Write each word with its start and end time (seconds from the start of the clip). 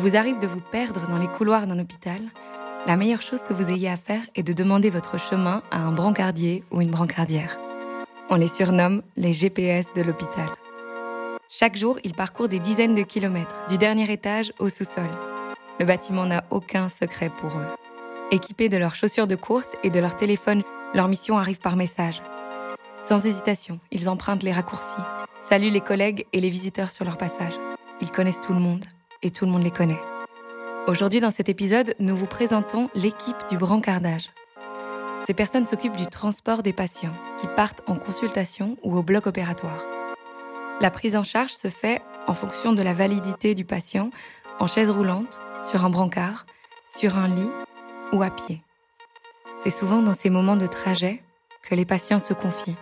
Vous 0.00 0.16
arrive 0.16 0.38
de 0.38 0.46
vous 0.46 0.62
perdre 0.62 1.06
dans 1.08 1.18
les 1.18 1.26
couloirs 1.26 1.66
d'un 1.66 1.78
hôpital, 1.78 2.22
la 2.86 2.96
meilleure 2.96 3.20
chose 3.20 3.42
que 3.42 3.52
vous 3.52 3.70
ayez 3.70 3.90
à 3.90 3.98
faire 3.98 4.22
est 4.34 4.42
de 4.42 4.54
demander 4.54 4.88
votre 4.88 5.18
chemin 5.18 5.62
à 5.70 5.80
un 5.80 5.92
brancardier 5.92 6.64
ou 6.70 6.80
une 6.80 6.90
brancardière. 6.90 7.58
On 8.30 8.36
les 8.36 8.48
surnomme 8.48 9.02
les 9.18 9.34
GPS 9.34 9.92
de 9.94 10.00
l'hôpital. 10.00 10.48
Chaque 11.50 11.76
jour, 11.76 11.98
ils 12.02 12.14
parcourent 12.14 12.48
des 12.48 12.60
dizaines 12.60 12.94
de 12.94 13.02
kilomètres, 13.02 13.54
du 13.68 13.76
dernier 13.76 14.10
étage 14.10 14.54
au 14.58 14.70
sous-sol. 14.70 15.10
Le 15.78 15.84
bâtiment 15.84 16.24
n'a 16.24 16.44
aucun 16.48 16.88
secret 16.88 17.28
pour 17.28 17.50
eux. 17.50 17.66
Équipés 18.30 18.70
de 18.70 18.78
leurs 18.78 18.94
chaussures 18.94 19.26
de 19.26 19.36
course 19.36 19.76
et 19.84 19.90
de 19.90 20.00
leur 20.00 20.16
téléphone, 20.16 20.62
leur 20.94 21.08
mission 21.08 21.36
arrive 21.36 21.60
par 21.60 21.76
message. 21.76 22.22
Sans 23.06 23.26
hésitation, 23.26 23.80
ils 23.90 24.08
empruntent 24.08 24.44
les 24.44 24.52
raccourcis, 24.52 25.02
saluent 25.42 25.70
les 25.70 25.82
collègues 25.82 26.24
et 26.32 26.40
les 26.40 26.48
visiteurs 26.48 26.90
sur 26.90 27.04
leur 27.04 27.18
passage. 27.18 27.52
Ils 28.00 28.10
connaissent 28.10 28.40
tout 28.40 28.54
le 28.54 28.60
monde 28.60 28.86
et 29.22 29.30
tout 29.30 29.44
le 29.44 29.50
monde 29.50 29.62
les 29.62 29.70
connaît. 29.70 30.00
Aujourd'hui, 30.86 31.20
dans 31.20 31.30
cet 31.30 31.48
épisode, 31.48 31.94
nous 31.98 32.16
vous 32.16 32.26
présentons 32.26 32.88
l'équipe 32.94 33.36
du 33.50 33.58
brancardage. 33.58 34.30
Ces 35.26 35.34
personnes 35.34 35.66
s'occupent 35.66 35.96
du 35.96 36.06
transport 36.06 36.62
des 36.62 36.72
patients 36.72 37.12
qui 37.40 37.46
partent 37.54 37.82
en 37.86 37.96
consultation 37.96 38.76
ou 38.82 38.96
au 38.96 39.02
bloc 39.02 39.26
opératoire. 39.26 39.84
La 40.80 40.90
prise 40.90 41.14
en 41.14 41.22
charge 41.22 41.52
se 41.52 41.68
fait 41.68 42.00
en 42.26 42.34
fonction 42.34 42.72
de 42.72 42.82
la 42.82 42.94
validité 42.94 43.54
du 43.54 43.64
patient 43.64 44.10
en 44.58 44.66
chaise 44.66 44.90
roulante, 44.90 45.38
sur 45.70 45.84
un 45.84 45.90
brancard, 45.90 46.46
sur 46.88 47.18
un 47.18 47.28
lit 47.28 47.50
ou 48.12 48.22
à 48.22 48.30
pied. 48.30 48.62
C'est 49.58 49.70
souvent 49.70 50.02
dans 50.02 50.14
ces 50.14 50.30
moments 50.30 50.56
de 50.56 50.66
trajet 50.66 51.22
que 51.62 51.74
les 51.74 51.84
patients 51.84 52.18
se 52.18 52.32
confient 52.32 52.76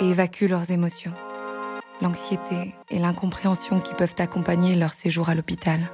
et 0.00 0.08
évacuent 0.10 0.48
leurs 0.48 0.70
émotions, 0.70 1.14
l'anxiété 2.00 2.74
et 2.90 2.98
l'incompréhension 2.98 3.80
qui 3.80 3.94
peuvent 3.94 4.14
accompagner 4.18 4.74
leur 4.74 4.94
séjour 4.94 5.28
à 5.28 5.34
l'hôpital. 5.34 5.90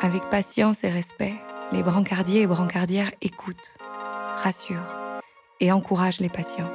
Avec 0.00 0.28
patience 0.30 0.84
et 0.84 0.90
respect, 0.90 1.34
les 1.72 1.82
brancardiers 1.82 2.42
et 2.42 2.46
brancardières 2.46 3.10
écoutent, 3.22 3.74
rassurent 4.36 5.20
et 5.60 5.72
encouragent 5.72 6.20
les 6.20 6.28
patients. 6.28 6.70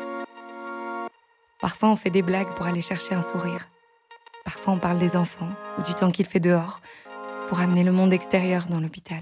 Parfois 1.60 1.90
on 1.90 1.96
fait 1.96 2.10
des 2.10 2.22
blagues 2.22 2.54
pour 2.56 2.66
aller 2.66 2.82
chercher 2.82 3.16
un 3.16 3.22
sourire. 3.22 3.70
Parfois 4.44 4.74
on 4.74 4.80
parle 4.80 4.98
des 4.98 5.16
enfants 5.18 5.52
ou 5.78 5.84
du 5.84 5.94
temps 5.94 6.12
qu'il 6.12 6.26
fait 6.26 6.40
dehors 6.40 6.82
pour 7.48 7.60
amener 7.60 7.84
le 7.84 7.92
monde 7.92 8.14
extérieur 8.14 8.68
dans 8.70 8.80
l'hôpital. 8.80 9.22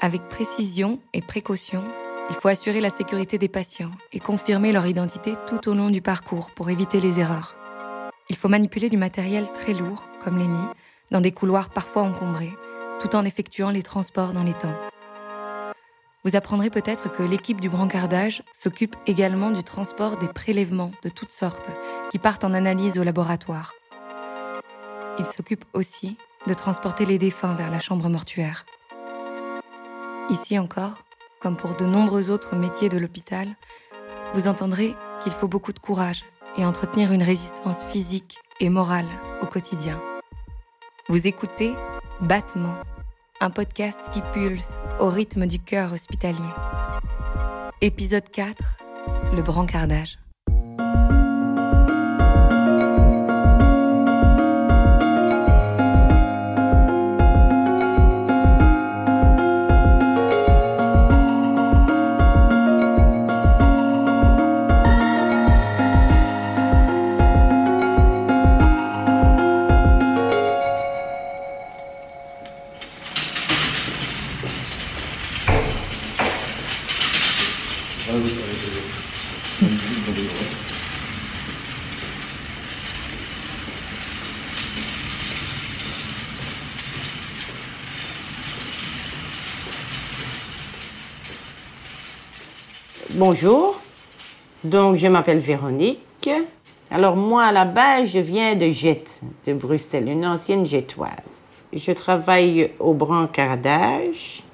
Avec 0.00 0.28
précision 0.28 1.00
et 1.12 1.22
précaution, 1.22 1.82
il 2.28 2.36
faut 2.36 2.48
assurer 2.48 2.80
la 2.80 2.90
sécurité 2.90 3.38
des 3.38 3.48
patients 3.48 3.92
et 4.12 4.20
confirmer 4.20 4.72
leur 4.72 4.86
identité 4.86 5.34
tout 5.46 5.68
au 5.68 5.74
long 5.74 5.90
du 5.90 6.02
parcours 6.02 6.50
pour 6.50 6.70
éviter 6.70 7.00
les 7.00 7.20
erreurs. 7.20 7.55
Il 8.28 8.36
faut 8.36 8.48
manipuler 8.48 8.88
du 8.88 8.96
matériel 8.96 9.50
très 9.52 9.72
lourd, 9.72 10.02
comme 10.22 10.38
les 10.38 10.44
lits, 10.44 10.72
dans 11.12 11.20
des 11.20 11.30
couloirs 11.30 11.70
parfois 11.70 12.02
encombrés, 12.02 12.52
tout 13.00 13.14
en 13.14 13.24
effectuant 13.24 13.70
les 13.70 13.82
transports 13.82 14.32
dans 14.32 14.42
les 14.42 14.54
temps. 14.54 14.74
Vous 16.24 16.34
apprendrez 16.34 16.70
peut-être 16.70 17.12
que 17.12 17.22
l'équipe 17.22 17.60
du 17.60 17.68
brancardage 17.68 18.42
s'occupe 18.52 18.96
également 19.06 19.52
du 19.52 19.62
transport 19.62 20.16
des 20.16 20.26
prélèvements 20.26 20.90
de 21.04 21.08
toutes 21.08 21.30
sortes 21.30 21.70
qui 22.10 22.18
partent 22.18 22.42
en 22.42 22.52
analyse 22.52 22.98
au 22.98 23.04
laboratoire. 23.04 23.74
Il 25.20 25.26
s'occupe 25.26 25.64
aussi 25.72 26.16
de 26.48 26.54
transporter 26.54 27.06
les 27.06 27.18
défunts 27.18 27.54
vers 27.54 27.70
la 27.70 27.78
chambre 27.78 28.08
mortuaire. 28.08 28.66
Ici 30.30 30.58
encore, 30.58 31.04
comme 31.40 31.56
pour 31.56 31.76
de 31.76 31.86
nombreux 31.86 32.32
autres 32.32 32.56
métiers 32.56 32.88
de 32.88 32.98
l'hôpital, 32.98 33.46
vous 34.34 34.48
entendrez 34.48 34.96
qu'il 35.22 35.32
faut 35.32 35.46
beaucoup 35.46 35.72
de 35.72 35.78
courage 35.78 36.24
et 36.56 36.64
entretenir 36.64 37.12
une 37.12 37.22
résistance 37.22 37.84
physique 37.84 38.38
et 38.60 38.68
morale 38.68 39.08
au 39.42 39.46
quotidien. 39.46 40.00
Vous 41.08 41.26
écoutez 41.26 41.74
Battement, 42.20 42.74
un 43.40 43.50
podcast 43.50 44.00
qui 44.12 44.22
pulse 44.32 44.78
au 44.98 45.08
rythme 45.08 45.46
du 45.46 45.58
cœur 45.58 45.92
hospitalier. 45.92 46.38
Épisode 47.80 48.28
4, 48.30 48.56
le 49.34 49.42
brancardage. 49.42 50.18
Bonjour, 93.28 93.80
donc 94.62 94.98
je 94.98 95.08
m'appelle 95.08 95.40
Véronique. 95.40 96.30
Alors 96.92 97.16
moi 97.16 97.42
à 97.46 97.50
la 97.50 97.64
base 97.64 98.10
je 98.10 98.20
viens 98.20 98.54
de 98.54 98.70
Jette, 98.70 99.20
de 99.44 99.52
Bruxelles, 99.52 100.08
une 100.08 100.24
ancienne 100.24 100.64
jettoise. 100.64 101.10
Je 101.72 101.90
travaille 101.90 102.70
au 102.78 102.94
brancardage, 102.94 104.44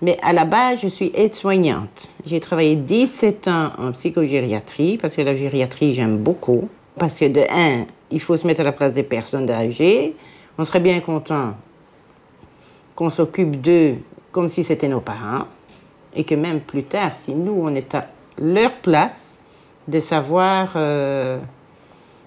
mais 0.00 0.16
à 0.22 0.32
la 0.32 0.44
base 0.44 0.78
je 0.80 0.86
suis 0.86 1.10
aide-soignante. 1.12 2.08
J'ai 2.24 2.38
travaillé 2.38 2.76
17 2.76 3.48
ans 3.48 3.70
en 3.78 3.90
psychogériatrie 3.90 4.96
parce 4.96 5.16
que 5.16 5.22
la 5.22 5.34
gériatrie 5.34 5.92
j'aime 5.92 6.18
beaucoup. 6.18 6.68
Parce 7.00 7.18
que 7.18 7.24
de 7.24 7.42
un, 7.50 7.84
il 8.12 8.20
faut 8.20 8.36
se 8.36 8.46
mettre 8.46 8.60
à 8.60 8.64
la 8.64 8.72
place 8.72 8.92
des 8.92 9.02
personnes 9.02 9.50
âgées. 9.50 10.14
On 10.56 10.64
serait 10.64 10.78
bien 10.78 11.00
content 11.00 11.54
qu'on 12.94 13.10
s'occupe 13.10 13.60
d'eux 13.60 13.96
comme 14.30 14.48
si 14.48 14.62
c'était 14.62 14.86
nos 14.86 15.00
parents 15.00 15.46
et 16.14 16.24
que 16.24 16.34
même 16.34 16.60
plus 16.60 16.84
tard, 16.84 17.14
si 17.14 17.34
nous, 17.34 17.58
on 17.60 17.74
est 17.74 17.94
à 17.94 18.08
leur 18.38 18.72
place, 18.72 19.38
de 19.88 20.00
savoir 20.00 20.72
euh, 20.76 21.38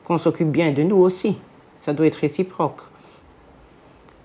qu'on 0.04 0.18
s'occupe 0.18 0.50
bien 0.50 0.72
de 0.72 0.82
nous 0.82 0.98
aussi. 0.98 1.38
Ça 1.76 1.94
doit 1.94 2.08
être 2.08 2.16
réciproque. 2.16 2.82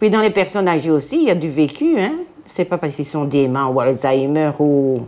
Puis 0.00 0.10
dans 0.10 0.20
les 0.20 0.30
personnes 0.30 0.68
âgées 0.68 0.90
aussi, 0.90 1.18
il 1.18 1.24
y 1.24 1.30
a 1.30 1.34
du 1.34 1.50
vécu. 1.50 2.00
Hein? 2.00 2.14
C'est 2.46 2.64
pas 2.64 2.78
parce 2.78 2.96
qu'ils 2.96 3.06
sont 3.06 3.24
déments 3.24 3.68
ou 3.68 3.80
Alzheimer 3.80 4.52
ou... 4.58 5.06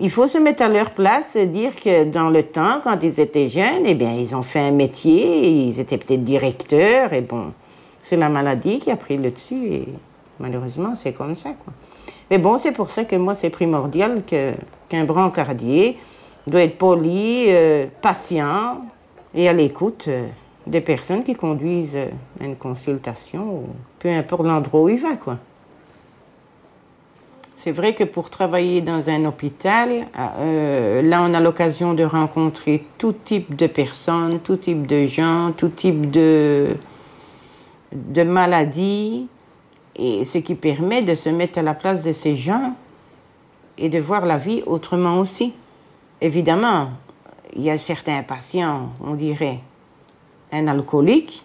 Il 0.00 0.10
faut 0.10 0.26
se 0.26 0.38
mettre 0.38 0.62
à 0.62 0.68
leur 0.68 0.90
place 0.90 1.36
et 1.36 1.46
dire 1.46 1.76
que 1.76 2.04
dans 2.04 2.30
le 2.30 2.42
temps, 2.42 2.80
quand 2.82 2.98
ils 3.02 3.20
étaient 3.20 3.48
jeunes, 3.48 3.84
eh 3.84 3.94
bien, 3.94 4.14
ils 4.14 4.34
ont 4.34 4.42
fait 4.42 4.60
un 4.60 4.70
métier, 4.72 5.48
ils 5.48 5.78
étaient 5.78 5.98
peut-être 5.98 6.24
directeurs, 6.24 7.12
et 7.12 7.20
bon, 7.20 7.52
c'est 8.00 8.16
la 8.16 8.30
maladie 8.30 8.80
qui 8.80 8.90
a 8.90 8.96
pris 8.96 9.18
le 9.18 9.30
dessus, 9.30 9.66
et 9.66 9.88
malheureusement, 10.40 10.94
c'est 10.96 11.12
comme 11.12 11.34
ça, 11.34 11.50
quoi. 11.50 11.74
Mais 12.30 12.38
bon, 12.38 12.58
c'est 12.58 12.72
pour 12.72 12.90
ça 12.90 13.04
que 13.04 13.16
moi, 13.16 13.34
c'est 13.34 13.50
primordial 13.50 14.22
qu'un 14.24 15.04
brancardier 15.04 15.98
doit 16.46 16.62
être 16.62 16.78
poli, 16.78 17.46
euh, 17.48 17.86
patient 18.00 18.82
et 19.34 19.48
à 19.48 19.52
l'écoute 19.52 20.06
euh, 20.08 20.26
des 20.66 20.80
personnes 20.80 21.24
qui 21.24 21.34
conduisent 21.34 21.96
euh, 21.96 22.08
une 22.40 22.56
consultation, 22.56 23.64
peu 23.98 24.08
importe 24.08 24.44
l'endroit 24.44 24.82
où 24.82 24.88
il 24.88 25.00
va. 25.00 25.10
C'est 27.54 27.70
vrai 27.70 27.94
que 27.94 28.02
pour 28.02 28.28
travailler 28.28 28.80
dans 28.80 29.08
un 29.08 29.24
hôpital, 29.24 30.06
là, 30.16 31.22
on 31.22 31.32
a 31.32 31.38
l'occasion 31.38 31.94
de 31.94 32.02
rencontrer 32.02 32.84
tout 32.98 33.12
type 33.12 33.54
de 33.54 33.68
personnes, 33.68 34.40
tout 34.40 34.56
type 34.56 34.84
de 34.84 35.06
gens, 35.06 35.52
tout 35.56 35.68
type 35.68 36.10
de, 36.10 36.74
de 37.92 38.22
maladies 38.24 39.28
et 39.96 40.24
ce 40.24 40.38
qui 40.38 40.54
permet 40.54 41.02
de 41.02 41.14
se 41.14 41.28
mettre 41.28 41.58
à 41.58 41.62
la 41.62 41.74
place 41.74 42.04
de 42.04 42.12
ces 42.12 42.36
gens 42.36 42.74
et 43.78 43.88
de 43.88 43.98
voir 43.98 44.26
la 44.26 44.38
vie 44.38 44.62
autrement 44.66 45.18
aussi. 45.18 45.54
Évidemment, 46.20 46.90
il 47.54 47.62
y 47.62 47.70
a 47.70 47.78
certains 47.78 48.22
patients, 48.22 48.90
on 49.04 49.14
dirait, 49.14 49.60
un 50.52 50.66
alcoolique, 50.68 51.44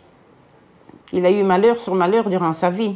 il 1.13 1.25
a 1.25 1.31
eu 1.31 1.43
malheur 1.43 1.79
sur 1.79 1.95
malheur 1.95 2.29
durant 2.29 2.53
sa 2.53 2.69
vie. 2.69 2.95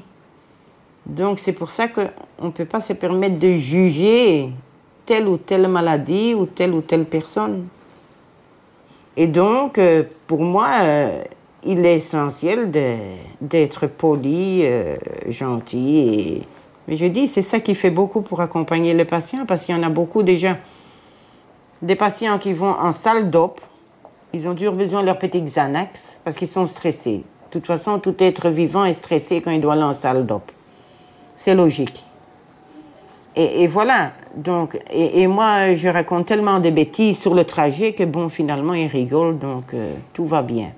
Donc 1.06 1.40
c'est 1.40 1.54
pour 1.54 1.72
ça 1.72 1.88
qu'on 1.88 2.10
ne 2.46 2.52
peut 2.52 2.66
pas 2.66 2.80
se 2.80 2.94
permettre 2.94 3.40
de 3.40 3.54
juger 3.54 4.50
telle 5.06 5.28
ou 5.28 5.38
telle 5.38 5.68
maladie 5.68 6.34
ou 6.34 6.46
telle 6.46 6.74
ou 6.74 6.82
telle 6.82 7.06
personne. 7.06 7.68
Et 9.18 9.28
donc, 9.28 9.78
euh, 9.78 10.04
pour 10.28 10.42
moi, 10.42 10.70
euh, 10.82 11.24
il 11.64 11.86
est 11.86 11.96
essentiel 11.96 12.72
d'être 13.42 13.88
poli, 13.88 14.62
euh, 14.64 14.96
gentil. 15.30 16.42
Mais 16.88 16.98
je 16.98 17.06
dis, 17.06 17.28
c'est 17.28 17.42
ça 17.42 17.60
qui 17.60 17.76
fait 17.76 17.92
beaucoup 17.92 18.22
pour 18.22 18.42
accompagner 18.42 18.94
le 18.94 19.06
patient, 19.06 19.46
parce 19.46 19.66
qu'il 19.66 19.76
y 19.76 19.78
en 19.78 19.84
a 19.84 19.90
beaucoup 19.90 20.24
déjà. 20.24 20.58
Des 21.82 21.96
patients 21.96 22.38
qui 22.38 22.54
vont 22.54 22.72
en 22.72 22.92
salle 22.92 23.30
d'op, 23.30 23.62
ils 24.34 24.48
ont 24.48 24.56
toujours 24.56 24.74
besoin 24.74 25.02
de 25.02 25.08
leur 25.08 25.20
petit 25.20 25.42
Xanax, 25.42 26.20
parce 26.24 26.36
qu'ils 26.36 26.48
sont 26.48 26.68
stressés. 26.68 27.24
De 27.52 27.60
toute 27.60 27.68
façon, 27.68 28.00
tout 28.00 28.16
être 28.20 28.50
vivant 28.50 28.86
est 28.86 28.94
stressé 28.94 29.42
quand 29.42 29.52
il 29.52 29.62
doit 29.62 29.74
aller 29.74 29.84
en 29.84 29.94
salle 29.94 30.26
d'op. 30.26 30.52
C'est 31.36 31.56
logique. 31.56 32.06
Et, 33.36 33.68
voilà. 33.68 34.12
Donc, 34.36 34.78
et, 34.92 35.26
moi, 35.28 35.76
je 35.76 35.88
raconte 35.88 36.26
tellement 36.26 36.60
de 36.60 36.70
bêtises 36.70 37.18
sur 37.18 37.34
le 37.34 37.46
trajet 37.46 37.94
que 37.94 38.04
bon, 38.04 38.28
finalement, 38.30 38.74
il 38.74 38.88
rigole, 38.88 39.38
donc 39.38 39.74
euh, 39.74 39.94
tout 40.14 40.26
va 40.26 40.42
bien. 40.42 40.74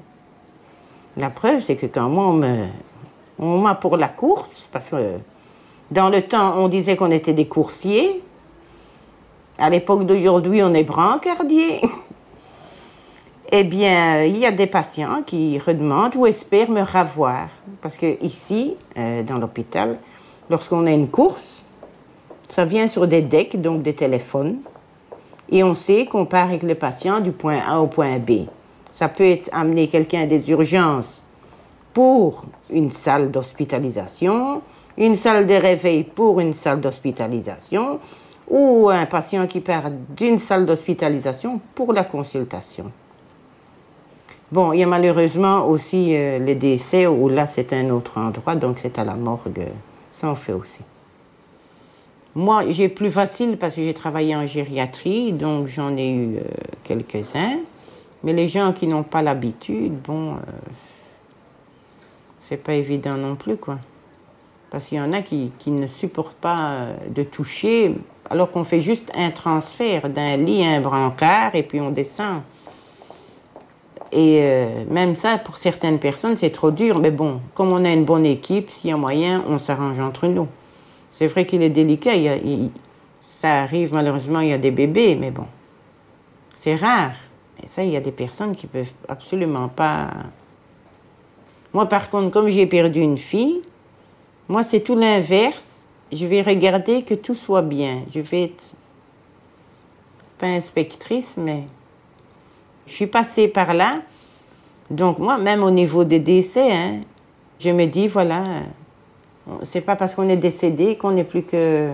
La 1.18 1.30
preuve, 1.30 1.62
c'est 1.62 1.75
que 1.75 1.86
quand 1.86 2.10
moi, 2.10 2.33
on 3.39 3.60
m'a 3.60 3.75
pour 3.75 3.98
la 3.98 4.10
course, 4.10 4.68
parce 4.71 4.89
que 4.89 5.18
dans 5.92 6.10
le 6.10 6.21
temps, 6.24 6.56
on 6.57 6.68
disait 6.68 6.95
qu'on 6.95 7.12
était 7.12 7.33
des 7.33 7.45
coursiers. 7.45 8.24
À 9.57 9.69
l'époque 9.69 10.06
d'aujourd'hui, 10.06 10.63
on 10.63 10.74
est 10.74 10.83
brancardier. 10.83 11.81
eh 13.51 13.63
bien, 13.63 14.24
il 14.24 14.38
y 14.38 14.45
a 14.48 14.51
des 14.51 14.65
patients 14.65 15.21
qui 15.24 15.60
redemandent 15.60 16.15
ou 16.15 16.25
espèrent 16.25 16.71
me 16.71 16.81
revoir. 16.81 17.50
Parce 17.81 17.98
que 17.98 18.21
ici, 18.24 18.75
euh, 18.98 19.21
dans 19.21 19.38
l'hôpital, 19.38 20.00
lorsqu'on 20.50 20.88
a 20.88 20.92
une 20.92 21.10
course, 21.10 21.68
ça 22.50 22.65
vient 22.65 22.88
sur 22.88 23.07
des 23.07 23.21
decks, 23.21 23.62
donc 23.62 23.83
des 23.83 23.94
téléphones, 23.94 24.57
et 25.51 25.63
on 25.63 25.75
sait 25.75 26.06
qu'on 26.06 26.25
part 26.25 26.48
avec 26.48 26.63
le 26.63 26.74
patient 26.74 27.19
du 27.19 27.31
point 27.31 27.60
A 27.68 27.80
au 27.80 27.88
point 27.88 28.18
B. 28.18 28.48
Ça 28.94 29.10
peut 29.10 29.25
être 29.25 29.50
amener 29.51 29.88
quelqu'un 29.88 30.28
des 30.28 30.51
urgences 30.51 31.24
pour 31.95 32.45
une 32.69 32.92
salle 32.92 33.31
d'hospitalisation, 33.31 34.62
une 35.00 35.16
salle 35.16 35.48
de 35.48 35.56
réveil 35.56 36.04
pour 36.04 36.40
une 36.40 36.54
salle 36.54 36.80
d'hospitalisation, 36.80 38.00
ou 38.48 38.90
un 38.92 39.07
patient 39.07 39.48
qui 39.48 39.62
part 39.62 39.86
d'une 40.16 40.38
salle 40.38 40.68
d'hospitalisation 40.68 41.60
pour 41.74 41.92
la 41.92 42.04
consultation. 42.04 42.92
Bon, 44.51 44.74
il 44.74 44.81
y 44.81 44.84
a 44.84 44.88
malheureusement 44.88 45.66
aussi 45.66 46.16
euh, 46.16 46.38
les 46.38 46.54
décès 46.54 47.07
où 47.07 47.30
là 47.30 47.48
c'est 47.48 47.74
un 47.74 47.89
autre 47.89 48.19
endroit, 48.19 48.54
donc 48.54 48.78
c'est 48.80 49.00
à 49.00 49.04
la 49.04 49.16
morgue. 49.16 49.69
Ça 50.12 50.30
on 50.30 50.36
fait 50.36 50.54
aussi. 50.54 50.81
Moi, 52.36 52.66
j'ai 52.69 52.89
plus 52.89 53.10
facile 53.10 53.57
parce 53.57 53.74
que 53.74 53.81
j'ai 53.81 53.96
travaillé 53.96 54.36
en 54.36 54.46
gériatrie, 54.46 55.31
donc 55.31 55.68
j'en 55.68 55.98
ai 55.98 56.12
eu 56.12 56.36
euh, 56.36 56.42
quelques-uns. 56.84 57.57
Mais 58.24 58.34
les 58.34 58.48
gens 58.48 58.74
qui 58.74 58.88
n'ont 58.88 59.04
pas 59.04 59.22
l'habitude, 59.22 59.94
bon, 60.02 60.34
euh, 60.34 60.38
c'est 62.40 62.58
pas 62.58 62.74
évident 62.74 63.16
non 63.16 63.36
plus, 63.36 63.58
quoi. 63.58 63.80
Parce 64.70 64.86
qu'il 64.86 64.98
y 64.98 65.02
en 65.02 65.14
a 65.14 65.22
qui, 65.22 65.52
ne 65.68 65.88
supportent 65.88 66.38
pas 66.38 66.72
euh, 66.72 66.96
de 67.10 67.24
toucher, 67.24 67.96
alors 68.30 68.50
qu'on 68.50 68.64
fait 68.64 68.81
juste 68.81 69.12
un 69.16 69.30
transfert 69.31 70.10
d'un 70.10 70.38
lit 70.38 70.64
à 70.64 70.72
un 70.72 70.81
brancard 70.81 71.56
et 71.56 71.64
puis 71.64 71.80
on 71.81 71.92
descend. 71.92 72.42
Et 74.16 74.68
même 74.92 75.16
ça, 75.16 75.40
pour 75.40 75.58
certaines 75.58 75.98
personnes, 75.98 76.38
c'est 76.38 76.52
trop 76.52 76.70
dur. 76.70 77.00
Mais 77.00 77.10
bon, 77.10 77.42
comme 77.56 77.74
on 77.74 77.84
a 77.84 77.92
une 77.92 78.06
bonne 78.06 78.28
équipe, 78.28 78.70
s'il 78.70 78.92
y 78.92 78.94
a 78.94 78.98
moyen, 78.98 79.44
on 79.50 79.58
s'arrange 79.58 80.00
entre 80.00 80.28
nous. 80.28 80.48
C'est 81.14 81.28
vrai 81.28 81.46
qu'il 81.46 81.62
est 81.62 81.70
délicat. 81.70 82.14
ça 83.22 83.62
arrive 83.62 83.94
malheureusement, 83.94 84.40
il 84.40 84.50
y 84.50 84.54
a 84.54 84.58
des 84.58 84.72
bébés, 84.72 85.16
mais 85.16 85.30
bon, 85.30 85.46
c'est 86.56 86.74
rare. 86.74 87.14
Ça, 87.65 87.83
il 87.83 87.92
y 87.92 87.98
a 87.98 88.01
des 88.01 88.12
personnes 88.12 88.56
qui 88.56 88.68
peuvent 88.68 88.92
absolument 89.07 89.69
pas. 89.69 90.12
Moi, 91.74 91.88
par 91.88 92.10
contre, 92.10 92.31
comme 92.31 92.48
j'ai 92.48 92.65
perdu 92.65 93.00
une 93.00 93.18
fille, 93.18 93.62
moi, 94.48 94.63
c'est 94.63 94.81
tout 94.81 94.95
l'inverse. 94.95 95.88
Je 96.12 96.25
vais 96.25 96.42
regarder 96.42 97.04
que 97.04 97.13
tout 97.13 97.36
soit 97.36 97.62
bien. 97.62 98.04
Je 98.13 98.19
vais 98.19 98.44
être 98.44 98.75
pas 100.38 100.48
inspectrice, 100.48 101.36
mais 101.38 101.63
je 102.86 102.94
suis 102.94 103.07
passée 103.07 103.48
par 103.48 103.74
là. 103.74 104.01
Donc, 104.89 105.18
moi, 105.18 105.38
même 105.38 105.63
au 105.63 105.71
niveau 105.71 106.04
des 106.04 106.19
décès, 106.19 106.71
hein, 106.71 107.01
je 107.60 107.69
me 107.69 107.86
dis, 107.86 108.07
voilà, 108.07 108.44
c'est 109.63 109.81
pas 109.81 109.95
parce 109.95 110.13
qu'on 110.13 110.30
est 110.30 110.38
décédé 110.38 110.98
qu'on 110.98 111.12
n'est 111.12 111.24
plus 111.24 111.44
que, 111.44 111.89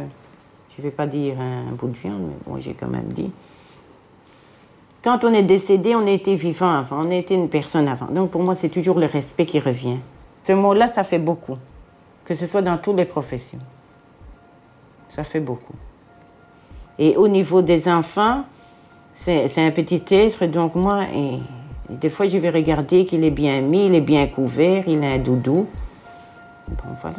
je 0.75 0.81
vais 0.81 0.91
pas 0.91 1.05
dire 1.05 1.35
un 1.39 1.71
bout 1.73 1.87
de 1.87 1.97
viande, 1.97 2.21
mais 2.21 2.35
bon, 2.45 2.59
j'ai 2.59 2.73
quand 2.73 2.87
même 2.87 3.07
dit. 3.13 3.31
Quand 5.03 5.23
on 5.23 5.33
est 5.33 5.43
décédé, 5.43 5.95
on 5.95 6.05
été 6.05 6.35
vivant 6.35 6.73
avant, 6.73 7.05
on 7.05 7.11
été 7.11 7.33
une 7.33 7.47
personne 7.49 7.87
avant. 7.87 8.07
Donc 8.07 8.31
pour 8.31 8.43
moi, 8.43 8.55
c'est 8.55 8.69
toujours 8.69 8.99
le 8.99 9.05
respect 9.05 9.45
qui 9.45 9.59
revient. 9.59 9.97
Ce 10.43 10.51
mot-là, 10.51 10.87
ça 10.87 11.03
fait 11.03 11.19
beaucoup, 11.19 11.57
que 12.25 12.33
ce 12.33 12.45
soit 12.45 12.61
dans 12.61 12.77
toutes 12.77 12.97
les 12.97 13.05
professions. 13.05 13.59
Ça 15.07 15.23
fait 15.23 15.39
beaucoup. 15.39 15.73
Et 16.97 17.15
au 17.15 17.27
niveau 17.27 17.61
des 17.61 17.87
enfants, 17.87 18.43
c'est 19.13 19.57
un 19.57 19.71
petit 19.71 20.03
être, 20.11 20.45
donc 20.45 20.75
moi, 20.75 21.05
et 21.13 21.39
des 21.89 22.09
fois, 22.09 22.27
je 22.27 22.37
vais 22.37 22.49
regarder 22.49 23.05
qu'il 23.05 23.23
est 23.23 23.31
bien 23.31 23.61
mis, 23.61 23.87
il 23.87 23.95
est 23.95 24.01
bien 24.01 24.27
couvert, 24.27 24.83
il 24.87 25.03
a 25.03 25.11
un 25.11 25.17
doudou. 25.17 25.65
Bon, 26.67 26.89
voilà. 27.01 27.17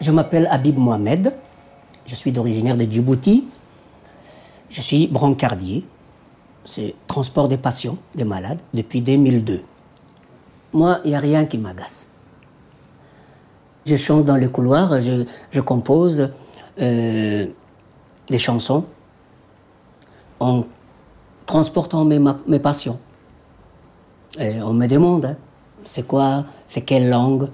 Je 0.00 0.10
m'appelle 0.10 0.48
Habib 0.50 0.78
Mohamed, 0.78 1.34
je 2.06 2.14
suis 2.14 2.32
d'origine 2.32 2.74
de 2.74 2.90
Djibouti, 2.90 3.46
je 4.70 4.80
suis 4.80 5.06
brancardier, 5.06 5.84
c'est 6.64 6.94
transport 7.06 7.48
des 7.48 7.58
patients, 7.58 7.98
des 8.14 8.24
malades, 8.24 8.60
depuis 8.72 9.02
2002. 9.02 9.62
Moi, 10.72 11.00
il 11.04 11.10
n'y 11.10 11.16
a 11.16 11.18
rien 11.18 11.44
qui 11.44 11.58
m'agace. 11.58 12.08
Je 13.84 13.96
chante 13.96 14.24
dans 14.24 14.36
les 14.36 14.48
couloirs, 14.48 15.00
je, 15.00 15.60
compose 15.60 16.30
euh, 16.80 17.46
des 18.28 18.38
chansons 18.38 18.84
en 20.38 20.64
transportant 21.44 22.06
mes, 22.06 22.58
passions. 22.58 22.98
On 24.38 24.72
me 24.72 24.86
demande, 24.86 25.26
hein, 25.26 25.36
c'est 25.84 26.06
quoi, 26.06 26.46
c'est 26.66 26.82
quelle 26.82 27.10
langue? 27.10 27.50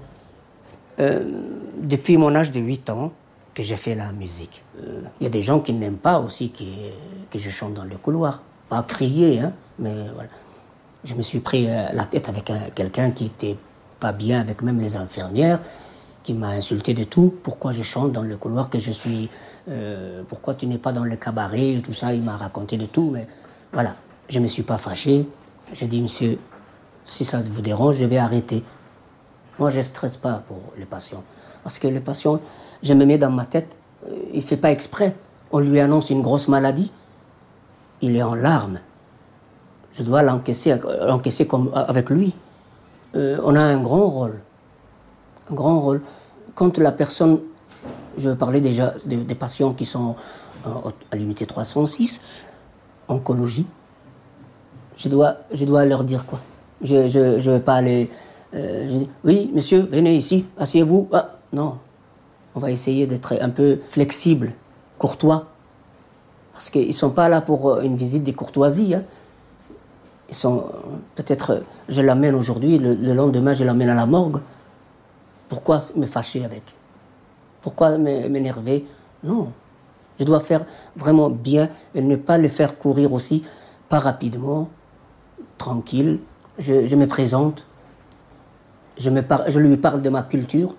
Euh, 0.99 1.66
Depuis 1.81 2.17
mon 2.17 2.33
âge 2.35 2.51
de 2.51 2.59
8 2.59 2.89
ans 2.89 3.11
que 3.53 3.63
j'ai 3.63 3.77
fait 3.77 3.95
la 3.95 4.11
musique. 4.11 4.63
Euh, 4.79 5.01
il 5.19 5.23
y 5.23 5.27
a 5.27 5.29
des 5.29 5.41
gens 5.41 5.59
qui 5.59 5.73
n'aiment 5.73 5.97
pas 5.97 6.19
aussi 6.19 6.51
que, 6.51 6.63
que 7.31 7.39
je 7.39 7.49
chante 7.49 7.73
dans 7.73 7.83
le 7.83 7.97
couloir. 7.97 8.41
Pas 8.69 8.83
crier, 8.83 9.39
hein, 9.39 9.53
mais 9.79 9.93
voilà. 10.13 10.29
Je 11.03 11.13
me 11.13 11.21
suis 11.21 11.39
pris 11.39 11.65
la 11.65 12.05
tête 12.05 12.27
avec 12.27 12.51
quelqu'un 12.75 13.11
qui 13.11 13.27
était 13.27 13.55
pas 13.99 14.11
bien 14.11 14.41
avec 14.41 14.61
même 14.61 14.79
les 14.79 14.95
infirmières 14.95 15.59
qui 16.27 16.33
m'a 16.33 16.49
insulté 16.49 16.93
de 16.93 17.05
tout. 17.05 17.33
Pourquoi 17.41 17.71
je 17.71 17.83
chante 17.83 18.11
dans 18.11 18.21
le 18.21 18.35
couloir, 18.35 18.69
que 18.69 18.79
je 18.79 18.91
suis. 18.91 19.29
Euh, 19.69 20.23
pourquoi 20.27 20.55
tu 20.55 20.67
n'es 20.67 20.77
pas 20.77 20.91
dans 20.91 21.05
le 21.05 21.15
cabaret, 21.15 21.81
tout 21.81 21.93
ça? 21.93 22.13
Il 22.13 22.21
m'a 22.21 22.35
raconté 22.35 22.75
de 22.75 22.85
tout, 22.85 23.11
mais 23.13 23.25
voilà. 23.71 23.95
Je 24.27 24.39
ne 24.39 24.43
me 24.43 24.49
suis 24.49 24.63
pas 24.63 24.77
fâché. 24.77 25.25
J'ai 25.71 25.87
dit, 25.87 26.01
monsieur, 26.01 26.37
si 27.05 27.23
ça 27.23 27.41
vous 27.41 27.61
dérange, 27.61 27.95
je 27.95 28.05
vais 28.05 28.17
arrêter. 28.17 28.61
Moi, 29.57 29.69
je 29.69 29.77
ne 29.77 29.83
stresse 29.83 30.17
pas 30.17 30.43
pour 30.45 30.59
les 30.77 30.85
patients. 30.85 31.23
Parce 31.67 31.79
que 31.79 31.89
les 31.89 31.99
patients, 31.99 32.39
je 32.81 32.93
me 32.93 33.03
mets 33.03 33.17
dans 33.17 33.29
ma 33.29 33.43
tête, 33.43 33.75
euh, 34.07 34.15
il 34.31 34.37
ne 34.37 34.41
fait 34.41 34.55
pas 34.55 34.71
exprès. 34.71 35.13
On 35.51 35.59
lui 35.59 35.81
annonce 35.81 36.09
une 36.09 36.21
grosse 36.21 36.47
maladie, 36.47 36.93
il 38.01 38.15
est 38.15 38.23
en 38.23 38.35
larmes. 38.35 38.79
Je 39.91 40.01
dois 40.03 40.23
l'encaisser, 40.23 40.77
l'encaisser 41.05 41.45
comme 41.45 41.69
avec 41.75 42.09
lui. 42.09 42.33
Euh, 43.17 43.37
on 43.43 43.53
a 43.53 43.59
un 43.59 43.79
grand 43.79 44.07
rôle 44.07 44.39
un 45.51 45.53
grand 45.53 45.81
rôle. 45.81 46.01
Quand 46.55 46.77
la 46.77 46.93
personne, 46.93 47.39
je 48.17 48.29
parlais 48.29 48.61
déjà 48.61 48.93
des, 49.03 49.35
patients 49.35 49.73
qui 49.73 49.85
sont 49.85 50.15
à 50.63 51.15
l'unité 51.17 51.45
306, 51.45 52.21
oncologie, 53.09 53.65
je 54.95 55.09
dois, 55.09 55.35
je 55.53 55.65
dois 55.65 55.83
leur 55.83 56.05
dire 56.05 56.25
quoi 56.25 56.39
Je 56.81 56.95
ne 56.95 57.07
je, 57.09 57.41
je 57.41 57.51
vais 57.51 57.59
pas 57.59 57.75
aller. 57.75 58.09
Euh, 58.53 59.03
oui, 59.25 59.51
monsieur, 59.53 59.81
venez 59.81 60.15
ici, 60.15 60.45
asseyez-vous. 60.57 61.09
Ah, 61.11 61.36
non, 61.53 61.77
on 62.55 62.59
va 62.59 62.71
essayer 62.71 63.07
d'être 63.07 63.37
un 63.39 63.49
peu 63.49 63.79
flexible, 63.87 64.53
courtois. 64.97 65.45
Parce 66.53 66.69
qu'ils 66.69 66.87
ne 66.87 66.93
sont 66.93 67.11
pas 67.11 67.29
là 67.29 67.41
pour 67.41 67.69
euh, 67.69 67.81
une 67.81 67.95
visite 67.95 68.23
des 68.23 68.33
courtoisies. 68.33 68.95
Hein. 68.95 69.03
Ils 70.29 70.35
sont 70.35 70.65
peut-être, 71.15 71.61
je 71.87 72.01
l'amène 72.01 72.35
aujourd'hui, 72.35 72.77
le 72.79 73.13
lendemain 73.13 73.53
je 73.53 73.63
l'amène 73.63 73.89
à 73.89 73.95
la 73.95 74.05
morgue. 74.05 74.41
Pourquoi 75.47 75.79
me 75.95 76.05
fâcher 76.05 76.43
avec? 76.43 76.63
Pourquoi 77.61 77.97
m'énerver? 77.97 78.85
Non. 79.23 79.51
Je 80.19 80.25
dois 80.25 80.39
faire 80.39 80.65
vraiment 80.95 81.29
bien 81.29 81.69
et 81.95 82.01
ne 82.01 82.15
pas 82.15 82.37
le 82.37 82.47
faire 82.47 82.77
courir 82.77 83.13
aussi, 83.13 83.43
pas 83.89 83.99
rapidement, 83.99 84.69
tranquille. 85.57 86.19
Je, 86.59 86.95
me 86.95 87.05
présente. 87.05 87.65
Je 88.97 89.09
lui 89.59 89.77
parle 89.77 90.01
de 90.01 90.09
ma 90.09 90.23
culture. 90.23 90.75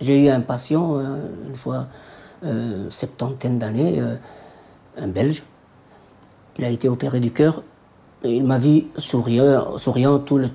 J'ai 0.00 0.24
eu 0.24 0.28
un 0.28 0.40
patient, 0.40 0.96
euh, 0.96 1.48
une 1.48 1.54
fois, 1.54 1.86
euh, 2.44 2.90
septantaine 2.90 3.58
d'années, 3.58 4.00
euh, 4.00 4.16
un 4.98 5.08
Belge. 5.08 5.42
Il 6.58 6.64
a 6.64 6.70
été 6.70 6.88
opéré 6.88 7.20
du 7.20 7.32
cœur. 7.32 7.62
Il 8.24 8.44
m'a 8.44 8.58
vu 8.58 8.84
souriant, 8.96 9.78
souriant 9.78 10.18
tout 10.18 10.38
le 10.38 10.48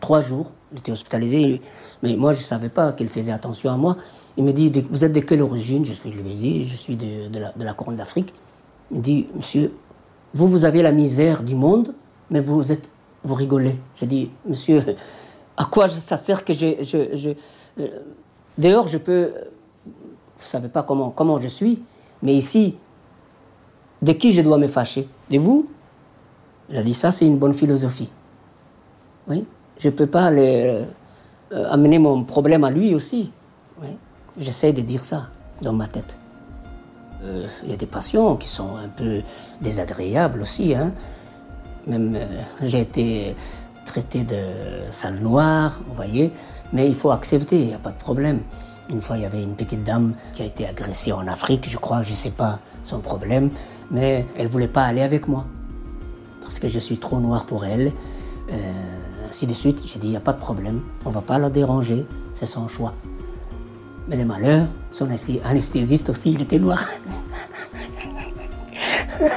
trois 0.00 0.20
jours. 0.20 0.52
Il 0.72 0.78
était 0.78 0.92
hospitalisé, 0.92 1.60
mais 2.02 2.16
moi 2.16 2.32
je 2.32 2.38
ne 2.38 2.44
savais 2.44 2.68
pas 2.68 2.92
qu'il 2.92 3.08
faisait 3.08 3.32
attention 3.32 3.70
à 3.70 3.76
moi. 3.76 3.96
Il 4.36 4.44
me 4.44 4.52
dit 4.52 4.72
Vous 4.90 5.04
êtes 5.04 5.12
de 5.12 5.20
quelle 5.20 5.42
origine? 5.42 5.84
Je, 5.84 5.92
lui 6.08 6.32
ai 6.32 6.34
dit 6.34 6.66
Je 6.66 6.76
suis 6.76 6.96
de, 6.96 7.28
la, 7.58 7.74
Couronne 7.74 7.96
d'Afrique. 7.96 8.32
Il 8.90 8.98
me 8.98 9.02
dit 9.02 9.26
Monsieur, 9.34 9.72
vous, 10.32 10.48
vous 10.48 10.64
avez 10.64 10.82
la 10.82 10.92
misère 10.92 11.42
du 11.42 11.54
monde, 11.54 11.94
mais 12.30 12.40
vous, 12.40 12.72
êtes, 12.72 12.88
vous 13.22 13.34
rigolez. 13.34 13.78
J'ai 13.96 14.06
dit 14.06 14.30
Monsieur, 14.46 14.82
à 15.56 15.66
quoi 15.66 15.88
ça 15.88 16.16
sert 16.16 16.44
que 16.44 16.54
je. 16.54 17.34
Dehors, 18.58 18.88
je 18.88 18.98
peux. 18.98 19.32
Vous 19.84 20.46
ne 20.46 20.50
savez 20.50 20.68
pas 20.68 20.82
comment, 20.82 21.10
comment 21.10 21.40
je 21.40 21.48
suis, 21.48 21.82
mais 22.22 22.34
ici, 22.34 22.76
de 24.02 24.12
qui 24.12 24.32
je 24.32 24.42
dois 24.42 24.58
me 24.58 24.66
fâcher? 24.66 25.08
De 25.30 25.38
vous? 25.38 25.68
Il 26.68 26.76
a 26.76 26.82
dit 26.82 26.94
Ça, 26.94 27.12
c'est 27.12 27.26
une 27.26 27.38
bonne 27.38 27.54
philosophie. 27.54 28.10
Oui 29.28 29.46
Je 29.78 29.88
ne 29.88 29.92
peux 29.92 30.06
pas 30.06 30.30
euh, 30.32 30.84
amener 31.52 31.98
mon 31.98 32.24
problème 32.24 32.64
à 32.64 32.70
lui 32.70 32.94
aussi. 32.94 33.30
Oui 33.80 33.96
J'essaie 34.38 34.72
de 34.72 34.80
dire 34.80 35.04
ça 35.04 35.28
dans 35.60 35.72
ma 35.72 35.86
tête. 35.86 36.16
Euh, 37.24 37.46
il 37.64 37.70
y 37.70 37.74
a 37.74 37.76
des 37.76 37.86
passions 37.86 38.36
qui 38.36 38.48
sont 38.48 38.76
un 38.76 38.88
peu 38.88 39.22
désagréables 39.60 40.40
aussi. 40.40 40.74
Hein. 40.74 40.92
Même 41.86 42.14
euh, 42.16 42.42
j'ai 42.62 42.80
été 42.80 43.36
traité 43.84 44.24
de 44.24 44.90
sale 44.90 45.18
noire, 45.18 45.80
vous 45.86 45.94
voyez, 45.94 46.32
mais 46.72 46.88
il 46.88 46.94
faut 46.94 47.10
accepter, 47.10 47.60
il 47.60 47.66
n'y 47.68 47.74
a 47.74 47.78
pas 47.78 47.92
de 47.92 47.98
problème. 47.98 48.40
Une 48.90 49.00
fois, 49.00 49.16
il 49.16 49.22
y 49.22 49.26
avait 49.26 49.42
une 49.42 49.54
petite 49.54 49.84
dame 49.84 50.14
qui 50.32 50.42
a 50.42 50.44
été 50.44 50.66
agressée 50.66 51.12
en 51.12 51.26
Afrique, 51.26 51.68
je 51.70 51.78
crois, 51.78 52.02
je 52.02 52.10
ne 52.10 52.16
sais 52.16 52.30
pas 52.30 52.58
son 52.82 53.00
problème, 53.00 53.50
mais 53.90 54.26
elle 54.36 54.46
ne 54.46 54.50
voulait 54.50 54.68
pas 54.68 54.82
aller 54.82 55.02
avec 55.02 55.28
moi 55.28 55.46
parce 56.42 56.58
que 56.58 56.68
je 56.68 56.78
suis 56.78 56.98
trop 56.98 57.20
noir 57.20 57.46
pour 57.46 57.64
elle. 57.64 57.92
Euh, 58.50 58.56
ainsi 59.28 59.46
de 59.46 59.54
suite, 59.54 59.82
j'ai 59.86 59.98
dit, 59.98 60.08
il 60.08 60.10
n'y 60.10 60.16
a 60.16 60.20
pas 60.20 60.34
de 60.34 60.40
problème, 60.40 60.82
on 61.04 61.08
ne 61.08 61.14
va 61.14 61.22
pas 61.22 61.38
la 61.38 61.48
déranger, 61.48 62.04
c'est 62.34 62.46
son 62.46 62.68
choix. 62.68 62.94
Mais 64.08 64.16
le 64.16 64.24
malheur, 64.24 64.66
son 64.90 65.08
anesthésiste 65.44 66.10
aussi, 66.10 66.32
il 66.32 66.42
était 66.42 66.58
noir. 66.58 66.86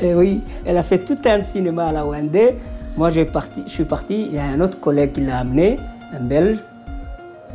Et 0.00 0.14
oui, 0.14 0.42
elle 0.64 0.76
a 0.76 0.82
fait 0.82 1.04
tout 1.04 1.18
un 1.24 1.42
cinéma 1.44 1.86
à 1.86 1.92
la 1.92 2.04
Wendé. 2.04 2.58
Moi, 2.96 3.10
je 3.10 3.22
suis 3.66 3.84
parti, 3.84 4.26
il 4.26 4.34
y 4.34 4.38
a 4.38 4.44
un 4.44 4.60
autre 4.60 4.78
collègue 4.80 5.12
qui 5.12 5.22
l'a 5.22 5.38
amené, 5.38 5.78
un 6.12 6.20
Belge. 6.20 6.58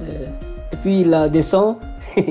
Euh, 0.02 0.26
et 0.72 0.76
puis 0.78 1.02
il 1.02 1.10
la 1.10 1.30
descend. 1.30 1.78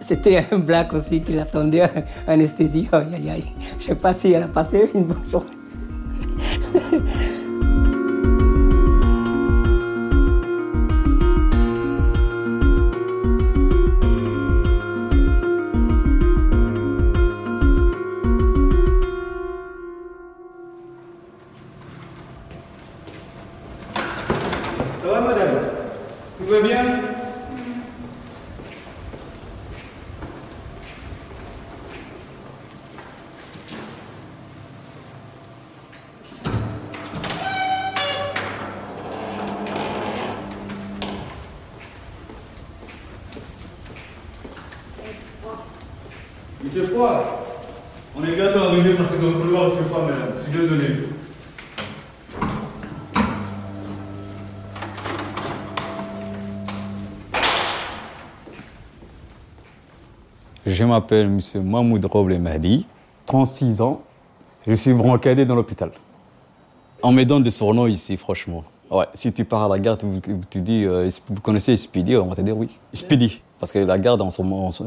C'était 0.00 0.44
un 0.50 0.58
black 0.58 0.92
aussi 0.92 1.22
qui 1.22 1.32
l'attendait, 1.32 1.90
anesthésie. 2.26 2.88
Aïe, 2.92 3.14
aïe, 3.14 3.30
aïe. 3.30 3.52
Je 3.78 3.84
sais 3.84 3.94
pas 3.94 4.12
si 4.12 4.32
elle 4.32 4.42
a 4.42 4.48
passé 4.48 4.90
une 4.94 5.04
bonne 5.04 5.24
journée. 5.30 5.50
Je 60.66 60.84
m'appelle 60.84 61.26
M. 61.26 61.40
Mahmoud 61.62 62.04
Roble 62.06 62.38
Mahdi, 62.38 62.86
36 63.26 63.80
ans. 63.80 64.02
Je 64.66 64.74
suis 64.74 64.92
brancadé 64.94 65.44
dans 65.44 65.54
l'hôpital. 65.54 65.92
On 67.04 67.12
me 67.12 67.22
donne 67.22 67.44
des 67.44 67.52
surnoms 67.52 67.86
ici, 67.86 68.16
franchement. 68.16 68.64
Ouais, 68.90 69.06
si 69.14 69.32
tu 69.32 69.44
pars 69.44 69.62
à 69.62 69.68
la 69.68 69.78
garde, 69.78 70.02
tu 70.50 70.60
dis, 70.60 70.84
euh, 70.84 71.08
vous 71.28 71.40
connaissez 71.40 71.76
Speedy, 71.76 72.16
on 72.16 72.26
va 72.26 72.34
te 72.34 72.40
dire 72.40 72.56
oui. 72.56 72.76
Speedy. 72.92 73.43
Parce 73.58 73.72
que 73.72 73.78
la 73.78 73.98
garde, 73.98 74.22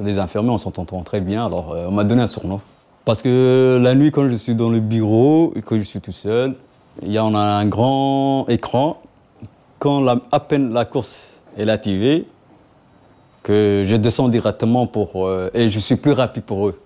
les 0.04 0.20
infirmiers, 0.20 0.52
on 0.52 0.58
s'entend 0.58 0.86
très 1.02 1.22
bien, 1.22 1.46
alors 1.46 1.72
euh, 1.74 1.88
on 1.88 1.92
m'a 1.92 2.04
donné 2.04 2.22
un 2.22 2.28
surnom. 2.28 2.60
Parce 3.06 3.22
que 3.22 3.80
la 3.82 3.96
nuit, 3.96 4.12
quand 4.12 4.30
je 4.30 4.36
suis 4.36 4.56
dans 4.56 4.70
le 4.70 4.80
bureau 4.80 5.54
et 5.56 5.62
que 5.62 5.78
je 5.78 5.84
suis 5.84 6.02
tout 6.02 6.12
seul, 6.12 6.56
il 7.02 7.12
y 7.12 7.18
a, 7.18 7.24
a 7.24 7.28
un 7.28 7.66
grand 7.66 8.46
écran. 8.50 9.02
Quand 9.80 10.06
à 10.32 10.40
peine 10.40 10.74
la 10.74 10.86
course 10.86 11.40
est 11.58 11.70
activée, 11.70 12.28
que 13.48 13.86
je 13.88 13.96
descends 13.96 14.28
directement 14.28 14.88
pour, 14.88 15.26
euh, 15.26 15.50
et 15.54 15.70
je 15.70 15.80
suis 15.80 15.96
plus 15.96 16.12
rapide 16.12 16.44
pour 16.44 16.68
eux. 16.68 16.82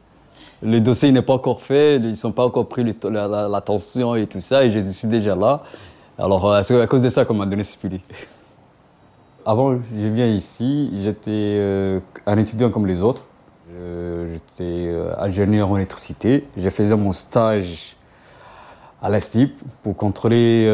Le 0.62 0.80
dossier 0.80 1.12
n'est 1.12 1.24
pas 1.24 1.34
encore 1.34 1.62
fait, 1.64 1.96
ils 1.98 2.16
n'ont 2.24 2.32
pas 2.32 2.46
encore 2.46 2.68
pris 2.70 2.84
l'attention 2.84 4.14
et 4.14 4.28
tout 4.28 4.42
ça, 4.42 4.64
et 4.64 4.72
je 4.72 4.80
suis 4.92 5.08
déjà 5.08 5.36
là. 5.36 5.64
Alors, 6.20 6.46
euh, 6.52 6.62
à 6.62 6.88
cause 6.88 7.02
de 7.02 7.10
ça 7.10 7.26
qu'on 7.26 7.34
m'a 7.34 7.48
donné 7.48 7.64
ce. 7.64 7.76
Avant, 9.46 9.74
je 9.76 10.08
viens 10.08 10.28
ici, 10.28 10.92
j'étais 11.02 11.32
euh, 11.32 12.00
un 12.26 12.38
étudiant 12.38 12.70
comme 12.70 12.86
les 12.88 13.02
autres. 13.02 13.24
J'étais 14.32 14.94
ingénieur 15.18 15.72
en 15.72 15.78
électricité. 15.78 16.46
Je 16.56 16.70
faisais 16.70 16.96
mon 16.96 17.14
stage 17.14 17.96
à 19.02 19.10
la 19.10 19.20
STIP 19.20 19.60
pour 19.82 19.96
contrôler 19.96 20.66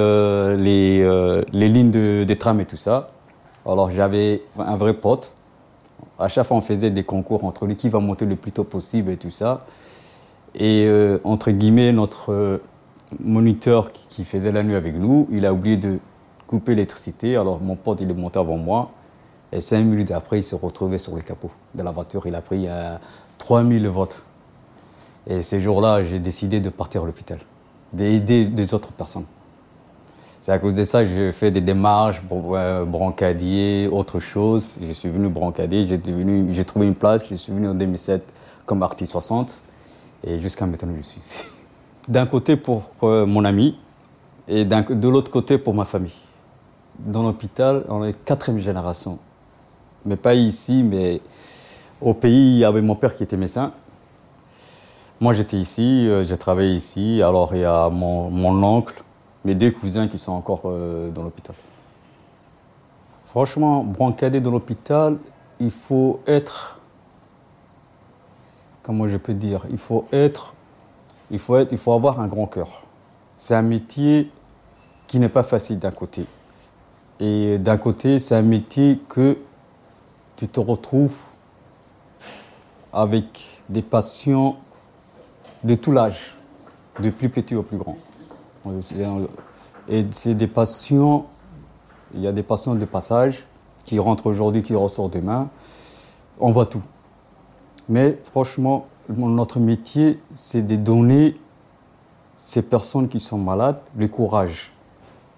les, 0.57 1.43
les, 1.53 1.69
lignes 1.69 1.91
de, 1.91 2.25
des 2.25 2.37
trams 2.37 2.59
et 2.59 2.65
tout 2.65 2.75
ça. 2.75 3.11
Alors, 3.65 3.91
j'avais 3.91 4.41
un 4.59 4.75
vrai 4.75 4.93
pote 4.93 5.37
à 6.19 6.27
chaque 6.27 6.47
fois, 6.47 6.57
on 6.57 6.61
faisait 6.61 6.89
des 6.89 7.03
concours 7.03 7.43
entre 7.43 7.65
lui 7.65 7.75
qui 7.75 7.89
va 7.89 7.99
monter 7.99 8.25
le 8.25 8.35
plus 8.35 8.51
tôt 8.51 8.63
possible 8.63 9.11
et 9.11 9.17
tout 9.17 9.29
ça. 9.29 9.65
Et 10.55 10.85
euh, 10.87 11.19
entre 11.23 11.51
guillemets, 11.51 11.91
notre 11.91 12.31
euh, 12.31 12.57
moniteur 13.19 13.91
qui, 13.91 14.25
faisait 14.25 14.51
la 14.51 14.63
nuit 14.63 14.75
avec 14.75 14.95
nous, 14.95 15.27
il 15.31 15.45
a 15.45 15.53
oublié 15.53 15.77
de 15.77 15.99
couper 16.47 16.75
l'électricité. 16.75 17.35
Alors 17.35 17.61
mon 17.61 17.75
pote, 17.75 17.99
il 18.01 18.09
est 18.09 18.13
monté 18.13 18.39
avant 18.39 18.57
moi. 18.57 18.91
Et 19.51 19.61
cinq 19.61 19.83
minutes 19.83 20.11
après, 20.11 20.39
il 20.39 20.43
se 20.43 20.55
retrouvait 20.55 20.97
sur 20.97 21.15
le 21.15 21.21
capot 21.21 21.51
de 21.75 21.83
la 21.83 21.91
voiture. 21.91 22.25
Il 22.25 22.35
a 22.35 22.41
pris 22.41 22.67
3000 23.37 23.85
euh, 23.85 23.89
votes. 23.89 24.17
Et 25.27 25.41
ces 25.41 25.61
jours-là, 25.61 26.03
j'ai 26.03 26.19
décidé 26.19 26.59
de 26.59 26.69
partir 26.69 27.03
à 27.03 27.05
l'hôpital, 27.05 27.39
d'aider 27.93 28.45
des 28.45 28.73
autres 28.73 28.91
personnes. 28.91 29.25
C'est 30.39 30.53
à 30.53 30.59
cause 30.59 30.75
de 30.75 30.85
ça 30.85 31.03
que 31.03 31.09
j'ai 31.09 31.31
fait 31.33 31.51
des 31.51 31.59
démarches, 31.59 32.21
euh, 32.31 32.85
brancadier, 32.85 33.89
autre 33.91 34.21
chose. 34.21 34.75
Je 34.81 34.93
suis 34.93 35.09
venu 35.09 35.27
brancader, 35.27 35.85
j'ai 35.85 36.63
trouvé 36.63 36.87
une 36.87 36.95
place, 36.95 37.27
je 37.29 37.35
suis 37.35 37.51
venu 37.51 37.67
en 37.67 37.73
2007 37.73 38.23
comme 38.65 38.81
artiste 38.83 39.11
60 39.11 39.61
et 40.23 40.39
jusqu'à 40.39 40.65
maintenant 40.65 40.93
je 40.97 41.01
suis 41.01 41.19
ici. 41.19 41.43
D'un 42.07 42.25
côté 42.25 42.55
pour 42.55 42.91
euh, 43.03 43.25
mon 43.25 43.43
ami 43.43 43.77
et 44.47 44.63
de 44.63 45.07
l'autre 45.09 45.31
côté 45.31 45.57
pour 45.57 45.73
ma 45.73 45.83
famille. 45.83 46.15
Dans 46.99 47.23
l'hôpital, 47.23 47.85
on 47.89 48.03
est 48.03 48.13
quatrième 48.25 48.59
génération. 48.59 49.19
Mais 50.05 50.15
pas 50.15 50.33
ici, 50.33 50.83
mais 50.83 51.21
au 52.01 52.13
pays, 52.13 52.55
il 52.55 52.57
y 52.59 52.65
avait 52.65 52.81
mon 52.81 52.95
père 52.95 53.15
qui 53.15 53.23
était 53.23 53.37
médecin. 53.37 53.71
Moi 55.19 55.33
j'étais 55.33 55.57
ici, 55.57 56.07
euh, 56.07 56.23
j'ai 56.23 56.37
travaillé 56.37 56.73
ici. 56.73 57.21
Alors 57.23 57.55
il 57.55 57.61
y 57.61 57.65
a 57.65 57.89
mon, 57.89 58.29
mon 58.29 58.63
oncle 58.63 59.03
mes 59.47 59.55
deux 59.55 59.71
cousins 59.71 60.09
qui 60.09 60.19
sont 60.19 60.33
encore 60.33 60.63
euh, 60.65 61.09
dans 61.09 61.23
l'hôpital. 61.23 61.55
Franchement, 63.27 63.81
brancader 63.81 64.41
dans 64.41 64.51
l'hôpital, 64.51 65.17
il 65.61 65.71
faut 65.71 66.19
être, 66.27 66.81
comment 68.83 69.07
je 69.07 69.15
peux 69.15 69.33
dire, 69.33 69.65
il 69.69 69.77
faut 69.77 70.05
être, 70.11 70.53
il 71.31 71.39
faut 71.39 71.55
être, 71.55 71.71
il 71.71 71.77
faut 71.77 71.93
avoir 71.93 72.19
un 72.19 72.27
grand 72.27 72.47
cœur. 72.47 72.83
C'est 73.37 73.55
un 73.55 73.61
métier 73.61 74.31
qui 75.07 75.17
n'est 75.17 75.29
pas 75.29 75.43
facile 75.43 75.79
d'un 75.79 75.91
côté. 75.91 76.25
Et 77.19 77.57
d'un 77.57 77.77
côté, 77.77 78.19
c'est 78.19 78.35
un 78.35 78.43
métier 78.43 78.99
que 79.09 79.37
tu 80.35 80.47
te 80.47 80.59
retrouves 80.59 81.17
avec 82.93 83.63
des 83.69 83.81
patients 83.81 84.57
de 85.63 85.75
tout 85.75 85.91
l'âge, 85.91 86.35
du 86.99 87.11
plus 87.11 87.29
petit 87.29 87.55
au 87.55 87.63
plus 87.63 87.77
grand. 87.77 87.97
Et 89.89 90.05
c'est 90.11 90.35
des 90.35 90.47
patients, 90.47 91.27
il 92.13 92.21
y 92.21 92.27
a 92.27 92.31
des 92.31 92.43
patients 92.43 92.75
de 92.75 92.85
passage 92.85 93.45
qui 93.85 93.97
rentrent 93.99 94.27
aujourd'hui, 94.27 94.61
qui 94.61 94.75
ressortent 94.75 95.13
demain. 95.13 95.49
On 96.39 96.51
voit 96.51 96.65
tout. 96.67 96.83
Mais 97.89 98.19
franchement, 98.25 98.85
notre 99.09 99.59
métier, 99.59 100.19
c'est 100.33 100.61
de 100.61 100.75
donner 100.75 101.39
ces 102.35 102.61
personnes 102.61 103.07
qui 103.07 103.19
sont 103.19 103.37
malades 103.37 103.79
le 103.95 104.07
courage 104.07 104.71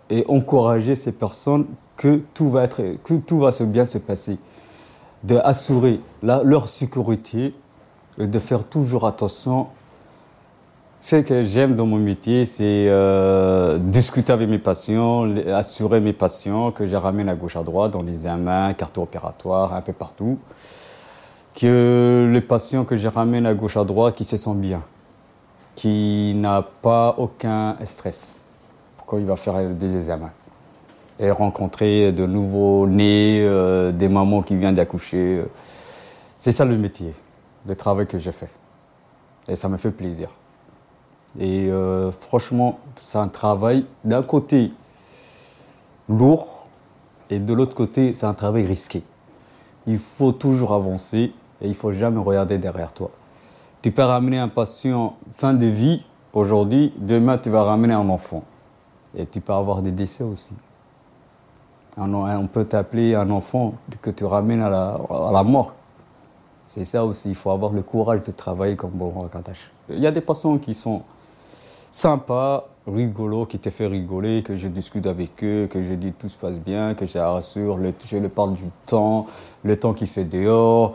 et 0.09 0.25
encourager 0.27 0.95
ces 0.95 1.11
personnes 1.11 1.65
que 1.97 2.21
tout 2.33 2.49
va, 2.49 2.63
être, 2.63 2.81
que 3.03 3.15
tout 3.15 3.39
va 3.39 3.51
se 3.51 3.63
bien 3.63 3.85
se 3.85 3.97
passer. 3.97 4.37
D'assurer 5.23 5.99
leur 6.23 6.69
sécurité 6.69 7.53
et 8.17 8.27
de 8.27 8.39
faire 8.39 8.63
toujours 8.63 9.05
attention. 9.05 9.67
Ce 11.01 11.17
que 11.17 11.45
j'aime 11.45 11.75
dans 11.75 11.85
mon 11.85 11.97
métier, 11.97 12.45
c'est 12.45 12.87
euh, 12.89 13.77
discuter 13.77 14.33
avec 14.33 14.49
mes 14.49 14.59
patients, 14.59 15.29
assurer 15.47 16.01
mes 16.01 16.13
patients 16.13 16.71
que 16.71 16.85
je 16.87 16.95
ramène 16.95 17.29
à 17.29 17.35
gauche 17.35 17.55
à 17.55 17.63
droite 17.63 17.91
dans 17.91 18.01
les 18.01 18.13
examens, 18.13 18.73
carte 18.73 18.97
opératoire, 18.97 19.73
un 19.73 19.81
peu 19.81 19.93
partout. 19.93 20.39
Que 21.55 22.29
les 22.31 22.41
patients 22.41 22.85
que 22.85 22.95
je 22.95 23.07
ramène 23.07 23.45
à 23.45 23.53
gauche 23.53 23.77
à 23.77 23.83
droite, 23.83 24.15
qui 24.15 24.23
se 24.23 24.37
sentent 24.37 24.61
bien, 24.61 24.83
qui 25.75 26.33
n'a 26.35 26.65
pas 26.81 27.15
aucun 27.17 27.75
stress 27.85 28.38
quand 29.09 29.17
il 29.17 29.25
va 29.25 29.35
faire 29.35 29.59
des 29.67 29.97
examens 29.97 30.31
et 31.19 31.31
rencontrer 31.31 32.11
de 32.11 32.27
nouveaux 32.27 32.85
nés, 32.85 33.41
euh, 33.41 33.91
des 33.91 34.07
mamans 34.07 34.43
qui 34.43 34.55
viennent 34.55 34.75
d'accoucher. 34.75 35.43
C'est 36.37 36.51
ça 36.51 36.63
le 36.63 36.77
métier, 36.77 37.13
le 37.65 37.75
travail 37.75 38.05
que 38.05 38.19
j'ai 38.19 38.31
fait. 38.31 38.51
Et 39.47 39.55
ça 39.55 39.67
me 39.67 39.77
fait 39.77 39.89
plaisir. 39.89 40.29
Et 41.39 41.69
euh, 41.69 42.11
franchement, 42.11 42.79
c'est 43.01 43.17
un 43.17 43.27
travail 43.27 43.85
d'un 44.03 44.21
côté 44.21 44.71
lourd 46.07 46.67
et 47.31 47.39
de 47.39 47.53
l'autre 47.53 47.73
côté, 47.75 48.13
c'est 48.13 48.27
un 48.27 48.35
travail 48.35 48.67
risqué. 48.67 49.01
Il 49.87 49.97
faut 49.97 50.33
toujours 50.33 50.73
avancer 50.73 51.33
et 51.61 51.67
il 51.67 51.75
faut 51.75 51.91
jamais 51.91 52.19
regarder 52.19 52.59
derrière 52.59 52.93
toi. 52.93 53.09
Tu 53.81 53.91
peux 53.91 54.03
ramener 54.03 54.37
un 54.37 54.49
patient 54.49 55.17
fin 55.35 55.55
de 55.55 55.65
vie 55.65 56.03
aujourd'hui, 56.31 56.93
demain 56.97 57.39
tu 57.39 57.49
vas 57.49 57.63
ramener 57.63 57.95
un 57.95 58.07
enfant. 58.09 58.43
Et 59.15 59.25
tu 59.25 59.41
peux 59.41 59.53
avoir 59.53 59.81
des 59.81 59.91
décès 59.91 60.23
aussi 60.23 60.55
on 61.99 62.47
peut 62.47 62.65
t'appeler 62.65 63.15
un 63.15 63.29
enfant 63.29 63.75
que 64.01 64.09
tu 64.09 64.25
ramènes 64.25 64.61
à 64.61 64.69
la, 64.69 65.43
mort. 65.43 65.73
C'est 66.67 66.85
ça 66.85 67.03
aussi, 67.03 67.29
il 67.29 67.35
faut 67.35 67.51
avoir 67.51 67.73
le 67.73 67.81
courage 67.81 68.25
de 68.25 68.31
travailler 68.31 68.75
comme 68.75 68.91
bon 68.91 69.11
Kadash. 69.31 69.71
Il 69.89 69.99
y 69.99 70.07
a 70.07 70.11
des 70.11 70.21
patients 70.21 70.57
qui 70.59 70.75
sont 70.75 71.01
sympas, 71.89 72.67
rigolos, 72.85 73.47
qui 73.47 73.57
te 73.57 73.69
font 73.71 73.89
rigoler, 73.89 74.43
que 74.43 74.55
je 74.55 74.67
discute 74.67 75.07
avec 75.07 75.43
eux, 75.43 75.67
que 75.67 75.83
je 75.83 75.93
dis 75.95 76.11
tout 76.11 76.29
se 76.29 76.37
passe 76.37 76.59
bien, 76.59 76.93
que 76.93 77.07
je 77.07 77.17
rassure, 77.17 77.79
je 78.05 78.17
leur 78.17 78.29
parle 78.29 78.53
du 78.53 78.69
temps, 78.85 79.25
le 79.63 79.79
temps 79.79 79.93
qu'il 79.93 80.07
fait 80.07 80.25
dehors. 80.25 80.93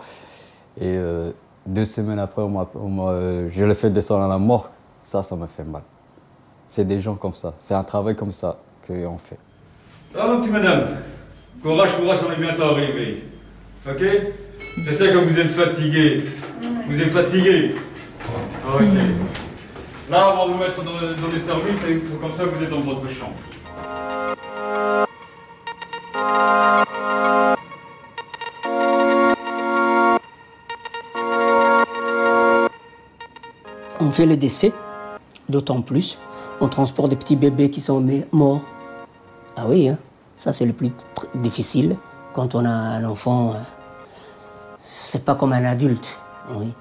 Et 0.78 0.96
euh, 0.96 1.32
deux 1.66 1.86
semaines 1.86 2.20
après, 2.20 2.42
je 2.42 3.64
le 3.64 3.74
fais 3.74 3.90
descendre 3.90 4.24
à 4.24 4.28
la 4.28 4.38
mort. 4.38 4.70
Ça, 5.02 5.22
ça 5.22 5.34
me 5.34 5.46
fait 5.46 5.64
mal. 5.64 5.82
C'est 6.74 6.84
des 6.84 7.00
gens 7.00 7.14
comme 7.14 7.34
ça. 7.34 7.54
C'est 7.60 7.74
un 7.74 7.84
travail 7.84 8.16
comme 8.16 8.32
ça 8.32 8.58
qu'on 8.84 9.16
fait. 9.16 9.38
Ça 10.12 10.26
va, 10.26 10.38
petite 10.38 10.50
madame 10.50 10.88
Courage, 11.62 11.96
courage, 11.96 12.18
on 12.26 12.32
est 12.32 12.40
bientôt 12.44 12.64
arrivé. 12.64 13.22
Ok 13.88 14.02
Je 14.78 14.92
sais 14.92 15.12
que 15.12 15.18
vous 15.18 15.38
êtes 15.38 15.50
fatigué. 15.50 16.24
Vous 16.88 17.00
êtes 17.00 17.12
fatigué 17.12 17.76
Ok. 18.66 18.82
Là, 20.10 20.34
on 20.34 20.36
va 20.36 20.52
vous 20.52 20.58
mettre 20.58 20.82
dans, 20.82 20.98
les 21.32 21.38
services 21.38 21.84
et 21.88 21.98
comme 22.20 22.32
ça, 22.32 22.42
vous 22.44 22.60
êtes 22.60 22.70
dans 22.70 22.80
votre 22.80 23.08
chambre. 23.08 23.36
On 34.00 34.10
fait 34.10 34.26
le 34.26 34.36
décès, 34.36 34.72
d'autant 35.48 35.80
plus. 35.80 36.18
On 36.60 36.68
transporte 36.68 37.10
des 37.10 37.16
petits 37.16 37.36
bébés 37.36 37.70
qui 37.70 37.80
sont 37.80 38.04
morts 38.32 38.62
ah 39.56 39.66
oui, 39.68 39.88
hein. 39.88 39.98
ça 40.36 40.52
c'est 40.52 40.66
le 40.66 40.72
plus 40.72 40.90
difficile. 41.36 41.96
Quand 42.32 42.56
on 42.56 42.64
a 42.64 42.70
un 42.70 43.04
enfant, 43.04 43.52
euh, 43.52 43.58
c'est 44.84 45.24
pas 45.24 45.36
comme 45.36 45.52
un 45.52 45.64
adulte. 45.64 46.18
Oui. 46.56 46.72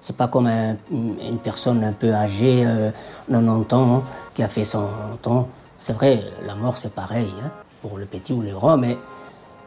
C'est 0.00 0.16
pas 0.16 0.28
comme 0.28 0.46
une 0.90 1.38
personne 1.42 1.82
un 1.82 1.92
peu 1.92 2.12
âgée, 2.12 2.64
euh, 2.66 2.90
90 3.30 3.74
ans, 3.74 4.04
qui 4.34 4.42
a 4.42 4.48
fait 4.48 4.64
100 4.64 5.26
ans. 5.26 5.48
C'est 5.78 5.94
vrai, 5.94 6.22
la 6.46 6.54
mort 6.54 6.76
c'est 6.76 6.92
pareil, 6.92 7.32
hein, 7.42 7.50
pour 7.80 7.98
le 7.98 8.04
petit 8.04 8.32
ou 8.32 8.42
le 8.42 8.52
grand, 8.52 8.76
mais 8.76 8.98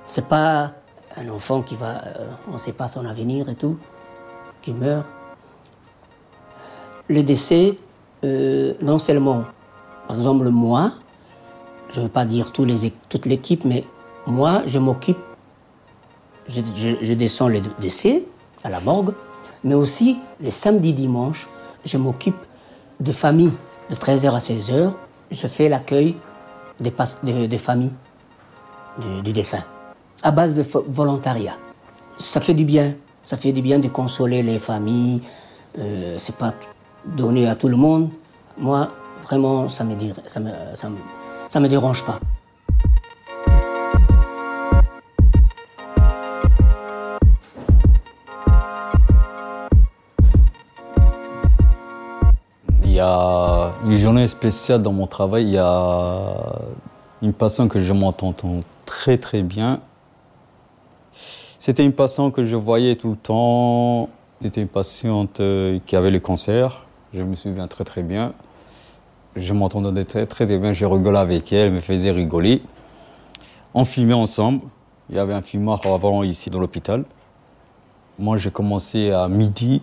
c'est 0.06 0.28
pas 0.28 0.72
un 1.18 1.30
enfant 1.30 1.64
qui 1.64 1.76
va, 1.76 2.04
euh, 2.06 2.32
on 2.52 2.58
sait 2.58 2.74
pas 2.74 2.88
son 2.88 3.06
avenir 3.06 3.50
et 3.50 3.56
tout, 3.56 3.78
qui 4.62 4.74
meurt. 4.74 5.06
Le 7.10 7.24
décès, 7.24 7.78
euh, 8.24 8.74
non 8.82 9.00
seulement, 9.00 9.44
par 10.08 10.16
exemple 10.16 10.50
moi, 10.50 10.94
je 11.90 12.00
ne 12.00 12.06
veux 12.06 12.12
pas 12.12 12.26
dire 12.26 12.52
toute 12.52 13.26
l'équipe, 13.26 13.66
mais 13.66 13.84
moi, 14.28 14.62
je 14.66 14.80
m'occupe, 14.80 15.18
je, 16.48 17.14
descends 17.14 17.48
les 17.48 17.62
décès 17.80 18.24
à 18.64 18.70
la 18.70 18.80
morgue, 18.80 19.14
mais 19.64 19.76
aussi 19.76 20.18
les 20.40 20.52
samedis, 20.52 20.94
dimanches, 20.94 21.50
je 21.86 21.98
m'occupe 21.98 22.38
de 23.00 23.12
familles. 23.12 23.54
De 23.90 23.96
13h 23.96 24.34
à 24.34 24.38
16h, 24.38 24.94
je 25.32 25.48
fais 25.48 25.68
l'accueil 25.68 26.16
des, 26.80 26.94
des, 27.48 27.58
familles 27.58 27.94
du, 29.24 29.34
défunt, 29.34 29.66
à 30.24 30.32
base 30.32 30.54
de 30.54 30.64
volontariat. 30.88 31.58
Ça 32.18 32.40
fait 32.40 32.54
du 32.54 32.64
bien, 32.64 32.96
ça 33.26 33.36
fait 33.36 33.52
du 33.52 33.62
bien 33.62 33.80
de 33.80 33.90
consoler 33.90 34.44
les 34.44 34.60
familles, 34.60 35.22
euh, 35.78 36.16
c'est 36.18 36.36
pas 36.36 36.54
donné 37.06 37.48
à 37.48 37.56
tout 37.56 37.68
le 37.68 37.78
monde. 37.78 38.10
Moi, 38.58 38.90
vraiment, 39.24 39.70
ça 39.70 39.84
me, 39.84 39.96
me, 39.96 41.60
me 41.60 41.68
dérange 41.68 42.04
pas. 42.06 42.20
Il 52.84 52.92
y 52.92 53.00
a 53.00 53.72
une 53.86 53.96
journée 53.96 54.28
spéciale 54.28 54.82
dans 54.82 54.92
mon 54.92 55.08
travail. 55.08 55.44
Il 55.46 55.54
y 55.54 55.58
a 55.58 56.36
une 57.22 57.34
patiente 57.34 57.70
que 57.70 57.82
je 57.82 57.94
m'entends 57.94 58.36
très 58.86 59.18
très 59.18 59.42
bien. 59.42 59.80
C'était 61.58 61.86
une 61.86 61.94
patiente 61.94 62.34
que 62.34 62.44
je 62.44 62.56
voyais 62.56 62.96
tout 62.96 63.12
le 63.12 63.16
temps. 63.16 64.10
C'était 64.42 64.62
une 64.62 64.68
patiente 64.68 65.40
euh, 65.40 65.80
qui 65.86 65.96
avait 65.96 66.10
le 66.10 66.20
cancer. 66.20 66.84
Je 67.14 67.22
me 67.24 67.36
souviens 67.36 67.68
très 67.68 67.84
très 67.84 68.04
bien. 68.04 68.34
Je 69.36 69.54
m'entendais 69.54 70.06
très, 70.06 70.26
très 70.26 70.46
bien, 70.46 70.74
je 70.74 70.86
rigolais 70.86 71.20
avec 71.20 71.52
elle, 71.52 71.68
elle 71.68 71.74
me 71.74 71.80
faisait 71.80 72.12
rigoler. 72.12 72.62
On 73.74 73.86
fumait 73.86 74.14
ensemble. 74.14 74.62
Il 75.10 75.16
y 75.16 75.20
avait 75.20 75.34
un 75.34 75.42
fumoir 75.42 75.86
avant 75.86 76.24
ici 76.24 76.50
dans 76.50 76.60
l'hôpital. 76.60 77.04
Moi, 78.18 78.38
j'ai 78.38 78.52
commencé 78.52 79.12
à 79.12 79.28
midi. 79.28 79.82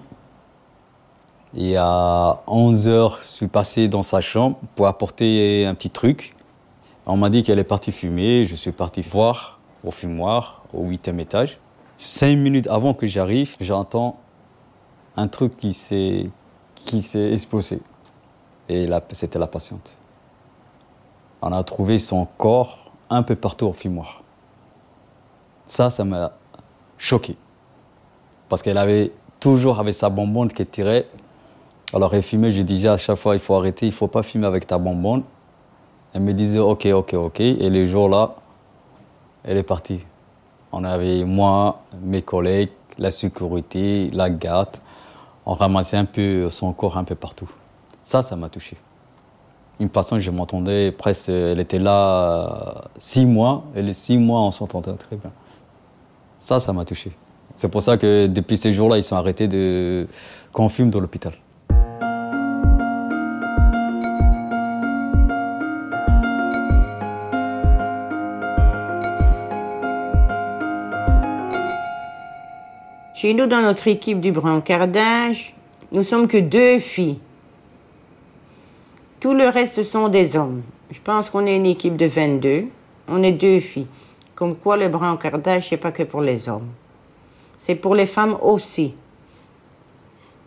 Et 1.55 1.77
à 1.77 2.43
11h, 2.47 3.19
je 3.25 3.29
suis 3.29 3.47
passé 3.47 3.89
dans 3.89 4.03
sa 4.03 4.21
chambre 4.21 4.59
pour 4.75 4.87
apporter 4.87 5.67
un 5.67 5.75
petit 5.75 5.91
truc. 5.91 6.35
On 7.07 7.17
m'a 7.17 7.31
dit 7.31 7.43
qu'elle 7.43 7.59
est 7.59 7.65
partie 7.65 7.93
fumer. 7.93 8.47
Je 8.47 8.55
suis 8.55 8.73
parti 8.73 9.03
voir 9.03 9.59
au 9.85 9.91
fumoir, 9.91 10.63
au 10.73 10.85
huitième 10.85 11.21
étage. 11.21 11.59
Cinq 11.99 12.37
minutes 12.37 12.69
avant 12.69 12.95
que 12.95 13.07
j'arrive, 13.07 13.57
j'entends 13.61 14.19
un 15.17 15.27
truc 15.27 15.57
qui 15.57 15.73
s'est 15.73 16.31
explosé. 17.15 17.81
Et 18.69 18.89
c'était 19.13 19.39
la 19.39 19.47
patiente. 19.47 19.97
On 21.41 21.53
a 21.53 21.63
trouvé 21.63 21.99
son 21.99 22.27
corps 22.37 22.91
un 23.11 23.23
peu 23.23 23.37
partout 23.37 23.67
au 23.67 23.73
fumoir. 23.73 24.23
Ça, 25.67 25.91
ça 25.91 26.05
m'a 26.05 26.33
choqué. 26.99 27.37
Parce 28.49 28.63
qu'elle 28.63 28.79
avait 28.79 29.13
toujours 29.41 29.79
avec 29.79 29.95
sa 29.95 30.09
bonbonne 30.09 30.53
qui 30.53 30.67
tirait. 30.67 31.07
Alors 31.95 32.15
elle 32.15 32.23
fumait, 32.23 32.53
je 32.53 32.63
disais 32.63 32.89
à 32.89 32.97
chaque 32.97 33.17
fois, 33.17 33.35
il 33.35 33.41
faut 33.41 33.55
arrêter, 33.55 33.87
il 33.87 33.91
ne 33.91 33.95
faut 33.95 34.09
pas 34.09 34.23
fumer 34.23 34.47
avec 34.47 34.67
ta 34.67 34.79
bonbonne. 34.79 35.23
Elle 36.13 36.23
me 36.23 36.33
disait, 36.33 36.59
ok, 36.59 36.87
ok, 36.87 37.15
ok. 37.15 37.41
Et 37.41 37.71
le 37.71 37.87
jour-là, 37.87 38.35
elle 39.45 39.57
est 39.57 39.63
partie. 39.63 40.05
On 40.73 40.85
avait 40.85 41.25
moi, 41.25 41.83
mes 42.03 42.23
collègues, 42.23 42.71
la 42.99 43.11
sécurité, 43.11 44.11
la 44.13 44.29
garde. 44.29 44.77
On 45.51 45.55
ramassait 45.55 45.97
un 45.97 46.05
peu 46.05 46.51
son 46.51 46.75
corps 46.75 46.99
un 46.99 47.05
peu 47.05 47.15
partout. 47.15 47.49
Ça, 48.03 48.23
ça 48.23 48.37
m'a 48.37 48.51
touché. 48.51 48.77
Une 49.81 49.89
personne, 49.89 50.21
je 50.21 50.31
m'entendais 50.31 50.93
presque, 50.93 51.31
elle 51.31 51.59
était 51.59 51.79
là 51.79 52.85
six 52.99 53.25
mois, 53.25 53.65
et 53.75 53.81
les 53.81 53.95
six 53.95 54.19
mois, 54.19 54.43
on 54.43 54.51
s'entendait 54.51 54.93
très 54.93 55.17
bien. 55.17 55.33
Ça, 56.39 56.61
ça 56.61 56.75
m'a 56.75 56.85
touché. 56.85 57.13
C'est 57.55 57.71
pour 57.71 57.81
ça 57.81 57.97
que 57.97 58.27
depuis 58.27 58.59
ces 58.59 58.75
jours-là, 58.75 58.99
ils 58.99 59.03
sont 59.03 59.17
arrêtés 59.17 59.49
de 59.49 60.07
qu'on 60.53 60.69
fume 60.69 60.91
dans 60.91 61.01
l'hôpital. 61.01 61.33
Chez 73.21 73.35
nous, 73.35 73.47
dans 73.47 73.63
notre 73.63 73.89
équipe 73.89 74.21
du 74.21 74.31
brancardage, 74.31 75.53
nous 75.91 76.05
sommes 76.05 76.29
que 76.29 76.37
deux 76.37 76.79
filles. 76.79 77.19
Tout 79.19 79.35
le 79.35 79.49
reste 79.49 79.83
sont 79.83 80.07
des 80.07 80.37
hommes. 80.37 80.63
Je 80.93 81.01
pense 81.01 81.29
qu'on 81.29 81.45
est 81.45 81.57
une 81.57 81.67
équipe 81.67 81.97
de 81.97 82.07
22. 82.07 82.67
On 83.09 83.25
est 83.25 83.33
deux 83.33 83.59
filles. 83.59 83.89
Comme 84.37 84.55
quoi 84.55 84.77
le 84.77 84.89
brancardage, 84.89 85.69
c'est 85.69 85.77
pas 85.79 85.91
que 85.91 86.05
pour 86.05 86.21
les 86.21 86.49
hommes. 86.49 86.69
C'est 87.57 87.75
pour 87.75 87.97
les 87.97 88.07
femmes 88.07 88.39
aussi. 88.41 88.95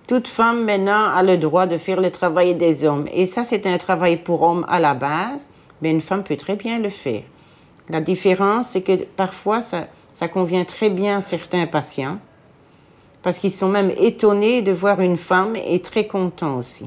Toute 0.07 0.29
femme 0.29 0.63
maintenant 0.63 1.09
a 1.13 1.23
le 1.23 1.37
droit 1.37 1.67
de 1.67 1.77
faire 1.77 1.99
le 1.99 2.09
travail 2.09 2.55
des 2.55 2.85
hommes. 2.85 3.05
Et 3.11 3.25
ça, 3.25 3.43
c'est 3.43 3.67
un 3.67 3.77
travail 3.79 4.15
pour 4.15 4.43
hommes 4.43 4.65
à 4.69 4.79
la 4.79 4.93
base, 4.93 5.51
mais 5.81 5.91
une 5.91 5.99
femme 5.99 6.23
peut 6.23 6.37
très 6.37 6.55
bien 6.55 6.79
le 6.79 6.89
faire. 6.89 7.23
La 7.89 7.99
différence, 7.99 8.69
c'est 8.69 8.81
que 8.81 9.03
parfois, 9.03 9.59
ça, 9.59 9.87
ça 10.13 10.29
convient 10.29 10.63
très 10.63 10.89
bien 10.89 11.17
à 11.17 11.21
certains 11.21 11.67
patients, 11.67 12.17
parce 13.23 13.39
qu'ils 13.39 13.51
sont 13.51 13.69
même 13.69 13.91
étonnés 13.97 14.61
de 14.61 14.71
voir 14.71 15.01
une 15.01 15.17
femme 15.17 15.55
et 15.55 15.79
très 15.79 16.07
contents 16.07 16.57
aussi. 16.57 16.85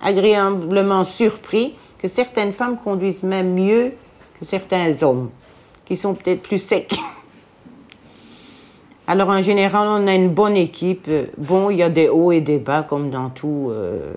Agréablement 0.00 1.04
surpris 1.04 1.74
que 1.98 2.08
certaines 2.08 2.52
femmes 2.52 2.78
conduisent 2.78 3.22
même 3.22 3.54
mieux 3.54 3.92
que 4.38 4.46
certains 4.46 5.02
hommes, 5.02 5.30
qui 5.84 5.96
sont 5.96 6.14
peut-être 6.14 6.42
plus 6.42 6.58
secs. 6.58 6.94
Alors 9.06 9.28
en 9.28 9.42
général, 9.42 9.88
on 9.88 10.06
a 10.06 10.14
une 10.14 10.30
bonne 10.30 10.56
équipe. 10.56 11.10
Bon, 11.36 11.70
il 11.70 11.78
y 11.78 11.82
a 11.82 11.88
des 11.88 12.08
hauts 12.08 12.32
et 12.32 12.40
des 12.40 12.58
bas 12.58 12.84
comme 12.84 13.10
dans 13.10 13.28
tout, 13.28 13.68
euh, 13.70 14.12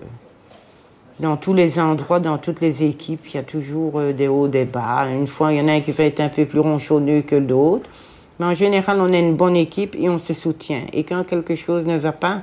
dans 1.18 1.36
tous 1.36 1.52
les 1.52 1.80
endroits, 1.80 2.20
dans 2.20 2.38
toutes 2.38 2.60
les 2.60 2.84
équipes, 2.84 3.26
il 3.26 3.34
y 3.34 3.38
a 3.38 3.42
toujours 3.42 3.98
euh, 3.98 4.12
des 4.12 4.28
hauts, 4.28 4.46
des 4.46 4.64
bas. 4.64 5.08
Une 5.08 5.26
fois, 5.26 5.52
il 5.52 5.58
y 5.58 5.60
en 5.60 5.68
a 5.68 5.72
un 5.72 5.80
qui 5.80 5.90
va 5.90 6.04
être 6.04 6.20
un 6.20 6.28
peu 6.28 6.46
plus 6.46 6.60
ronchonneux 6.60 7.22
que 7.22 7.36
d'autres. 7.36 7.90
Mais 8.38 8.46
en 8.46 8.54
général, 8.54 9.00
on 9.00 9.12
a 9.12 9.18
une 9.18 9.36
bonne 9.36 9.56
équipe 9.56 9.94
et 9.98 10.08
on 10.08 10.18
se 10.18 10.34
soutient. 10.34 10.82
Et 10.92 11.04
quand 11.04 11.24
quelque 11.24 11.54
chose 11.54 11.86
ne 11.86 11.96
va 11.96 12.12
pas, 12.12 12.42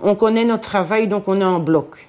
on 0.00 0.14
connaît 0.14 0.44
notre 0.44 0.68
travail, 0.68 1.08
donc 1.08 1.28
on 1.28 1.40
est 1.40 1.44
en 1.44 1.58
bloc. 1.58 2.08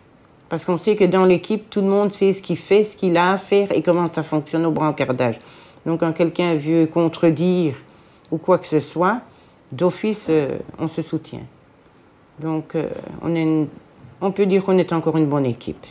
Parce 0.50 0.64
qu'on 0.64 0.78
sait 0.78 0.96
que 0.96 1.04
dans 1.04 1.26
l'équipe, 1.26 1.70
tout 1.70 1.82
le 1.82 1.88
monde 1.88 2.12
sait 2.12 2.32
ce 2.34 2.42
qu'il 2.42 2.58
fait, 2.58 2.84
ce 2.84 2.96
qu'il 2.96 3.18
a 3.18 3.34
à 3.34 3.38
faire 3.38 3.72
et 3.72 3.82
comment 3.82 4.08
ça 4.08 4.24
fonctionne 4.24 4.66
au 4.66 4.72
brancardage. 4.72 5.40
Donc 5.86 6.00
quand 6.00 6.14
quelqu'un 6.14 6.56
veut 6.56 6.86
contredire 6.88 7.76
ou 8.32 8.38
quoi 8.38 8.58
que 8.58 8.68
ce 8.68 8.80
soit, 8.80 9.22
d'office, 9.72 10.28
euh, 10.30 10.58
on 10.80 10.88
se 10.88 11.02
soutient. 11.02 11.44
Donc, 12.40 12.76
euh, 12.76 12.88
on, 13.22 13.34
est 13.36 13.68
on 14.22 14.32
peut 14.32 14.46
dire 14.46 14.64
qu'on 14.64 14.78
est 14.78 14.94
encore 14.94 15.18
une 15.18 15.28
bonne 15.28 15.46
équipe. 15.46 15.86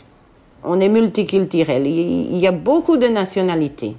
On 0.64 0.80
est 0.80 0.88
multiculturel. 0.88 1.86
Il 1.86 2.36
y 2.36 2.46
a 2.46 2.52
beaucoup 2.52 2.96
de 2.96 3.06
nationalités. 3.06 3.96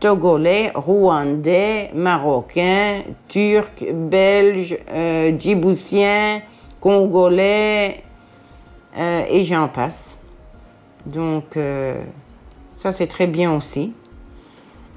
Togolais, 0.00 0.72
Rwandais, 0.74 1.90
Marocains, 1.94 3.02
Turcs, 3.28 3.84
Belges, 3.92 4.78
euh, 4.90 5.32
Djiboutiens, 5.38 6.42
Congolais, 6.80 8.02
et 9.30 9.44
j'en 9.44 9.68
passe. 9.68 10.18
Donc, 11.06 11.56
ça 12.74 12.90
c'est 12.90 13.06
très 13.06 13.28
bien 13.28 13.54
aussi. 13.54 13.92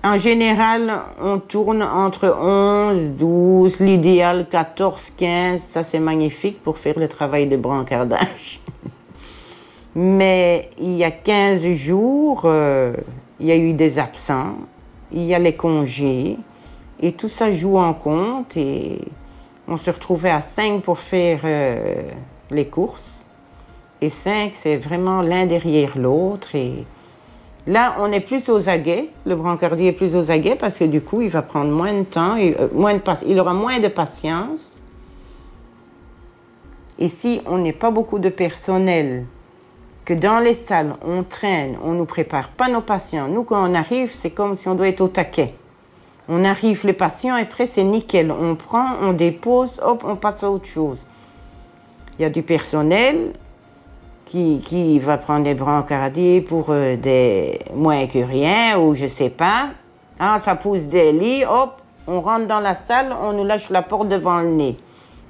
En 0.03 0.17
général, 0.17 0.91
on 1.21 1.37
tourne 1.37 1.83
entre 1.83 2.35
11, 2.35 3.11
12, 3.11 3.81
l'idéal 3.81 4.47
14, 4.49 5.11
15. 5.15 5.61
Ça, 5.61 5.83
c'est 5.83 5.99
magnifique 5.99 6.63
pour 6.63 6.79
faire 6.79 6.97
le 6.97 7.07
travail 7.07 7.45
de 7.45 7.55
brancardage. 7.55 8.59
Mais 9.95 10.71
il 10.79 10.93
y 10.93 11.03
a 11.03 11.11
15 11.11 11.67
jours, 11.73 12.43
euh, 12.45 12.93
il 13.39 13.45
y 13.45 13.51
a 13.51 13.55
eu 13.55 13.73
des 13.73 13.99
absents, 13.99 14.55
il 15.11 15.23
y 15.23 15.33
a 15.33 15.39
les 15.39 15.55
congés, 15.55 16.37
et 17.01 17.11
tout 17.11 17.27
ça 17.27 17.51
joue 17.51 17.77
en 17.77 17.93
compte. 17.93 18.57
Et 18.57 18.99
on 19.67 19.77
se 19.77 19.89
retrouvait 19.91 20.31
à 20.31 20.41
5 20.41 20.81
pour 20.81 20.99
faire 20.99 21.41
euh, 21.43 22.01
les 22.49 22.65
courses. 22.67 23.25
Et 24.01 24.09
5, 24.09 24.51
c'est 24.53 24.77
vraiment 24.77 25.21
l'un 25.21 25.45
derrière 25.45 25.97
l'autre. 25.97 26.55
Et 26.55 26.85
Là, 27.67 27.95
on 27.99 28.11
est 28.11 28.21
plus 28.21 28.49
aux 28.49 28.69
aguets. 28.69 29.09
Le 29.25 29.35
brancardier 29.35 29.89
est 29.89 29.93
plus 29.93 30.15
aux 30.15 30.31
aguets 30.31 30.55
parce 30.55 30.77
que 30.77 30.83
du 30.83 31.01
coup, 31.01 31.21
il 31.21 31.29
va 31.29 31.43
prendre 31.43 31.71
moins 31.71 31.93
de 31.93 32.03
temps, 32.03 32.35
euh, 32.39 32.67
moins 32.73 32.95
de 32.95 33.01
il 33.27 33.39
aura 33.39 33.53
moins 33.53 33.79
de 33.79 33.87
patience. 33.87 34.71
Et 36.97 37.07
si 37.07 37.41
on 37.45 37.59
n'est 37.59 37.73
pas 37.73 37.91
beaucoup 37.91 38.19
de 38.19 38.29
personnel, 38.29 39.25
que 40.05 40.13
dans 40.13 40.39
les 40.39 40.53
salles, 40.53 40.95
on 41.05 41.23
traîne, 41.23 41.77
on 41.83 41.91
ne 41.91 41.99
nous 41.99 42.05
prépare 42.05 42.49
pas 42.49 42.67
nos 42.67 42.81
patients. 42.81 43.27
Nous, 43.27 43.43
quand 43.43 43.69
on 43.69 43.75
arrive, 43.75 44.11
c'est 44.13 44.31
comme 44.31 44.55
si 44.55 44.67
on 44.67 44.75
doit 44.75 44.87
être 44.87 45.01
au 45.01 45.07
taquet. 45.07 45.53
On 46.29 46.45
arrive, 46.45 46.85
les 46.85 46.93
patients, 46.93 47.37
et 47.37 47.41
après, 47.41 47.65
c'est 47.65 47.83
nickel. 47.83 48.31
On 48.31 48.55
prend, 48.55 48.85
on 49.01 49.13
dépose, 49.13 49.79
hop, 49.83 50.03
on 50.07 50.15
passe 50.15 50.43
à 50.43 50.49
autre 50.49 50.67
chose. 50.67 51.05
Il 52.17 52.21
y 52.23 52.25
a 52.25 52.29
du 52.29 52.41
personnel, 52.41 53.33
qui, 54.31 54.99
va 54.99 55.17
prendre 55.17 55.43
des 55.43 55.53
brancardiers 55.53 56.41
pour 56.41 56.67
euh, 56.69 56.95
des 56.95 57.59
moins 57.75 58.07
que 58.07 58.19
rien 58.19 58.79
ou 58.79 58.95
je 58.95 59.07
sais 59.07 59.29
pas. 59.29 59.69
Ah, 60.19 60.39
ça 60.39 60.55
pousse 60.55 60.83
des 60.83 61.11
lits, 61.11 61.43
hop, 61.45 61.81
on 62.07 62.21
rentre 62.21 62.47
dans 62.47 62.59
la 62.59 62.75
salle, 62.75 63.13
on 63.21 63.33
nous 63.33 63.43
lâche 63.43 63.69
la 63.69 63.81
porte 63.81 64.07
devant 64.07 64.39
le 64.39 64.49
nez. 64.49 64.77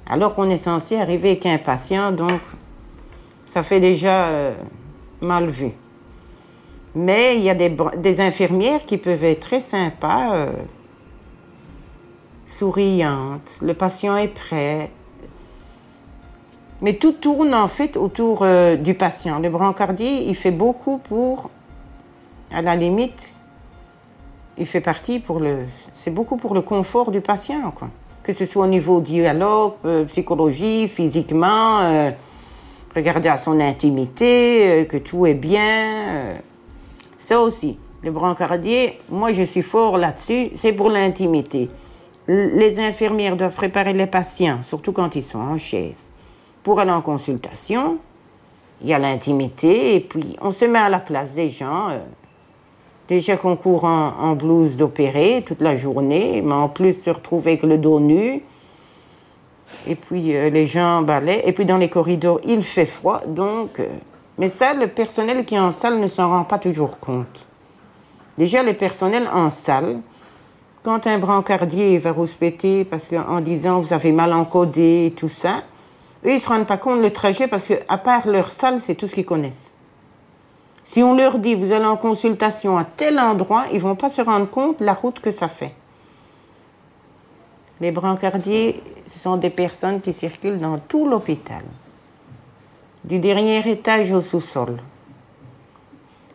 Alors 0.08 0.34
qu'on 0.34 0.50
est 0.50 0.56
censé 0.56 0.96
arriver 0.96 1.30
avec 1.30 1.46
un 1.46 1.58
patient, 1.58 2.12
donc 2.12 2.40
ça 3.52 3.62
fait 3.62 3.80
déjà 3.80 4.28
euh, 4.28 4.54
mal 5.20 5.44
vu. 5.44 5.72
Mais 6.94 7.36
il 7.36 7.42
y 7.42 7.50
a 7.50 7.54
des, 7.54 8.20
infirmières 8.22 8.86
qui 8.86 8.96
peuvent 8.96 9.24
être 9.24 9.40
très 9.40 9.60
sympas, 9.60 10.34
euh, 10.34 10.52
souriantes. 12.46 13.58
Le 13.60 13.74
patient 13.74 14.16
est 14.16 14.28
prêt. 14.28 14.88
Mais 16.80 16.94
tout 16.94 17.12
tourne 17.12 17.52
en 17.52 17.68
fait 17.68 17.98
autour 17.98 18.38
euh, 18.40 18.76
du 18.76 18.94
patient. 18.94 19.38
Le 19.38 19.50
brancardier, 19.50 20.26
il 20.30 20.34
fait 20.34 20.50
beaucoup 20.50 20.96
pour, 20.96 21.50
à 22.50 22.62
la 22.62 22.74
limite, 22.74 23.28
il 24.56 24.64
fait 24.64 24.80
partie 24.80 25.18
pour 25.18 25.40
le, 25.40 25.66
c'est 25.92 26.10
beaucoup 26.10 26.38
pour 26.38 26.54
le 26.54 26.62
confort 26.62 27.10
du 27.10 27.20
patient, 27.20 27.70
quoi. 27.72 27.90
Que 28.22 28.32
ce 28.32 28.46
soit 28.46 28.64
au 28.64 28.68
niveau 28.68 29.00
dialogue, 29.02 29.74
psychologie, 30.06 30.88
physiquement, 30.88 32.12
regarder 32.94 33.28
à 33.28 33.36
son 33.36 33.60
intimité, 33.60 34.86
que 34.88 34.98
tout 34.98 35.26
est 35.26 35.34
bien. 35.34 36.36
ça 37.18 37.40
aussi, 37.40 37.78
le 38.02 38.10
brancardier, 38.10 38.98
moi 39.10 39.32
je 39.32 39.42
suis 39.42 39.62
fort 39.62 39.98
là-dessus, 39.98 40.50
c'est 40.54 40.72
pour 40.72 40.90
l'intimité. 40.90 41.70
Les 42.28 42.78
infirmières 42.78 43.36
doivent 43.36 43.54
préparer 43.54 43.92
les 43.92 44.06
patients, 44.06 44.60
surtout 44.62 44.92
quand 44.92 45.16
ils 45.16 45.22
sont 45.22 45.38
en 45.38 45.58
chaise 45.58 46.12
pour 46.62 46.78
aller 46.80 46.92
en 46.92 47.02
consultation, 47.02 47.98
il 48.80 48.88
y 48.88 48.94
a 48.94 48.98
l'intimité 48.98 49.94
et 49.94 50.00
puis 50.00 50.36
on 50.40 50.52
se 50.52 50.64
met 50.64 50.78
à 50.78 50.88
la 50.88 51.00
place 51.00 51.34
des 51.34 51.50
gens. 51.50 51.90
Euh, 51.90 51.98
déjà 53.08 53.36
qu'on 53.36 53.56
court 53.56 53.84
en, 53.84 54.34
blouse 54.34 54.76
d'opéré 54.76 55.42
toute 55.46 55.60
la 55.60 55.76
journée, 55.76 56.42
mais 56.42 56.54
en 56.54 56.68
plus 56.68 56.94
se 56.94 57.10
retrouver 57.10 57.52
avec 57.52 57.62
le 57.62 57.78
dos 57.78 58.00
nu. 58.00 58.42
Et 59.86 59.94
puis 59.94 60.36
euh, 60.36 60.50
les 60.50 60.66
gens 60.66 61.02
balaient. 61.02 61.42
Et 61.44 61.52
puis 61.52 61.64
dans 61.64 61.78
les 61.78 61.88
corridors, 61.88 62.40
il 62.44 62.62
fait 62.62 62.86
froid. 62.86 63.20
Donc, 63.26 63.80
euh, 63.80 63.88
mais 64.38 64.48
ça, 64.48 64.74
le 64.74 64.88
personnel 64.88 65.44
qui 65.44 65.54
est 65.54 65.58
en 65.58 65.72
salle 65.72 65.98
ne 65.98 66.06
s'en 66.06 66.28
rend 66.30 66.44
pas 66.44 66.58
toujours 66.58 66.98
compte. 66.98 67.46
Déjà, 68.38 68.62
le 68.62 68.72
personnel 68.72 69.28
en 69.32 69.50
salle, 69.50 70.00
quand 70.82 71.06
un 71.06 71.18
brancardier 71.18 71.98
va 71.98 72.12
rouspéter 72.12 72.84
parce 72.84 73.06
qu'en 73.06 73.40
disant 73.40 73.80
vous 73.80 73.92
avez 73.92 74.10
mal 74.10 74.32
encodé 74.32 75.06
et 75.06 75.10
tout 75.12 75.28
ça, 75.28 75.62
eux, 76.24 76.30
ils 76.30 76.34
ne 76.34 76.38
se 76.38 76.48
rendent 76.48 76.66
pas 76.66 76.76
compte 76.76 77.00
le 77.00 77.12
trajet 77.12 77.46
parce 77.46 77.66
qu'à 77.66 77.98
part 77.98 78.26
leur 78.26 78.50
salle, 78.50 78.80
c'est 78.80 78.94
tout 78.94 79.06
ce 79.06 79.14
qu'ils 79.14 79.26
connaissent. 79.26 79.74
Si 80.84 81.02
on 81.02 81.14
leur 81.14 81.38
dit, 81.38 81.54
vous 81.54 81.72
allez 81.72 81.84
en 81.84 81.96
consultation 81.96 82.76
à 82.76 82.84
tel 82.84 83.18
endroit, 83.18 83.64
ils 83.70 83.76
ne 83.76 83.82
vont 83.82 83.94
pas 83.94 84.08
se 84.08 84.20
rendre 84.20 84.48
compte 84.48 84.80
la 84.80 84.94
route 84.94 85.20
que 85.20 85.30
ça 85.30 85.48
fait. 85.48 85.74
Les 87.82 87.90
brancardiers, 87.90 88.76
ce 89.08 89.18
sont 89.18 89.36
des 89.36 89.50
personnes 89.50 90.00
qui 90.00 90.12
circulent 90.12 90.60
dans 90.60 90.78
tout 90.78 91.04
l'hôpital, 91.04 91.64
du 93.02 93.18
dernier 93.18 93.68
étage 93.68 94.12
au 94.12 94.20
sous-sol. 94.20 94.76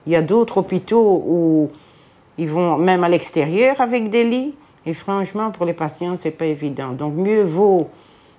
Il 0.05 0.11
y 0.11 0.17
a 0.17 0.21
d'autres 0.21 0.57
hôpitaux 0.57 1.23
où 1.25 1.71
ils 2.37 2.49
vont 2.49 2.77
même 2.77 3.05
à 3.05 3.07
l'extérieur 3.07 3.79
avec 3.79 4.09
des 4.09 4.25
lits, 4.25 4.55
et 4.85 4.93
franchement, 4.93 5.49
pour 5.51 5.65
les 5.65 5.71
patients, 5.71 6.17
ce 6.21 6.27
n'est 6.27 6.33
pas 6.33 6.47
évident. 6.47 6.89
Donc, 6.89 7.13
mieux 7.13 7.43
vaut 7.43 7.87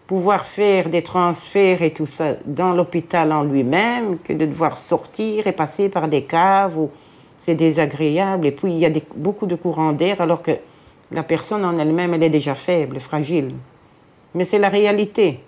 pouvoir 0.07 0.44
faire 0.44 0.90
des 0.90 1.03
transferts 1.03 1.81
et 1.81 1.94
tout 1.94 2.07
ça 2.07 2.35
dans 2.44 2.75
l'hôpital 2.75 3.33
en 3.33 3.42
lui-même 3.42 4.18
que 4.18 4.35
de 4.35 4.44
devoir 4.44 4.77
sortir 4.77 5.47
et 5.47 5.53
passer 5.53 5.88
par 5.88 6.09
des 6.09 6.25
caves 6.25 6.77
où 6.77 6.90
c'est 7.40 7.55
désagréable. 7.55 8.47
Et 8.47 8.53
puis 8.53 8.71
il 8.71 8.79
y 8.79 8.85
a 8.85 8.90
beaucoup 9.16 9.47
de 9.47 9.55
courants 9.55 9.92
d'air 9.92 10.21
alors 10.21 10.42
que 10.42 10.53
la 11.11 11.23
personne 11.23 11.64
en 11.64 11.77
elle-même, 11.79 12.14
elle 12.14 12.23
est 12.23 12.31
déjà 12.31 12.55
faible, 12.55 13.01
fragile. 13.01 13.55
Mais 14.35 14.44
c'est 14.44 14.59
la 14.59 14.68
réalité. 14.68 15.40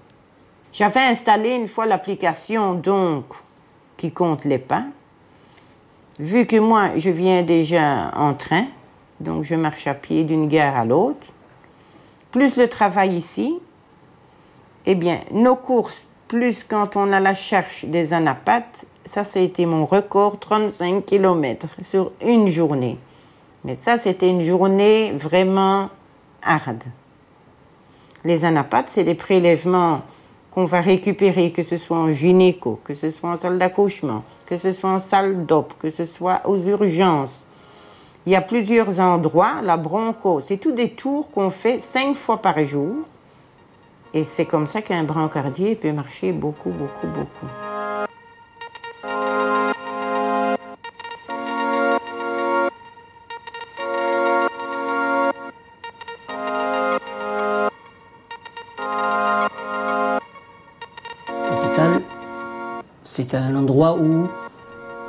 J'avais 0.72 1.00
installé 1.00 1.50
une 1.50 1.68
fois 1.68 1.86
l'application 1.86 2.74
donc 2.74 3.24
qui 3.96 4.12
compte 4.12 4.44
les 4.44 4.58
pas. 4.58 4.84
Vu 6.18 6.46
que 6.46 6.56
moi, 6.56 6.90
je 6.96 7.10
viens 7.10 7.42
déjà 7.42 8.10
en 8.14 8.34
train, 8.34 8.66
donc 9.20 9.44
je 9.44 9.54
marche 9.54 9.86
à 9.86 9.94
pied 9.94 10.24
d'une 10.24 10.48
gare 10.48 10.76
à 10.76 10.84
l'autre, 10.84 11.26
plus 12.30 12.56
le 12.56 12.68
travail 12.68 13.14
ici, 13.14 13.58
eh 14.86 14.94
bien, 14.94 15.20
nos 15.32 15.56
courses 15.56 16.06
plus 16.28 16.62
quand 16.62 16.96
on 16.96 17.12
a 17.12 17.20
la 17.20 17.34
cherche 17.34 17.84
des 17.84 18.12
anapates, 18.12 18.86
ça, 19.04 19.24
ça 19.24 19.40
a 19.40 19.42
été 19.42 19.66
mon 19.66 19.84
record, 19.84 20.38
35 20.38 21.04
km 21.04 21.66
sur 21.82 22.12
une 22.24 22.48
journée. 22.48 22.98
Mais 23.64 23.74
ça, 23.74 23.98
c'était 23.98 24.30
une 24.30 24.42
journée 24.42 25.12
vraiment 25.12 25.90
hard. 26.42 26.84
Les 28.24 28.44
anapates, 28.44 28.88
c'est 28.88 29.04
des 29.04 29.14
prélèvements 29.14 30.02
qu'on 30.50 30.64
va 30.64 30.80
récupérer, 30.80 31.52
que 31.52 31.62
ce 31.62 31.76
soit 31.76 31.98
en 31.98 32.12
gynéco, 32.12 32.80
que 32.84 32.94
ce 32.94 33.10
soit 33.10 33.30
en 33.30 33.36
salle 33.36 33.58
d'accouchement, 33.58 34.24
que 34.46 34.56
ce 34.56 34.72
soit 34.72 34.90
en 34.90 34.98
salle 34.98 35.46
d'op, 35.46 35.74
que 35.78 35.90
ce 35.90 36.04
soit 36.04 36.40
aux 36.46 36.58
urgences. 36.58 37.46
Il 38.26 38.32
y 38.32 38.36
a 38.36 38.42
plusieurs 38.42 39.00
endroits, 39.00 39.62
la 39.62 39.76
bronco, 39.76 40.40
c'est 40.40 40.58
tous 40.58 40.72
des 40.72 40.90
tours 40.90 41.30
qu'on 41.30 41.50
fait 41.50 41.80
cinq 41.80 42.16
fois 42.16 42.42
par 42.42 42.62
jour. 42.64 42.96
Et 44.12 44.24
c'est 44.24 44.44
comme 44.44 44.66
ça 44.66 44.82
qu'un 44.82 45.04
brancardier 45.04 45.76
peut 45.76 45.92
marcher 45.92 46.32
beaucoup, 46.32 46.70
beaucoup, 46.70 47.06
beaucoup. 47.06 47.69
C'est 63.22 63.34
un 63.34 63.54
endroit 63.54 63.98
où 63.98 64.28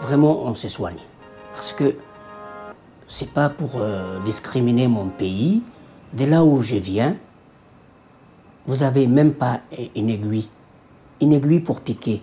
vraiment 0.02 0.44
on 0.44 0.54
se 0.54 0.68
soigne. 0.68 1.00
Parce 1.54 1.72
que 1.72 1.96
c'est 3.08 3.32
pas 3.32 3.50
pour 3.50 3.80
euh, 3.80 4.20
discriminer 4.26 4.88
mon 4.90 5.08
pays. 5.08 5.64
De 6.12 6.26
là 6.26 6.44
où 6.44 6.62
je 6.62 6.76
viens, 6.76 7.16
vous 8.66 8.84
avez 8.84 9.08
même 9.08 9.34
pas 9.34 9.62
une 9.96 10.10
aiguille. 10.10 10.50
Une 11.22 11.32
aiguille 11.32 11.62
pour 11.62 11.80
piquer. 11.80 12.22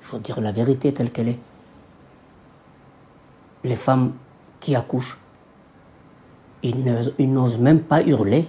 Il 0.00 0.04
faut 0.04 0.18
dire 0.18 0.40
la 0.40 0.52
vérité 0.52 0.94
telle 0.94 1.12
qu'elle 1.12 1.28
est. 1.28 1.38
Les 3.64 3.76
femmes 3.76 4.14
qui 4.58 4.74
accouchent, 4.74 5.18
ils 6.62 7.32
n'osent 7.32 7.58
même 7.58 7.82
pas 7.82 8.02
hurler, 8.02 8.48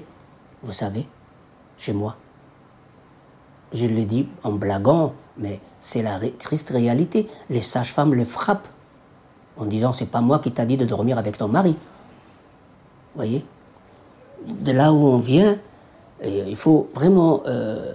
vous 0.62 0.72
savez, 0.72 1.06
chez 1.76 1.92
moi. 1.92 2.16
Je 3.74 3.88
le 3.88 4.06
dis 4.06 4.30
en 4.44 4.54
blaguant, 4.54 5.14
mais 5.38 5.60
c'est 5.80 6.02
la 6.02 6.20
triste 6.38 6.70
réalité. 6.70 7.28
Les 7.50 7.62
sages-femmes 7.62 8.14
les 8.14 8.26
frappent 8.26 8.68
en 9.58 9.66
disant 9.66 9.94
c'est 9.94 10.06
pas 10.06 10.22
moi 10.22 10.40
qui 10.40 10.52
t'a 10.52 10.66
dit 10.66 10.78
de 10.78 10.86
dormir 10.86 11.18
avec 11.18 11.38
ton 11.38 11.48
mari. 11.48 11.72
Vous 11.72 13.16
voyez? 13.16 13.46
De 14.48 14.72
là 14.72 14.92
où 14.92 14.98
on 14.98 15.18
vient, 15.18 15.58
il 16.24 16.56
faut 16.56 16.90
vraiment. 16.94 17.44
euh, 17.48 17.94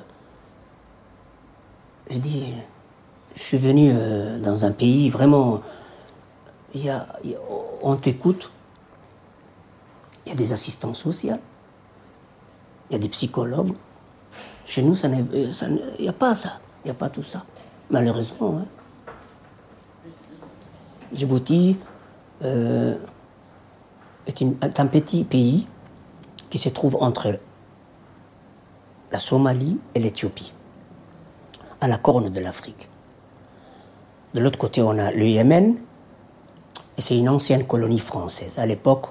je 2.11 2.19
dis, 2.19 2.55
je 3.35 3.41
suis 3.43 3.59
venu 3.59 3.91
euh, 3.93 4.39
dans 4.39 4.65
un 4.65 4.73
pays 4.73 5.11
vraiment. 5.11 5.61
y 6.75 6.89
a- 6.89 7.07
on 7.83 7.97
t'écoute. 7.97 8.51
Il 10.27 10.31
y 10.31 10.33
a 10.33 10.37
des 10.37 10.53
assistants 10.53 10.95
sociaux. 10.95 11.37
Il 12.91 12.93
y 12.93 12.97
a 12.97 12.99
des 12.99 13.09
psychologues. 13.09 13.75
Chez 14.65 14.83
nous, 14.83 14.95
euh, 15.05 15.53
il 15.99 16.03
n'y 16.03 16.09
a 16.09 16.13
pas 16.13 16.35
ça. 16.35 16.61
Il 16.85 16.89
n'y 16.89 16.91
a 16.91 16.95
pas 16.95 17.09
tout 17.09 17.23
ça. 17.23 17.45
Malheureusement. 17.91 18.59
hein. 18.59 18.67
Djibouti 21.13 21.77
euh, 22.43 22.97
est, 24.27 24.43
un 24.81 24.87
petit 24.87 25.25
pays 25.25 25.67
qui 26.51 26.59
se 26.59 26.69
trouve 26.69 26.97
entre 27.01 27.39
la 29.11 29.19
Somalie 29.19 29.79
et 29.95 30.01
l'Éthiopie, 30.01 30.53
à 31.81 31.89
la 31.89 31.97
corne 31.97 32.29
de 32.29 32.41
l'Afrique. 32.41 32.89
De 34.35 34.41
l'autre 34.41 34.59
côté, 34.59 34.83
on 34.83 34.99
a 34.99 35.11
le 35.13 35.25
Yémen, 35.25 35.77
et 36.99 37.01
c'est 37.01 37.17
une 37.19 37.29
ancienne 37.29 37.67
colonie 37.67 38.01
française. 38.01 38.59
À 38.59 38.67
l'époque, 38.67 39.07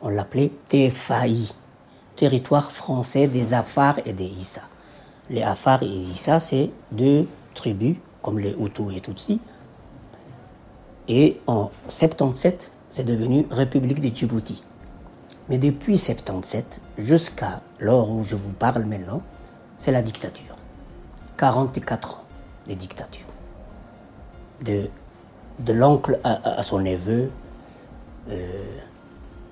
on 0.00 0.08
l'appelait 0.08 0.52
TFAI, 0.68 1.52
territoire 2.16 2.72
français 2.72 3.26
des 3.26 3.52
Afars 3.52 3.98
et 4.06 4.14
des 4.14 4.24
Issa. 4.24 4.62
Les 5.30 5.42
Afars 5.42 5.82
et 5.82 5.86
Issa, 5.86 6.40
c'est 6.40 6.70
deux 6.90 7.28
tribus, 7.54 7.96
comme 8.22 8.38
les 8.38 8.54
Hutus 8.58 8.96
et 8.96 9.00
Tutsis. 9.00 9.40
Et 11.08 11.40
en 11.46 11.70
77, 11.88 12.70
c'est 12.90 13.04
devenu 13.04 13.46
République 13.50 14.00
de 14.00 14.14
Djibouti. 14.14 14.62
Mais 15.48 15.58
depuis 15.58 15.98
77 15.98 16.80
jusqu'à 16.98 17.62
l'heure 17.78 18.10
où 18.10 18.24
je 18.24 18.36
vous 18.36 18.52
parle 18.52 18.84
maintenant, 18.84 19.22
c'est 19.78 19.92
la 19.92 20.02
dictature. 20.02 20.56
44 21.36 22.14
ans 22.14 22.24
de 22.66 22.74
dictature. 22.74 23.26
De, 24.62 24.90
l'oncle 25.72 26.18
à, 26.24 26.62
son 26.62 26.80
neveu. 26.80 27.30
euh, 28.30 28.78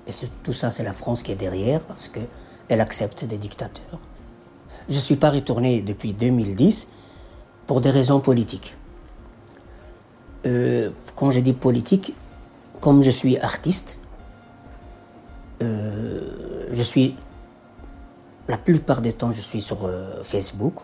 et 0.07 0.11
tout 0.43 0.53
ça, 0.53 0.71
c'est 0.71 0.83
la 0.83 0.93
France 0.93 1.23
qui 1.23 1.31
est 1.31 1.35
derrière 1.35 1.81
parce 1.81 2.07
qu'elle 2.07 2.81
accepte 2.81 3.25
des 3.25 3.37
dictateurs. 3.37 3.99
Je 4.89 4.95
ne 4.95 4.99
suis 5.01 5.17
pas 5.17 5.29
retourné 5.29 5.81
depuis 5.81 6.13
2010 6.13 6.87
pour 7.65 7.81
des 7.81 7.89
raisons 7.89 8.21
politiques. 8.21 8.75
Euh, 10.45 10.91
quand 11.15 11.29
je 11.29 11.41
dis 11.41 11.51
politique, 11.51 12.15
comme 12.79 13.03
je 13.03 13.11
suis 13.11 13.37
artiste, 13.37 13.99
euh, 15.61 16.67
je 16.71 16.83
suis 16.83 17.15
la 18.47 18.57
plupart 18.57 19.01
du 19.01 19.11
temps 19.11 19.33
je 19.33 19.41
suis 19.41 19.59
sur 19.59 19.85
euh, 19.85 20.23
Facebook 20.23 20.75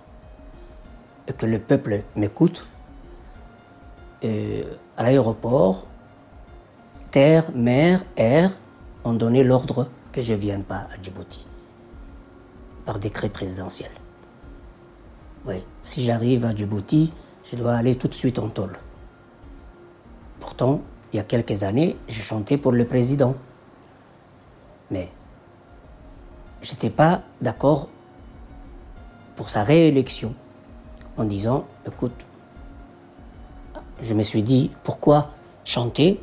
et 1.30 1.34
que 1.34 1.46
le 1.46 1.60
peuple 1.60 2.04
m'écoute. 2.16 2.68
À 4.96 5.04
l'aéroport, 5.04 5.86
terre, 7.12 7.52
mer, 7.54 8.06
air 8.16 8.58
ont 9.04 9.14
donné 9.14 9.44
l'ordre 9.44 9.90
que 10.14 10.22
je 10.22 10.32
ne 10.32 10.38
vienne 10.38 10.64
pas 10.64 10.88
à 10.90 11.02
Djibouti 11.02 11.46
par 12.86 13.00
décret 13.00 13.30
présidentiel. 13.30 13.92
Oui, 15.46 15.64
si 15.84 16.04
j'arrive 16.04 16.46
à 16.46 16.56
Djibouti, 16.56 17.14
je 17.44 17.56
dois 17.56 17.74
aller 17.74 17.96
tout 17.96 18.08
de 18.08 18.14
suite 18.14 18.40
en 18.40 18.50
tôle. 18.50 18.78
Pourtant, 20.40 20.82
il 21.12 21.18
y 21.18 21.20
a 21.20 21.24
quelques 21.24 21.64
années, 21.64 21.98
j'ai 22.08 22.22
chanté 22.22 22.58
pour 22.58 22.72
le 22.72 22.86
président. 22.86 23.36
Mais 24.90 25.12
je 26.62 26.72
n'étais 26.72 26.90
pas 26.90 27.24
d'accord 27.42 27.90
pour 29.36 29.50
sa 29.50 29.64
réélection 29.64 30.34
en 31.18 31.26
disant, 31.26 31.66
écoute, 31.86 32.26
je 34.02 34.14
me 34.14 34.24
suis 34.24 34.44
dit, 34.44 34.72
pourquoi 34.84 35.32
chanter 35.64 36.22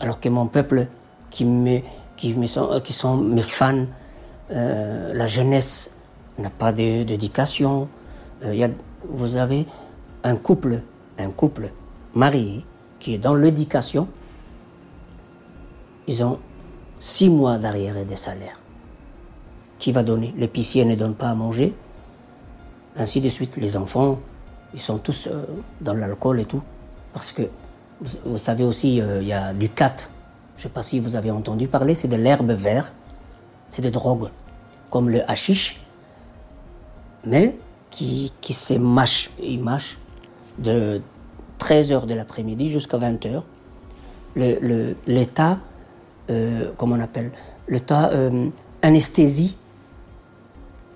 alors 0.00 0.20
que 0.20 0.28
mon 0.28 0.46
peuple 0.46 0.88
qui, 1.30 1.44
me, 1.44 1.80
qui 2.16 2.34
sont 2.48 3.16
mes 3.16 3.42
fans, 3.42 3.86
euh, 4.50 5.12
la 5.14 5.26
jeunesse 5.26 5.92
n'a 6.38 6.50
pas 6.50 6.72
d'éducation. 6.72 7.88
Euh, 8.44 8.54
y 8.54 8.64
a- 8.64 8.70
vous 9.08 9.36
avez 9.36 9.66
un 10.22 10.36
couple, 10.36 10.80
un 11.18 11.30
couple 11.30 11.70
marié 12.14 12.64
qui 12.98 13.14
est 13.14 13.18
dans 13.18 13.34
l'éducation. 13.34 14.08
Ils 16.06 16.22
ont 16.24 16.38
six 16.98 17.28
mois 17.28 17.58
d'arriérés 17.58 18.04
des 18.04 18.16
salaires. 18.16 18.60
Qui 19.78 19.92
va 19.92 20.02
donner? 20.02 20.32
L'épicier 20.36 20.84
ne 20.84 20.94
donne 20.94 21.14
pas 21.14 21.30
à 21.30 21.34
manger. 21.34 21.74
Ainsi 22.96 23.20
de 23.20 23.28
suite, 23.28 23.56
les 23.56 23.76
enfants, 23.76 24.18
ils 24.72 24.80
sont 24.80 24.98
tous 24.98 25.26
euh, 25.26 25.44
dans 25.80 25.94
l'alcool 25.94 26.40
et 26.40 26.44
tout. 26.44 26.62
Parce 27.12 27.32
que, 27.32 27.42
vous, 28.00 28.18
vous 28.24 28.38
savez 28.38 28.64
aussi, 28.64 29.00
euh, 29.00 29.20
il 29.20 29.28
y 29.28 29.32
a 29.32 29.52
du 29.52 29.68
cat. 29.68 29.94
Je 30.56 30.60
ne 30.60 30.62
sais 30.64 30.68
pas 30.68 30.82
si 30.82 31.00
vous 31.00 31.16
avez 31.16 31.30
entendu 31.30 31.66
parler, 31.68 31.94
c'est 31.94 32.08
de 32.08 32.16
l'herbe 32.16 32.52
verte. 32.52 32.92
C'est 33.68 33.82
des 33.82 33.90
drogues, 33.90 34.28
comme 34.90 35.08
le 35.10 35.28
hashish, 35.30 35.80
mais 37.24 37.56
qui, 37.90 38.32
qui 38.40 38.52
se 38.54 38.74
mâche. 38.74 39.30
Il 39.40 39.62
mâche 39.62 39.98
de 40.58 41.00
13h 41.58 42.06
de 42.06 42.14
l'après-midi 42.14 42.70
jusqu'à 42.70 42.98
20h. 42.98 43.42
Le- 44.36 44.58
le- 44.60 44.96
L'État, 45.06 45.58
euh, 46.30 46.72
on 46.80 47.00
appelle 47.00 47.32
L'État 47.68 48.10
euh, 48.10 48.50
anesthésie 48.82 49.56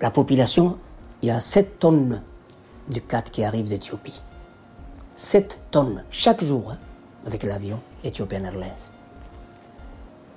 la 0.01 0.11
population. 0.11 0.77
Il 1.21 1.27
y 1.27 1.31
a 1.31 1.39
7 1.41 1.79
tonnes 1.79 2.21
de 2.93 2.99
cat 2.99 3.23
qui 3.23 3.43
arrivent 3.43 3.67
d'Éthiopie. 3.67 4.21
7 5.15 5.59
tonnes 5.71 6.03
chaque 6.09 6.43
jour 6.43 6.71
hein, 6.71 6.77
avec 7.25 7.43
l'avion 7.43 7.79
Ethiopian 8.03 8.43
Airlines. 8.45 8.91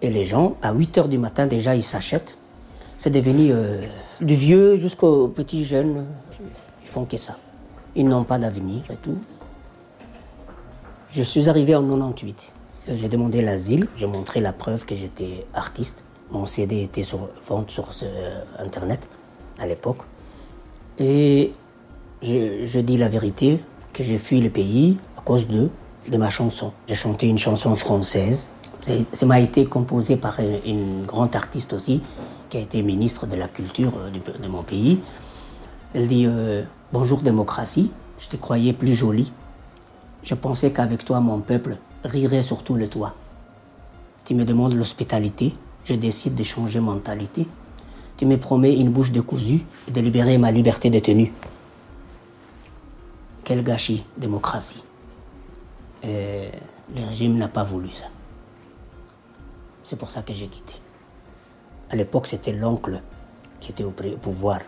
Et 0.02 0.10
les 0.10 0.24
gens, 0.24 0.56
à 0.62 0.72
8 0.74 0.98
heures 0.98 1.08
du 1.08 1.16
matin, 1.16 1.46
déjà, 1.46 1.76
ils 1.76 1.82
s'achètent. 1.82 2.36
C'est 2.98 3.10
devenu 3.10 3.52
euh, 3.52 3.80
du 4.20 4.34
vieux 4.34 4.76
jusqu'aux 4.76 5.28
petits 5.28 5.64
jeunes. 5.64 6.04
Ils 6.82 6.88
font 6.88 7.04
que 7.04 7.16
ça. 7.16 7.38
Ils 7.94 8.06
n'ont 8.06 8.24
pas 8.24 8.38
d'avenir 8.38 8.82
et 8.90 8.96
tout. 8.96 9.16
Je 11.10 11.22
suis 11.22 11.48
arrivé 11.48 11.76
en 11.76 11.82
98. 11.82 12.52
Euh, 12.88 12.96
J'ai 12.96 13.08
demandé 13.08 13.42
l'asile. 13.42 13.86
J'ai 13.96 14.08
montré 14.08 14.40
la 14.40 14.52
preuve 14.52 14.84
que 14.86 14.96
j'étais 14.96 15.46
artiste. 15.54 16.02
Mon 16.32 16.46
CD 16.46 16.82
était 16.82 17.04
sur 17.04 17.28
vente 17.46 17.70
sur 17.70 17.88
euh, 18.02 18.42
Internet 18.58 19.08
à 19.58 19.66
l'époque. 19.66 19.98
Et 20.98 21.52
je, 22.22 22.80
dis 22.80 22.96
la 22.96 23.08
vérité, 23.08 23.60
que 23.92 24.02
j'ai 24.02 24.18
fui 24.18 24.40
le 24.40 24.50
pays 24.50 24.96
à 25.16 25.20
cause 25.20 25.46
de 25.46 26.16
ma 26.16 26.30
chanson. 26.30 26.72
J'ai 26.88 26.94
chanté 26.94 27.28
une 27.28 27.38
chanson 27.38 27.76
française. 27.76 28.48
Ça 28.82 29.26
m'a 29.26 29.38
été 29.38 29.66
composé 29.66 30.16
par 30.16 30.40
une, 30.40 31.04
grande 31.06 31.36
artiste 31.36 31.72
aussi, 31.72 32.02
qui 32.50 32.56
a 32.56 32.60
été 32.60 32.82
ministre 32.82 33.28
de 33.28 33.36
la 33.36 33.46
culture 33.46 33.92
euh, 33.96 34.10
de 34.10 34.48
mon 34.48 34.64
pays. 34.64 34.98
Elle 35.94 36.08
dit 36.08 36.26
euh, 36.26 36.64
Bonjour 36.92 37.20
démocratie, 37.20 37.92
je 38.18 38.28
te 38.28 38.36
croyais 38.36 38.72
plus 38.72 38.94
jolie. 38.94 39.32
Je 40.24 40.34
pensais 40.34 40.72
qu'avec 40.72 41.04
toi, 41.04 41.20
mon 41.20 41.38
peuple 41.38 41.78
rirait 42.02 42.42
sur 42.42 42.64
tout 42.64 42.74
le 42.74 42.88
toit. 42.88 43.14
Tu 44.24 44.34
me 44.34 44.44
demandes 44.44 44.74
l'hospitalité, 44.74 45.54
je 45.84 45.94
décide 45.94 46.34
de 46.34 46.42
changer 46.42 46.80
mentalité. 46.80 47.46
Tu 48.16 48.26
me 48.26 48.36
promets 48.36 48.76
une 48.76 48.90
bouche 48.90 49.12
de 49.12 49.20
cousu 49.20 49.64
et 49.86 49.92
de 49.92 50.00
libérer 50.00 50.38
ma 50.38 50.50
liberté 50.50 50.90
de 50.90 50.98
tenue. 50.98 51.32
Quel 53.44 53.62
gâchis, 53.62 54.04
démocratie. 54.16 54.82
Et 56.02 56.48
le 56.96 57.06
régime 57.06 57.36
n'a 57.36 57.48
pas 57.48 57.62
voulu 57.62 57.90
ça. 57.90 58.06
C'est 59.84 59.96
pour 59.96 60.10
ça 60.10 60.22
que 60.22 60.32
j'ai 60.32 60.46
quitté. 60.48 60.74
À 61.90 61.96
l'époque, 61.96 62.26
c'était 62.26 62.52
l'oncle 62.52 63.00
qui 63.60 63.72
était 63.72 63.84
au 63.84 63.90
pouvoir 63.92 64.60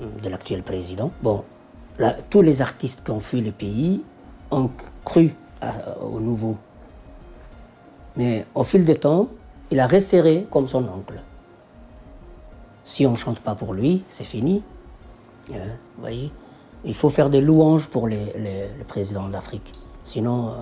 hum, 0.00 0.10
de 0.22 0.28
l'actuel 0.28 0.62
président. 0.62 1.10
Bon, 1.22 1.44
tous 2.30 2.42
les 2.42 2.62
artistes 2.62 3.04
qui 3.04 3.10
ont 3.10 3.20
fui 3.20 3.40
le 3.40 3.52
pays 3.52 4.02
ont 4.50 4.70
cru 5.04 5.34
au 6.00 6.20
nouveau. 6.20 6.56
Mais 8.16 8.46
au 8.54 8.64
fil 8.64 8.84
du 8.84 8.94
temps, 8.98 9.28
il 9.70 9.78
a 9.80 9.86
resserré 9.86 10.46
comme 10.50 10.66
son 10.66 10.84
oncle. 10.88 11.22
Si 12.84 13.06
on 13.06 13.12
ne 13.12 13.16
chante 13.16 13.40
pas 13.40 13.54
pour 13.54 13.72
lui, 13.74 14.04
c'est 14.08 14.24
fini. 14.24 14.62
Vous 15.48 15.54
voyez 16.00 16.32
Il 16.84 16.94
faut 16.94 17.10
faire 17.10 17.30
des 17.30 17.40
louanges 17.40 17.88
pour 17.88 18.08
les, 18.08 18.24
les- 18.38 18.68
les 18.76 18.84
présidents 18.86 19.28
d'Afrique. 19.28 19.72
Sinon, 20.02 20.48
euh, 20.48 20.52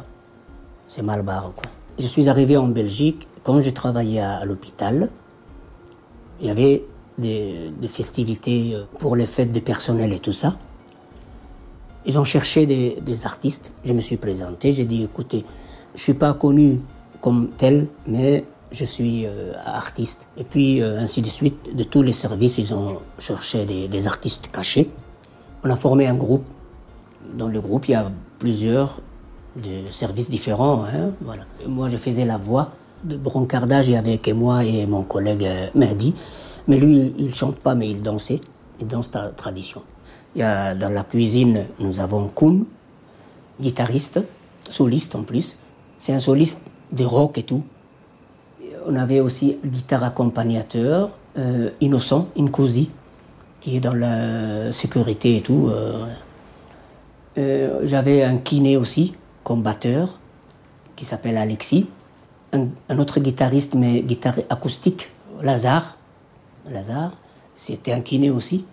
c'est 0.87 1.03
mal 1.03 1.23
barre. 1.23 1.53
Quoi. 1.57 1.71
Je 1.99 2.07
suis 2.07 2.29
arrivé 2.29 2.57
en 2.59 2.67
Belgique. 2.69 3.27
Quand 3.43 3.61
j'ai 3.61 3.73
travaillé 3.73 4.21
à, 4.21 4.45
l'hôpital, 4.45 5.11
il 6.41 6.47
y 6.47 6.51
avait 6.51 6.85
des, 7.17 7.73
festivités 7.89 8.75
euh, 8.75 8.85
pour 8.99 9.17
les 9.17 9.27
fêtes 9.27 9.53
des 9.53 9.63
personnels 9.63 10.13
et 10.13 10.19
tout 10.19 10.33
ça. 10.33 10.59
Ils 12.05 12.19
ont 12.19 12.25
cherché 12.25 12.67
des, 12.67 13.27
artistes. 13.27 13.73
Je 13.85 13.93
me 13.93 14.01
suis 14.01 14.17
présenté. 14.17 14.73
J'ai 14.73 14.85
dit, 14.85 15.05
écoutez, 15.05 15.45
je 15.95 16.03
suis 16.03 16.15
pas 16.15 16.35
connu 16.35 16.81
comme 17.21 17.51
tel, 17.57 17.89
mais 18.07 18.45
je 18.73 18.85
suis 18.85 19.27
euh, 19.27 19.53
artiste. 19.65 20.29
Et 20.37 20.45
puis, 20.45 20.83
euh, 20.83 21.01
ainsi 21.01 21.23
de 21.23 21.29
suite, 21.29 21.75
de 21.75 21.83
tous 21.83 22.03
les 22.03 22.13
services, 22.13 22.59
ils 22.59 22.75
ont 22.75 23.01
cherché 23.19 23.65
des, 23.65 24.07
artistes 24.07 24.51
cachés. 24.51 24.91
On 25.65 25.71
a 25.71 25.77
formé 25.77 26.07
un 26.07 26.15
groupe. 26.15 26.45
Dans 27.35 27.49
le 27.49 27.61
groupe, 27.61 27.89
il 27.89 27.93
y 27.93 27.95
a 27.95 28.11
plusieurs 28.39 29.01
de 29.57 29.91
services 29.91 30.29
différents. 30.29 30.85
hein, 30.85 31.11
voilà. 31.23 31.45
Moi, 31.67 31.89
je 31.89 31.97
faisais 31.97 32.25
la 32.25 32.39
voix 32.39 32.73
de 33.05 33.17
broncardage 33.17 33.91
avec 33.93 34.29
moi 34.29 34.65
et 34.65 34.87
mon 34.87 35.03
collègue 35.03 35.45
euh, 35.45 35.67
Mehdi. 35.75 36.15
Mais 36.69 36.79
lui, 36.79 37.15
il 37.19 37.35
chante 37.35 37.57
pas, 37.57 37.75
mais 37.75 37.89
il 37.89 38.03
dansait. 38.03 38.41
Il 38.81 38.87
danse 38.87 39.11
ta 39.11 39.29
tradition. 39.31 39.83
Il 40.35 40.41
y 40.41 40.43
a, 40.43 40.75
dans 40.75 40.91
la 40.91 41.05
cuisine, 41.05 41.67
nous 41.79 42.01
avons 42.01 42.29
Koun, 42.29 42.67
guitariste, 43.61 44.21
soliste 44.69 45.15
en 45.15 45.23
plus. 45.23 45.57
C'est 45.99 46.13
un 46.13 46.21
soliste 46.21 46.63
de 46.93 47.05
rock 47.05 47.39
et 47.39 47.43
tout. 47.43 47.63
On 48.87 48.97
avait 48.97 49.21
aussi 49.21 49.59
guitare 49.65 50.05
accompagnateur, 50.05 51.11
euh, 51.39 51.71
Innocent, 51.81 52.29
Inkosi, 52.39 52.91
qui 53.61 53.77
est 53.77 53.81
dans 53.81 53.95
la 53.95 54.73
sécurité 54.73 55.37
et 55.37 55.41
tout. 55.43 55.71
Euh, 57.37 57.81
J'avais 57.85 58.23
un 58.23 58.37
kiné 58.37 58.77
aussi, 58.77 59.15
comme 59.45 59.63
batteur, 59.63 60.19
qui 60.97 61.05
s'appelle 61.05 61.37
Alexis. 61.37 61.87
Un, 62.53 62.99
autre 62.99 63.21
guitariste, 63.21 63.75
mais 63.75 64.03
guitare 64.03 64.41
acoustique, 64.49 65.11
Lazare. 65.41 65.97
Lazare, 66.69 67.13
c'était 67.55 67.93
un 67.93 68.01
kiné 68.01 68.31
aussi. 68.31 68.65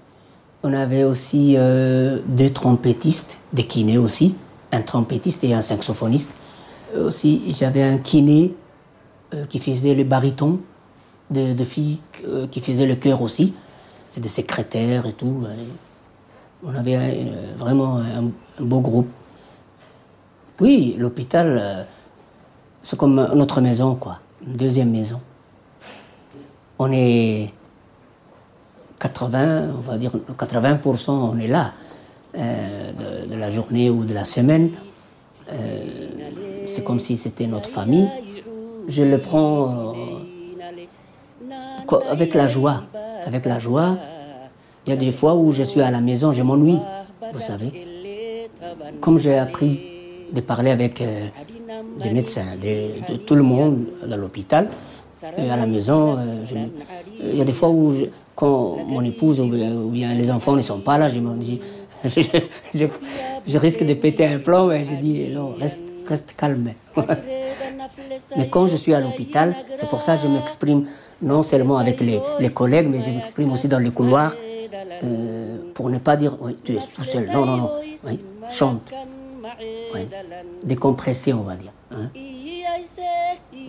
On 0.64 0.74
avait 0.74 1.04
aussi 1.04 1.54
euh, 1.58 2.20
deux 2.28 2.50
trompettistes, 2.50 3.38
des 3.54 3.68
kinés 3.68 4.00
aussi, 4.00 4.34
un 4.72 4.82
trompettiste 4.82 5.44
et 5.44 5.54
un 5.54 5.62
saxophoniste. 5.62 6.32
Euh, 6.96 7.08
Aussi, 7.08 7.56
j'avais 7.58 7.84
un 7.84 8.00
kiné 8.00 8.56
euh, 9.34 9.46
qui 9.46 9.60
faisait 9.60 9.94
le 9.94 10.04
baryton, 10.04 10.60
de, 11.30 11.64
filles 11.64 12.00
qui 12.52 12.62
faisaient 12.62 12.86
le 12.86 12.96
chœur 12.96 13.22
aussi. 13.22 13.54
C'est 14.10 14.22
des 14.22 14.30
secrétaires 14.30 15.06
et 15.06 15.14
tout. 15.14 15.44
On 16.64 16.74
avait 16.74 17.32
vraiment 17.58 17.98
un, 17.98 18.32
un 18.60 18.64
beau 18.64 18.80
groupe. 18.80 19.10
Oui, 20.62 20.96
l'hôpital, 20.98 21.86
c'est 22.88 22.96
comme 22.96 23.16
notre 23.36 23.60
maison, 23.60 23.96
quoi. 23.96 24.20
Une 24.48 24.54
deuxième 24.54 24.90
maison. 24.92 25.20
On 26.80 26.90
est 26.90 27.52
80, 29.00 29.72
on 29.78 29.82
va 29.82 29.98
dire 29.98 30.14
80%, 30.40 31.12
on 31.12 31.38
est 31.38 31.50
là, 31.50 31.74
euh, 32.38 33.26
de, 33.30 33.36
la 33.36 33.52
journée 33.52 33.90
ou 33.90 34.06
de 34.06 34.14
la 34.14 34.24
semaine. 34.24 34.70
Euh, 35.52 36.08
c'est 36.66 36.82
comme 36.86 37.02
si 37.02 37.18
c'était 37.18 37.46
notre 37.46 37.70
famille. 37.70 38.10
Je 38.88 39.04
le 39.04 39.18
prends 39.18 39.94
euh, 41.92 42.00
avec 42.10 42.36
la 42.36 42.48
joie. 42.48 42.84
Avec 43.26 43.44
la 43.44 43.60
joie. 43.60 43.98
Il 44.86 44.92
y 44.92 44.94
a 44.94 44.96
des 44.96 45.12
fois 45.12 45.36
où 45.36 45.52
je 45.52 45.64
suis 45.64 45.82
à 45.82 45.92
la 45.92 46.00
maison, 46.00 46.32
je 46.32 46.42
m'ennuie, 46.42 46.80
vous 47.34 47.40
savez. 47.42 47.86
Comme 49.02 49.20
j'ai 49.20 49.38
appris 49.38 49.82
de 50.32 50.40
parler 50.40 50.72
avec 50.72 51.04
des 52.02 52.10
médecins, 52.10 52.56
de, 52.62 53.12
de 53.12 53.18
tout 53.18 53.36
le 53.36 53.44
monde 53.44 53.86
dans 54.08 54.18
l'hôpital, 54.18 54.70
et 55.38 55.50
à 55.50 55.58
la 55.58 55.66
maison, 55.66 56.18
euh, 56.18 56.44
je 56.46 56.56
il 57.20 57.36
y 57.38 57.42
a 57.42 57.46
des 57.46 57.54
fois 57.54 57.70
où, 57.70 57.94
je- 57.94 58.06
quand 58.36 58.78
mon 58.88 59.04
épouse 59.04 59.40
ou 59.42 59.48
bien, 59.48 59.74
ou 59.76 59.90
bien 59.90 60.14
les 60.14 60.30
enfants 60.30 60.56
ne 60.56 60.62
sont 60.62 60.80
pas 60.80 60.98
là, 60.98 61.10
je 61.10 61.20
me 61.20 61.36
dis, 61.38 61.60
je, 62.06 62.22
je- 62.76 62.86
je 63.48 63.58
risque 63.58 63.84
de 63.84 63.94
péter 63.96 64.26
un 64.28 64.40
plomb, 64.40 64.68
mais 64.68 64.86
je 64.86 64.94
dis, 64.96 65.30
non, 65.30 65.54
reste, 65.60 65.80
reste 66.08 66.36
calme. 66.38 66.72
Mais 68.36 68.48
quand 68.50 68.68
je 68.68 68.76
suis 68.76 68.94
à 68.94 69.02
l'hôpital, 69.02 69.56
c'est 69.76 69.88
pour 69.90 70.02
ça 70.02 70.16
que 70.16 70.24
je 70.24 70.28
m'exprime 70.28 70.86
non 71.22 71.44
seulement 71.44 71.78
avec 71.78 72.00
les, 72.02 72.20
les 72.40 72.50
collègues, 72.50 72.88
mais 72.90 73.02
je 73.02 73.10
m'exprime 73.12 73.52
aussi 73.52 73.68
dans 73.68 73.80
les 73.80 73.92
couloirs 73.92 74.34
euh, 75.04 75.58
pour 75.74 75.90
ne 75.90 75.98
pas 75.98 76.16
dire 76.16 76.36
oui, 76.42 76.56
tu 76.64 76.74
es 76.74 76.80
tout 76.94 77.04
seul. 77.04 77.30
Non, 77.32 77.46
non, 77.46 77.58
non. 77.58 77.72
Oui, 78.06 78.20
chante. 78.52 78.94
Oui. 79.94 80.02
Décompresser, 80.64 81.34
on 81.34 81.42
va 81.42 81.56
dire. 81.56 81.72
hein. 81.92 82.10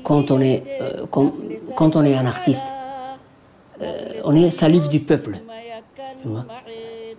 Quand, 0.02 0.30
on 0.30 0.40
est, 0.40 0.62
euh, 0.80 1.06
quand, 1.10 1.32
quand 1.74 1.96
on 1.96 2.04
est 2.04 2.14
un 2.14 2.26
artiste, 2.26 2.74
euh, 3.82 4.20
on 4.24 4.34
est 4.34 4.50
salive 4.50 4.88
du 4.88 5.00
peuple. 5.00 5.38
tu 6.22 6.28
vois. 6.28 6.44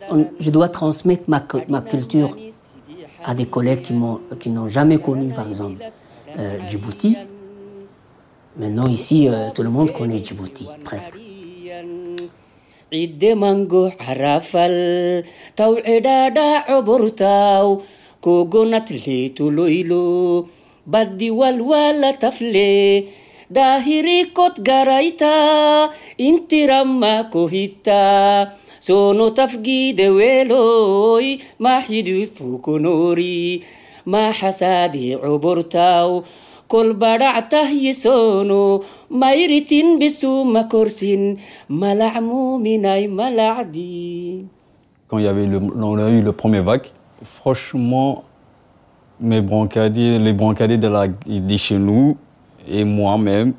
On- 0.10 0.26
je 0.40 0.50
dois 0.50 0.70
transmettre 0.70 1.24
ma, 1.28 1.42
ma 1.68 1.82
culture 1.82 2.30
à 3.24 3.36
des 3.36 3.46
collègues 3.46 3.82
qui 3.82 3.94
m'ont- 3.94 4.20
qui 4.40 4.50
n'ont 4.50 4.68
jamais 4.68 4.98
connu, 4.98 5.32
par 5.34 5.48
exemple, 5.48 5.80
euh, 6.38 6.58
Djibouti. 6.68 7.18
Maintenant, 8.58 8.88
ici, 8.88 9.28
euh, 9.30 9.50
tout 9.54 9.64
le 9.64 9.70
monde 9.70 9.92
connaît 9.94 10.22
Djibouti, 10.24 10.68
presque. 10.84 11.16
Cobortaw 18.22 18.46
kogonatlee 18.46 19.30
tuloylo 19.30 20.48
baddi 20.86 21.32
walwala 21.32 22.14
tafle. 22.14 23.08
Daahirikot 23.50 24.62
garayta 24.62 25.90
intiramma 26.18 27.30
kohita. 27.32 28.52
Sono 28.80 29.32
tafgide 29.32 30.10
weeloy 30.10 31.40
maxidi 31.60 32.28
fukonori 32.28 33.64
ma 34.06 34.32
xasaadi 34.32 35.18
cobortaw 35.20 36.24
kol 36.68 36.94
badhactah 36.94 37.68
yisono 37.74 38.86
mayritin 39.10 40.00
bisuma 40.00 40.64
korsin 40.70 41.40
malacmuminay 41.68 43.08
malacdi 43.08 44.46
Quand 45.10 45.18
il 45.18 45.26
y 45.26 45.28
avait 45.28 45.48
le, 45.48 45.58
le 46.22 46.32
premier 46.32 46.62
vague, 46.62 46.92
franchement, 47.24 48.24
mes 49.20 49.42
les 49.42 50.34
brancadiers 50.34 50.78
de, 50.78 50.88
la, 50.88 51.08
chez 51.58 51.78
nous 51.78 52.18
et 52.68 52.84
moi-même, 52.84 53.54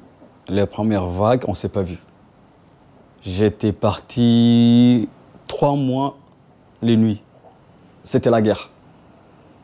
les 0.48 0.66
premières 0.66 1.06
vagues, 1.06 1.44
on 1.46 1.50
ne 1.50 1.56
s'est 1.56 1.68
pas 1.68 1.82
vus. 1.82 2.02
J'étais 3.22 3.72
parti 3.72 5.08
trois 5.46 5.76
mois 5.76 6.16
les 6.80 6.96
nuits. 6.96 7.22
C'était 8.04 8.30
la 8.30 8.40
guerre. 8.40 8.70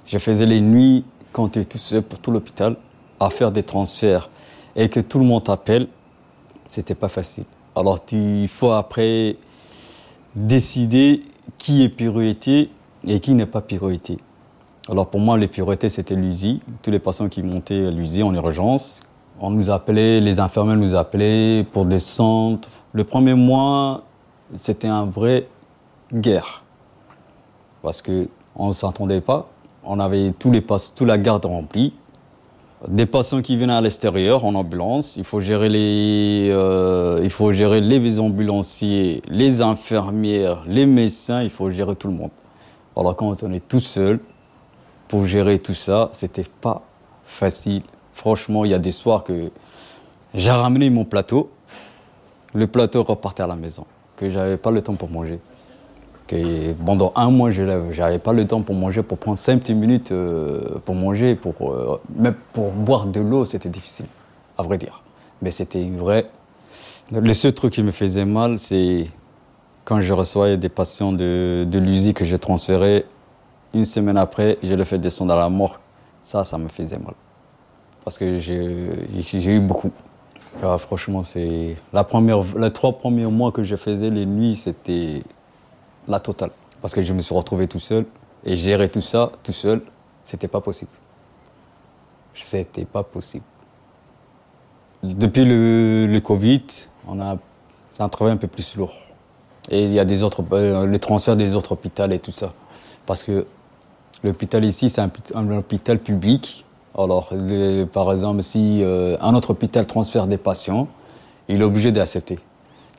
Je 0.04 0.18
faisais 0.18 0.46
les 0.46 0.60
nuits 0.60 1.04
quand 1.32 1.48
tu 1.50 1.60
es 1.60 1.64
tout 1.64 1.78
seul 1.78 2.02
pour 2.02 2.18
tout 2.18 2.30
l'hôpital 2.30 2.76
à 3.18 3.30
faire 3.30 3.50
des 3.50 3.62
transferts 3.62 4.28
et 4.74 4.88
que 4.88 5.00
tout 5.00 5.18
le 5.18 5.24
monde 5.24 5.44
t'appelle, 5.44 5.88
c'était 6.68 6.94
pas 6.94 7.08
facile. 7.08 7.44
Alors 7.74 8.00
il 8.12 8.48
faut 8.48 8.72
après 8.72 9.36
décider 10.34 11.24
qui 11.56 11.82
est 11.82 11.88
priorité 11.88 12.70
et 13.06 13.20
qui 13.20 13.34
n'est 13.34 13.46
pas 13.46 13.60
priorité. 13.60 14.18
Alors 14.88 15.08
pour 15.08 15.20
moi, 15.20 15.36
les 15.38 15.48
priorités, 15.48 15.88
c'était 15.88 16.14
l'USI. 16.14 16.60
Tous 16.82 16.90
les 16.90 16.98
patients 16.98 17.28
qui 17.28 17.42
montaient 17.42 17.86
à 17.86 17.90
l'USI 17.90 18.22
en 18.22 18.34
urgence, 18.34 19.02
on 19.40 19.50
nous 19.50 19.70
appelait, 19.70 20.20
les 20.20 20.40
infirmières 20.40 20.76
nous 20.76 20.94
appelaient 20.94 21.66
pour 21.72 21.84
descendre. 21.84 22.60
Le 22.92 23.04
premier 23.04 23.34
mois, 23.34 24.04
c'était 24.56 24.88
un 24.88 25.04
vrai 25.04 25.48
guerre. 26.12 26.62
Parce 27.82 28.00
qu'on 28.00 28.68
ne 28.68 28.72
s'entendait 28.72 29.20
pas. 29.20 29.48
On 29.84 30.00
avait 30.00 30.32
tous 30.38 30.50
les 30.50 30.62
toute 30.62 31.00
la 31.02 31.18
garde 31.18 31.44
remplie. 31.44 31.92
Des 32.88 33.06
patients 33.06 33.42
qui 33.42 33.56
venaient 33.56 33.74
à 33.74 33.80
l'extérieur 33.80 34.44
en 34.44 34.54
ambulance. 34.54 35.16
Il 35.16 35.24
faut 35.24 35.40
gérer 35.40 35.68
les, 35.68 36.48
euh, 36.50 37.20
il 37.22 37.30
faut 37.30 37.52
gérer 37.52 37.80
les 37.80 38.18
ambulanciers, 38.18 39.22
les 39.28 39.62
infirmières, 39.62 40.62
les 40.66 40.86
médecins. 40.86 41.42
Il 41.42 41.50
faut 41.50 41.70
gérer 41.70 41.96
tout 41.96 42.08
le 42.08 42.14
monde. 42.14 42.30
Alors 42.96 43.14
quand 43.14 43.42
on 43.42 43.52
est 43.52 43.68
tout 43.68 43.80
seul, 43.80 44.20
pour 45.08 45.26
gérer 45.26 45.58
tout 45.58 45.74
ça, 45.74 46.08
c'était 46.12 46.44
pas 46.60 46.82
facile. 47.24 47.82
Franchement, 48.12 48.64
il 48.64 48.70
y 48.70 48.74
a 48.74 48.78
des 48.78 48.92
soirs 48.92 49.24
que 49.24 49.50
j'ai 50.34 50.50
ramené 50.50 50.90
mon 50.90 51.04
plateau, 51.04 51.50
le 52.54 52.66
plateau 52.66 53.02
repartait 53.02 53.42
à 53.42 53.46
la 53.46 53.56
maison, 53.56 53.86
que 54.16 54.30
j'avais 54.30 54.56
pas 54.56 54.70
le 54.70 54.82
temps 54.82 54.94
pour 54.94 55.10
manger. 55.10 55.38
Que 56.26 56.72
pendant 56.72 57.12
un 57.14 57.30
mois, 57.30 57.52
je 57.52 57.62
n'avais 57.62 58.18
pas 58.18 58.32
le 58.32 58.46
temps 58.46 58.62
pour 58.62 58.74
manger, 58.74 59.02
pour 59.02 59.18
prendre 59.18 59.38
5 59.38 59.60
petites 59.60 59.76
minutes 59.76 60.10
euh, 60.10 60.78
pour 60.84 60.96
manger, 60.96 61.36
pour, 61.36 61.70
euh, 61.70 62.00
même 62.16 62.34
pour 62.52 62.72
boire 62.72 63.06
de 63.06 63.20
l'eau, 63.20 63.44
c'était 63.44 63.68
difficile, 63.68 64.06
à 64.58 64.64
vrai 64.64 64.78
dire. 64.78 65.02
Mais 65.40 65.52
c'était 65.52 65.82
une 65.82 65.98
vraie. 65.98 66.28
Le 67.12 67.32
seul 67.32 67.52
truc 67.52 67.74
qui 67.74 67.82
me 67.84 67.92
faisait 67.92 68.24
mal, 68.24 68.58
c'est 68.58 69.06
quand 69.86 70.02
je 70.02 70.12
recevais 70.12 70.56
des 70.58 70.68
patients 70.68 71.12
de, 71.12 71.64
de 71.66 71.78
l'usine 71.78 72.12
que 72.12 72.24
je 72.24 72.34
transférais 72.34 73.06
une 73.72 73.84
semaine 73.84 74.18
après, 74.18 74.58
je 74.62 74.74
le 74.74 74.84
fais 74.84 74.98
descendre 74.98 75.32
à 75.32 75.38
la 75.38 75.48
mort. 75.48 75.80
Ça, 76.24 76.42
ça 76.42 76.58
me 76.58 76.66
faisait 76.66 76.98
mal. 76.98 77.14
Parce 78.04 78.18
que 78.18 78.40
j'ai 78.40 79.54
eu 79.54 79.60
beaucoup. 79.60 79.92
Ah, 80.60 80.76
franchement, 80.78 81.22
c'est 81.22 81.76
les 81.92 82.72
trois 82.72 82.98
premiers 82.98 83.26
mois 83.26 83.52
que 83.52 83.62
je 83.62 83.76
faisais 83.76 84.10
les 84.10 84.26
nuits, 84.26 84.56
c'était 84.56 85.22
la 86.08 86.18
totale. 86.18 86.50
Parce 86.82 86.92
que 86.92 87.02
je 87.02 87.12
me 87.12 87.20
suis 87.20 87.34
retrouvé 87.34 87.68
tout 87.68 87.78
seul 87.78 88.06
et 88.44 88.56
gérer 88.56 88.88
tout 88.88 89.00
ça 89.00 89.30
tout 89.44 89.52
seul, 89.52 89.82
c'était 90.24 90.48
pas 90.48 90.60
possible. 90.60 90.90
C'était 92.34 92.86
pas 92.86 93.04
possible. 93.04 93.44
Depuis 95.04 95.44
le, 95.44 96.06
le 96.06 96.20
Covid, 96.20 96.64
on 97.06 97.20
a, 97.20 97.38
c'est 97.90 98.02
un 98.02 98.08
travail 98.08 98.34
un 98.34 98.36
peu 98.36 98.48
plus 98.48 98.76
lourd. 98.76 98.92
Et 99.70 99.84
il 99.84 99.92
y 99.92 99.98
a 99.98 100.04
des 100.04 100.22
autres, 100.22 100.44
euh, 100.52 100.86
les 100.86 100.98
transferts 100.98 101.36
des 101.36 101.54
autres 101.54 101.72
hôpitaux 101.72 102.10
et 102.10 102.18
tout 102.18 102.30
ça. 102.30 102.52
Parce 103.06 103.22
que 103.22 103.46
L'hôpital 104.24 104.64
ici, 104.64 104.90
c'est 104.90 105.02
un, 105.34 105.58
hôpital 105.58 105.98
public. 105.98 106.64
Alors, 106.96 107.32
par 107.92 108.12
exemple, 108.12 108.42
si 108.42 108.82
euh, 108.82 109.16
un 109.20 109.34
autre 109.34 109.50
hôpital 109.50 109.86
transfère 109.86 110.26
des 110.26 110.38
patients, 110.38 110.88
il 111.48 111.60
est 111.60 111.64
obligé 111.64 111.92
d'accepter. 111.92 112.38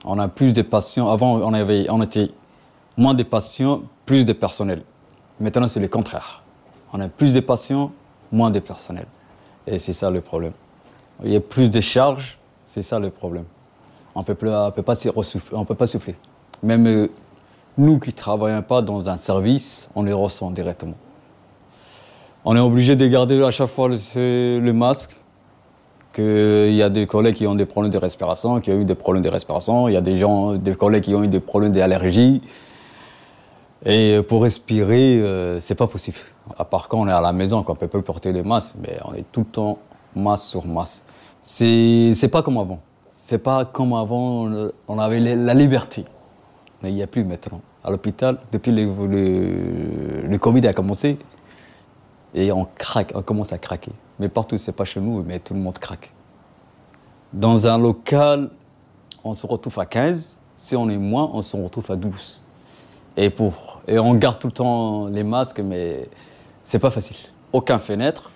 On 0.06 0.20
a 0.20 0.28
plus 0.28 0.54
de 0.54 0.62
patients. 0.62 1.10
Avant, 1.10 1.38
on, 1.38 1.54
avait, 1.54 1.88
on 1.90 2.02
était 2.02 2.30
moins 2.96 3.16
de 3.16 3.24
patients, 3.24 3.82
plus 4.06 4.26
de 4.26 4.34
personnel. 4.34 4.84
Maintenant, 5.40 5.68
c'est 5.68 5.80
le 5.80 5.88
contraire. 5.88 6.44
On 6.94 7.02
a 7.02 7.10
plus 7.10 7.34
de 7.34 7.40
patients, 7.40 7.92
moins 8.32 8.52
de 8.52 8.60
personnel. 8.60 9.08
Et 9.66 9.80
c'est 9.80 9.94
ça 9.94 10.10
le 10.10 10.22
problème. 10.22 10.54
Il 11.26 11.34
y 11.34 11.36
a 11.36 11.42
plus 11.42 11.70
de 11.70 11.82
charges, 11.82 12.38
c'est 12.68 12.84
ça 12.84 13.00
le 13.00 13.10
problème. 13.10 13.46
On 14.14 14.20
ne 14.20 14.26
peut, 14.26 14.36
pas 14.36 14.72
peut 14.72 14.84
pas 14.84 14.96
souffler. 15.88 16.16
Même 16.64 16.88
euh, 16.88 17.08
nous 17.78 18.00
qui 18.00 18.10
ne 18.10 18.16
travaillons 18.16 18.62
pas 18.62 18.82
dans 18.82 19.10
un 19.10 19.18
service, 19.18 19.90
on 19.96 20.04
les 20.04 20.14
ressent 20.14 20.52
directement. 20.52 20.96
On 22.46 22.56
est 22.56 22.60
obligé 22.60 22.96
de 22.96 23.06
garder 23.08 23.42
à 23.44 23.52
chaque 23.52 23.68
fois 23.68 23.90
le, 23.90 24.72
masque. 24.72 25.16
Il 26.18 26.74
y 26.74 26.82
a 26.82 26.90
des 26.90 27.06
collègues 27.06 27.36
qui 27.36 27.46
ont 27.46 27.54
des 27.54 27.66
problèmes 27.66 27.92
de 27.92 27.98
respiration, 27.98 28.60
qui 28.60 28.72
ont 28.72 28.80
eu 28.80 28.86
des 28.86 28.96
problèmes 28.96 29.24
de 29.24 29.30
respiration. 29.30 29.88
Il 29.88 29.94
y 29.94 29.98
a 29.98 30.02
des 30.02 30.18
gens, 30.18 30.54
des 30.54 30.74
collègues 30.74 31.04
qui 31.04 31.14
ont 31.14 31.24
eu 31.24 31.28
des 31.28 31.40
problèmes 31.40 31.74
d'allergie. 31.74 32.42
Et 33.86 34.20
pour 34.28 34.42
respirer, 34.42 35.20
euh, 35.20 35.60
c'est 35.60 35.76
pas 35.76 35.88
possible. 35.88 36.18
À 36.58 36.66
part 36.66 36.88
quand 36.88 37.00
on 37.00 37.08
est 37.08 37.12
à 37.12 37.22
la 37.22 37.34
maison, 37.34 37.62
qu'on 37.62 37.76
peut 37.76 37.88
pas 37.88 38.02
porter 38.02 38.32
le 38.32 38.42
masque, 38.42 38.78
mais 38.82 38.98
on 39.06 39.14
est 39.14 39.26
tout 39.32 39.42
le 39.42 39.46
temps 39.46 39.78
masque 40.16 40.46
sur. 40.46 40.64
C'est, 41.44 42.14
c'est 42.16 42.30
pas 42.30 42.42
comme 42.42 42.58
avant. 42.58 42.80
C'est 43.10 43.38
pas 43.38 43.66
comme 43.66 43.94
avant, 43.94 44.50
on 44.88 45.00
avait 45.00 45.20
la 45.20 45.54
liberté. 45.54 46.06
Mais 46.82 46.90
il 46.90 46.96
n'y 46.96 47.04
a 47.04 47.08
plus 47.08 47.24
maintenant. 47.24 47.62
À 47.84 47.90
l'hôpital, 47.90 48.38
depuis 48.52 48.72
le, 48.72 48.86
le, 49.08 50.28
le 50.28 50.38
Covid 50.38 50.68
a 50.68 50.74
commencé, 50.74 51.18
et 52.34 52.52
on 52.52 52.66
craque, 52.66 53.12
on 53.16 53.22
commence 53.22 53.54
à 53.54 53.58
craquer. 53.58 53.92
Mais 54.20 54.30
partout, 54.30 54.58
c'est 54.58 54.72
pas 54.72 54.86
chez 54.86 55.00
nous, 55.00 55.24
mais 55.24 55.40
tout 55.40 55.54
le 55.54 55.60
monde 55.60 55.78
craque. 55.80 56.12
Dans 57.34 57.68
un 57.68 57.78
local, 57.78 58.50
on 59.24 59.34
se 59.34 59.46
retrouve 59.46 59.78
à 59.80 59.86
15. 59.86 60.38
Si 60.56 60.76
on 60.76 60.90
est 60.90 60.98
moins, 60.98 61.30
on 61.34 61.42
se 61.42 61.56
retrouve 61.56 61.90
à 61.92 61.96
12. 61.96 62.44
Et, 63.16 63.30
pour, 63.30 63.82
et 63.88 63.98
on 64.00 64.14
garde 64.14 64.40
tout 64.40 64.48
le 64.48 64.54
temps 64.54 65.08
les 65.08 65.24
masques, 65.24 65.60
mais 65.60 66.08
c'est 66.64 66.80
pas 66.80 66.92
facile. 66.92 67.18
Aucun 67.52 67.80
fenêtre. 67.80 68.32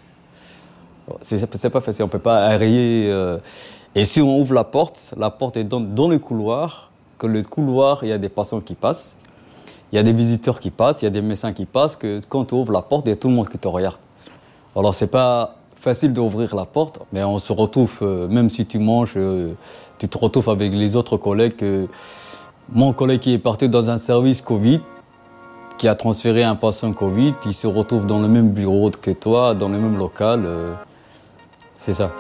C'est 1.22 1.70
pas 1.70 1.82
facile, 1.82 2.06
on 2.06 2.08
peut 2.08 2.20
pas 2.20 2.46
aérer. 2.48 3.12
Euh. 3.12 3.40
Et 3.96 4.06
si 4.06 4.22
on 4.22 4.40
ouvre 4.40 4.54
la 4.54 4.64
porte, 4.64 5.14
la 5.18 5.30
porte 5.30 5.58
est 5.58 5.64
dans, 5.64 5.82
dans 5.82 6.08
le 6.08 6.20
couloir, 6.20 6.91
que 7.22 7.28
le 7.28 7.44
couloir, 7.44 8.04
il 8.04 8.10
y 8.10 8.14
a 8.14 8.18
des 8.18 8.30
patients 8.30 8.62
qui 8.62 8.76
passent 8.76 9.18
il 9.92 9.98
y 9.98 10.00
a 10.00 10.04
des 10.04 10.14
visiteurs 10.14 10.60
qui 10.60 10.72
passent, 10.72 11.02
il 11.02 11.06
y 11.06 11.08
a 11.08 11.12
des 11.12 11.22
médecins 11.22 11.52
qui 11.52 11.66
passent, 11.66 11.96
que 11.96 12.22
quand 12.30 12.46
tu 12.46 12.56
ouvres 12.56 12.72
la 12.72 12.82
porte, 12.82 13.08
il 13.08 13.10
y 13.10 13.14
a 13.14 13.16
tout 13.16 13.28
le 13.28 13.34
monde 13.34 13.50
qui 13.50 13.58
te 13.58 13.68
regarde. 13.68 13.98
Alors 14.76 14.96
c'est 14.96 15.08
pas 15.08 15.56
facile 15.76 16.14
d'ouvrir 16.14 16.56
la 16.56 16.66
porte, 16.66 17.00
mais 17.12 17.24
on 17.24 17.38
se 17.40 17.52
retrouve, 17.52 18.00
euh, 18.02 18.28
même 18.28 18.50
si 18.50 18.66
tu 18.66 18.80
manges, 18.80 19.14
euh, 19.18 19.54
tu 19.98 20.08
te 20.08 20.18
retrouves 20.18 20.50
avec 20.50 20.72
les 20.72 20.96
autres 20.96 21.18
collègues. 21.18 21.88
mon 22.70 22.94
collègue 22.94 23.20
qui 23.20 23.34
est 23.34 23.38
parti 23.40 23.68
dans 23.68 23.90
un 23.90 23.98
service 23.98 24.42
Covid, 24.42 24.80
qui 25.78 25.88
a 25.90 25.96
transféré 25.96 26.44
un 26.44 26.56
patient 26.56 26.94
Covid, 26.94 27.34
il 27.46 27.54
se 27.54 27.68
retrouve 27.68 28.06
dans 28.06 28.20
le 28.20 28.30
même 28.30 28.52
bureau 28.52 28.92
que 28.92 29.12
toi, 29.12 29.54
dans 29.56 29.68
le 29.68 29.78
même 29.78 29.98
local. 29.98 30.44
Euh, 30.46 30.74
c'est 31.78 31.94
ça. 31.94 32.12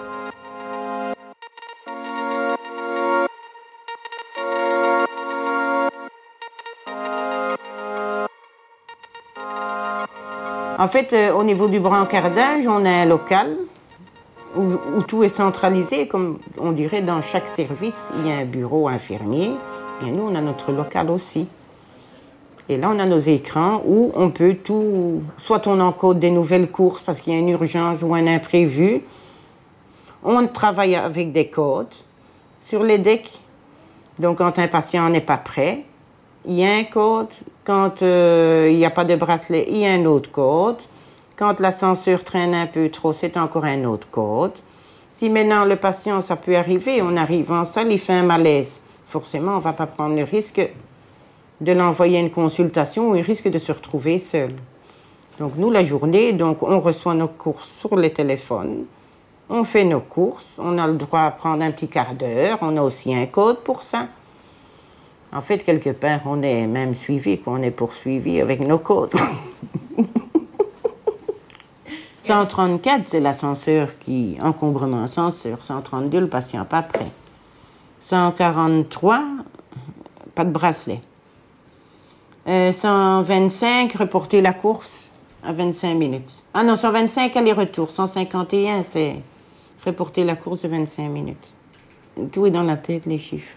En 10.81 10.87
fait, 10.87 11.13
euh, 11.13 11.31
au 11.33 11.43
niveau 11.43 11.67
du 11.67 11.79
brancardage, 11.79 12.65
on 12.65 12.83
a 12.85 12.89
un 12.89 13.05
local 13.05 13.55
où, 14.57 15.03
tout 15.03 15.23
est 15.23 15.29
centralisé, 15.29 16.07
comme 16.07 16.39
on 16.57 16.71
dirait 16.71 17.03
dans 17.03 17.21
chaque 17.21 17.47
service, 17.47 18.09
il 18.17 18.27
y 18.27 18.31
a 18.31 18.37
un 18.37 18.45
bureau 18.45 18.87
infirmier. 18.87 19.51
Et 20.03 20.09
nous, 20.09 20.23
on 20.23 20.33
a 20.33 20.41
notre 20.41 20.71
local 20.71 21.11
aussi. 21.11 21.45
Et 22.67 22.77
là, 22.77 22.91
on 22.95 22.97
a 22.97 23.05
nos 23.05 23.19
écrans 23.19 23.83
où 23.85 24.11
on 24.15 24.31
peut 24.31 24.55
tout. 24.55 25.21
Soit 25.37 25.67
on 25.67 25.79
encode 25.79 26.17
des 26.17 26.31
nouvelles 26.31 26.71
courses 26.71 27.03
parce 27.03 27.19
qu'il 27.19 27.33
y 27.33 27.35
a 27.35 27.39
une 27.39 27.49
urgence 27.49 28.01
ou 28.01 28.15
un 28.15 28.25
imprévu. 28.25 29.03
On 30.23 30.47
travaille 30.47 30.95
avec 30.95 31.31
des 31.31 31.45
codes 31.45 31.93
sur 32.65 32.81
les 32.81 32.97
decks. 32.97 33.39
Donc, 34.17 34.39
quand 34.39 34.57
un 34.57 34.67
patient 34.67 35.07
n'est 35.09 35.21
pas 35.21 35.37
prêt, 35.37 35.85
il 36.47 36.55
y 36.55 36.65
a 36.65 36.73
un 36.73 36.85
code. 36.85 37.29
Quand 37.63 38.01
euh, 38.01 38.69
il 38.71 38.77
n'y 38.77 38.85
a 38.85 38.89
pas 38.89 39.05
de 39.05 39.15
bracelet, 39.15 39.67
il 39.69 39.77
y 39.77 39.85
a 39.85 39.91
un 39.91 40.05
autre 40.05 40.31
code. 40.31 40.77
Quand 41.35 41.59
la 41.59 41.71
censure 41.71 42.23
traîne 42.23 42.55
un 42.55 42.67
peu 42.67 42.89
trop, 42.89 43.13
c'est 43.13 43.37
encore 43.37 43.65
un 43.65 43.83
autre 43.85 44.07
code. 44.09 44.53
Si 45.11 45.29
maintenant 45.29 45.65
le 45.65 45.75
patient, 45.75 46.21
ça 46.21 46.35
peut 46.35 46.55
arriver, 46.55 47.01
on 47.01 47.15
arrive 47.17 47.51
en 47.51 47.65
salle, 47.65 47.91
il 47.91 47.99
fait 47.99 48.13
un 48.13 48.23
malaise. 48.23 48.81
Forcément, 49.07 49.53
on 49.53 49.57
ne 49.57 49.61
va 49.61 49.73
pas 49.73 49.85
prendre 49.85 50.15
le 50.15 50.23
risque 50.23 50.61
de 51.59 51.71
l'envoyer 51.71 52.17
à 52.17 52.21
une 52.21 52.31
consultation 52.31 53.11
où 53.11 53.15
il 53.15 53.21
risque 53.21 53.47
de 53.47 53.59
se 53.59 53.71
retrouver 53.71 54.17
seul. 54.17 54.55
Donc 55.39 55.53
nous, 55.57 55.69
la 55.69 55.83
journée, 55.83 56.33
donc 56.33 56.63
on 56.63 56.79
reçoit 56.79 57.13
nos 57.13 57.27
courses 57.27 57.69
sur 57.69 57.95
le 57.95 58.09
téléphone, 58.09 58.85
on 59.49 59.63
fait 59.63 59.83
nos 59.83 59.99
courses, 59.99 60.57
on 60.57 60.77
a 60.77 60.87
le 60.87 60.93
droit 60.93 61.21
à 61.21 61.31
prendre 61.31 61.63
un 61.63 61.71
petit 61.71 61.87
quart 61.87 62.13
d'heure, 62.13 62.57
on 62.61 62.75
a 62.77 62.81
aussi 62.81 63.13
un 63.13 63.25
code 63.27 63.59
pour 63.59 63.83
ça. 63.83 64.07
En 65.33 65.39
fait, 65.39 65.59
quelque 65.59 65.91
part, 65.91 66.21
on 66.25 66.41
est 66.41 66.67
même 66.67 66.93
suivi, 66.93 67.39
on 67.45 67.61
est 67.61 67.71
poursuivi 67.71 68.41
avec 68.41 68.59
nos 68.59 68.79
codes. 68.79 69.13
134, 72.25 73.03
c'est 73.07 73.21
l'ascenseur 73.21 73.97
qui, 73.99 74.37
encombrement 74.41 75.03
ascenseur. 75.03 75.59
132, 75.61 76.19
le 76.19 76.27
patient 76.27 76.65
pas 76.65 76.81
prêt. 76.81 77.07
143, 78.01 79.23
pas 80.35 80.43
de 80.43 80.51
bracelet. 80.51 80.99
125, 82.45 83.95
euh, 83.95 83.99
reporter 83.99 84.41
la 84.41 84.51
course 84.51 85.11
à 85.45 85.53
25 85.53 85.93
minutes. 85.93 86.31
Ah 86.53 86.63
non, 86.63 86.75
125, 86.75 87.37
aller-retour. 87.37 87.89
151, 87.89 88.83
c'est 88.83 89.15
reporter 89.85 90.25
la 90.25 90.35
course 90.35 90.63
de 90.63 90.67
25 90.67 91.07
minutes. 91.07 91.47
Tout 92.33 92.47
est 92.47 92.51
dans 92.51 92.63
la 92.63 92.75
tête, 92.75 93.05
les 93.05 93.19
chiffres. 93.19 93.55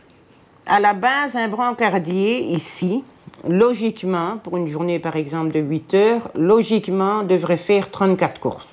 À 0.66 0.80
la 0.80 0.94
base, 0.94 1.36
un 1.36 1.48
brancardier, 1.48 2.40
ici, 2.40 3.04
logiquement, 3.46 4.38
pour 4.38 4.56
une 4.56 4.66
journée 4.66 4.98
par 4.98 5.16
exemple 5.16 5.52
de 5.52 5.60
8 5.60 5.94
heures, 5.94 6.30
logiquement 6.34 7.22
devrait 7.22 7.58
faire 7.58 7.90
34 7.90 8.40
courses. 8.40 8.68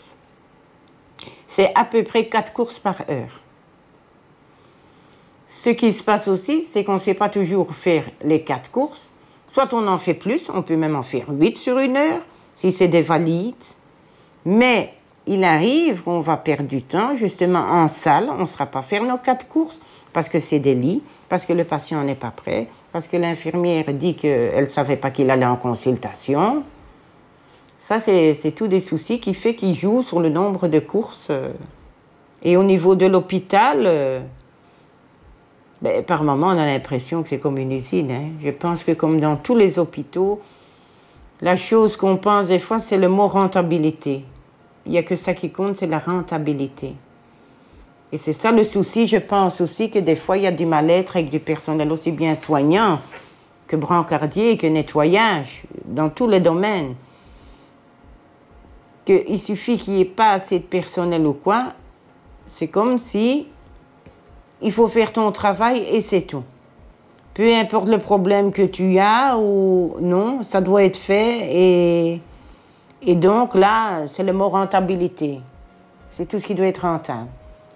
C'est 1.47 1.73
à 1.75 1.83
peu 1.83 2.03
près 2.03 2.27
4 2.27 2.53
courses 2.53 2.79
par 2.79 3.01
heure. 3.09 3.41
Ce 5.47 5.69
qui 5.69 5.91
se 5.91 6.01
passe 6.01 6.29
aussi, 6.29 6.63
c'est 6.63 6.85
qu'on 6.85 6.93
ne 6.93 6.99
sait 6.99 7.13
pas 7.13 7.27
toujours 7.27 7.75
faire 7.75 8.05
les 8.23 8.41
4 8.41 8.71
courses. 8.71 9.09
Soit 9.49 9.73
on 9.73 9.85
en 9.85 9.97
fait 9.97 10.13
plus, 10.13 10.49
on 10.53 10.61
peut 10.61 10.77
même 10.77 10.95
en 10.95 11.03
faire 11.03 11.25
8 11.29 11.57
sur 11.57 11.77
une 11.77 11.97
heure, 11.97 12.21
si 12.55 12.71
c'est 12.71 12.87
des 12.87 13.01
valides. 13.01 13.55
Mais 14.45 14.93
il 15.27 15.43
arrive 15.43 16.03
qu'on 16.03 16.21
va 16.21 16.37
perdre 16.37 16.69
du 16.69 16.81
temps 16.81 17.17
justement 17.17 17.59
en 17.59 17.89
salle, 17.89 18.29
on 18.31 18.43
ne 18.43 18.45
sera 18.45 18.65
pas 18.65 18.81
faire 18.81 19.03
nos 19.03 19.17
4 19.17 19.49
courses 19.49 19.81
parce 20.13 20.29
que 20.29 20.39
c'est 20.39 20.59
des 20.59 20.75
lits, 20.75 21.01
parce 21.29 21.45
que 21.45 21.53
le 21.53 21.63
patient 21.63 22.03
n'est 22.03 22.15
pas 22.15 22.31
prêt, 22.31 22.67
parce 22.91 23.07
que 23.07 23.17
l'infirmière 23.17 23.85
dit 23.93 24.15
qu'elle 24.15 24.61
ne 24.61 24.65
savait 24.65 24.97
pas 24.97 25.11
qu'il 25.11 25.29
allait 25.31 25.45
en 25.45 25.55
consultation. 25.55 26.63
Ça, 27.77 27.99
c'est 27.99 28.53
tous 28.55 28.67
des 28.67 28.79
soucis 28.79 29.19
qui 29.19 29.33
fait 29.33 29.55
qu'il 29.55 29.73
joue 29.73 30.03
sur 30.03 30.19
le 30.19 30.29
nombre 30.29 30.67
de 30.67 30.79
courses. 30.79 31.31
Et 32.43 32.57
au 32.57 32.63
niveau 32.63 32.95
de 32.95 33.05
l'hôpital, 33.05 33.83
euh, 33.85 34.19
ben, 35.81 36.03
par 36.03 36.23
moment, 36.23 36.47
on 36.47 36.57
a 36.57 36.65
l'impression 36.65 37.23
que 37.23 37.29
c'est 37.29 37.39
comme 37.39 37.57
une 37.57 37.71
usine. 37.71 38.11
Hein. 38.11 38.29
Je 38.43 38.51
pense 38.51 38.83
que 38.83 38.91
comme 38.91 39.19
dans 39.19 39.35
tous 39.35 39.55
les 39.55 39.79
hôpitaux, 39.79 40.41
la 41.41 41.55
chose 41.55 41.97
qu'on 41.97 42.17
pense 42.17 42.49
des 42.49 42.59
fois, 42.59 42.79
c'est 42.79 42.97
le 42.97 43.09
mot 43.09 43.27
rentabilité. 43.27 44.23
Il 44.85 44.91
n'y 44.91 44.97
a 44.97 45.03
que 45.03 45.15
ça 45.15 45.33
qui 45.33 45.51
compte, 45.51 45.75
c'est 45.75 45.87
la 45.87 45.99
rentabilité. 45.99 46.93
Et 48.13 48.17
c'est 48.17 48.33
ça 48.33 48.51
le 48.51 48.63
souci. 48.63 49.07
Je 49.07 49.17
pense 49.17 49.61
aussi 49.61 49.89
que 49.89 49.99
des 49.99 50.15
fois, 50.15 50.37
il 50.37 50.43
y 50.43 50.47
a 50.47 50.51
du 50.51 50.65
mal-être 50.65 51.15
avec 51.15 51.29
du 51.29 51.39
personnel 51.39 51.91
aussi 51.91 52.11
bien 52.11 52.35
soignant 52.35 52.99
que 53.67 53.75
brancardier, 53.77 54.57
que 54.57 54.67
nettoyage, 54.67 55.63
dans 55.85 56.09
tous 56.09 56.27
les 56.27 56.41
domaines. 56.41 56.95
Qu'il 59.05 59.39
suffit 59.39 59.77
qu'il 59.77 59.93
n'y 59.93 60.01
ait 60.01 60.05
pas 60.05 60.31
assez 60.31 60.59
de 60.59 60.65
personnel 60.65 61.25
ou 61.25 61.33
quoi. 61.33 61.73
C'est 62.47 62.67
comme 62.67 62.97
si 62.97 63.47
il 64.61 64.71
faut 64.71 64.89
faire 64.89 65.13
ton 65.13 65.31
travail 65.31 65.87
et 65.89 66.01
c'est 66.01 66.21
tout. 66.21 66.43
Peu 67.33 67.51
importe 67.55 67.87
le 67.87 67.97
problème 67.97 68.51
que 68.51 68.63
tu 68.63 68.99
as 68.99 69.37
ou 69.37 69.95
non, 70.01 70.43
ça 70.43 70.59
doit 70.59 70.83
être 70.83 70.97
fait 70.97 71.47
et, 71.49 72.21
et 73.01 73.15
donc 73.15 73.55
là, 73.55 74.07
c'est 74.11 74.23
le 74.23 74.33
mot 74.33 74.49
rentabilité. 74.49 75.39
C'est 76.09 76.27
tout 76.27 76.39
ce 76.39 76.45
qui 76.45 76.55
doit 76.55 76.67
être 76.67 76.81
rentable. 76.81 77.29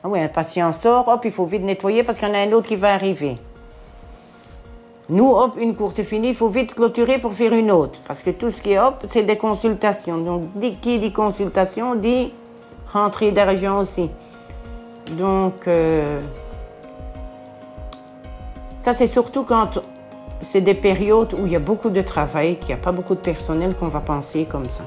Ah 0.06 0.08
oui, 0.08 0.20
un 0.20 0.28
patient 0.28 0.72
sort, 0.72 1.08
hop, 1.08 1.22
il 1.26 1.32
faut 1.32 1.48
vite 1.48 1.64
nettoyer 1.64 2.04
parce 2.04 2.20
qu'il 2.20 2.28
y 2.28 2.32
en 2.32 2.36
a 2.36 2.38
un 2.38 2.52
autre 2.52 2.68
qui 2.68 2.76
va 2.76 2.94
arriver. 2.94 3.38
Nous, 5.10 5.32
hop, 5.32 5.56
une 5.58 5.74
course 5.74 5.98
est 5.98 6.04
finie, 6.04 6.28
il 6.28 6.36
faut 6.36 6.48
vite 6.48 6.76
clôturer 6.76 7.18
pour 7.18 7.34
faire 7.34 7.54
une 7.54 7.72
autre. 7.72 7.98
Parce 8.08 8.22
que 8.22 8.30
tout 8.30 8.52
ce 8.52 8.62
qui 8.62 8.74
est 8.74 8.80
hop, 8.80 9.04
c'est 9.08 9.24
des 9.24 9.36
consultations. 9.36 10.20
Donc, 10.20 10.44
qui 10.80 11.00
dit 11.00 11.12
consultation 11.12 11.96
dit 11.96 12.32
rentrée 12.94 13.32
d'argent 13.32 13.80
aussi. 13.80 14.12
Donc, 15.14 15.68
euh, 15.68 16.22
ça, 18.78 18.94
c'est 18.94 19.08
surtout 19.08 19.42
quand 19.42 19.80
c'est 20.40 20.62
des 20.62 20.76
périodes 20.76 21.34
où 21.34 21.48
il 21.48 21.52
y 21.52 21.56
a 21.56 21.60
beaucoup 21.60 21.90
de 21.90 22.02
travail, 22.04 22.58
qu'il 22.58 22.68
n'y 22.68 22.74
a 22.74 22.78
pas 22.78 22.92
beaucoup 22.92 23.16
de 23.16 23.22
personnel 23.22 23.76
qu'on 23.76 23.88
va 23.88 24.02
penser 24.02 24.46
comme 24.46 24.70
ça. 24.70 24.84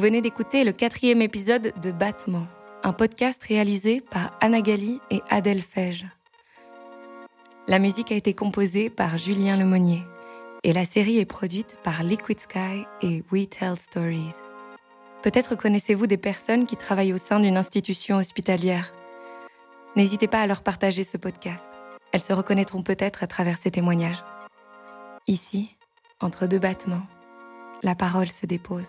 Venez 0.00 0.22
d'écouter 0.22 0.64
le 0.64 0.72
quatrième 0.72 1.20
épisode 1.20 1.74
de 1.82 1.90
Battement, 1.92 2.46
un 2.82 2.94
podcast 2.94 3.42
réalisé 3.42 4.00
par 4.00 4.32
Anna 4.40 4.62
Gali 4.62 4.98
et 5.10 5.20
Adèle 5.28 5.60
Fège. 5.60 6.06
La 7.68 7.78
musique 7.78 8.10
a 8.10 8.14
été 8.14 8.32
composée 8.32 8.88
par 8.88 9.18
Julien 9.18 9.58
Lemonnier 9.58 10.02
et 10.64 10.72
la 10.72 10.86
série 10.86 11.18
est 11.18 11.26
produite 11.26 11.76
par 11.84 12.02
Liquid 12.02 12.40
Sky 12.40 12.86
et 13.02 13.22
We 13.30 13.46
Tell 13.46 13.76
Stories. 13.76 14.32
Peut-être 15.22 15.54
connaissez-vous 15.54 16.06
des 16.06 16.16
personnes 16.16 16.64
qui 16.64 16.78
travaillent 16.78 17.12
au 17.12 17.18
sein 17.18 17.38
d'une 17.38 17.58
institution 17.58 18.16
hospitalière. 18.16 18.94
N'hésitez 19.96 20.28
pas 20.28 20.40
à 20.40 20.46
leur 20.46 20.62
partager 20.62 21.04
ce 21.04 21.18
podcast. 21.18 21.68
Elles 22.12 22.22
se 22.22 22.32
reconnaîtront 22.32 22.82
peut-être 22.82 23.22
à 23.22 23.26
travers 23.26 23.58
ces 23.58 23.70
témoignages. 23.70 24.24
Ici, 25.26 25.76
entre 26.20 26.46
deux 26.46 26.58
battements, 26.58 27.06
la 27.82 27.94
parole 27.94 28.30
se 28.30 28.46
dépose. 28.46 28.88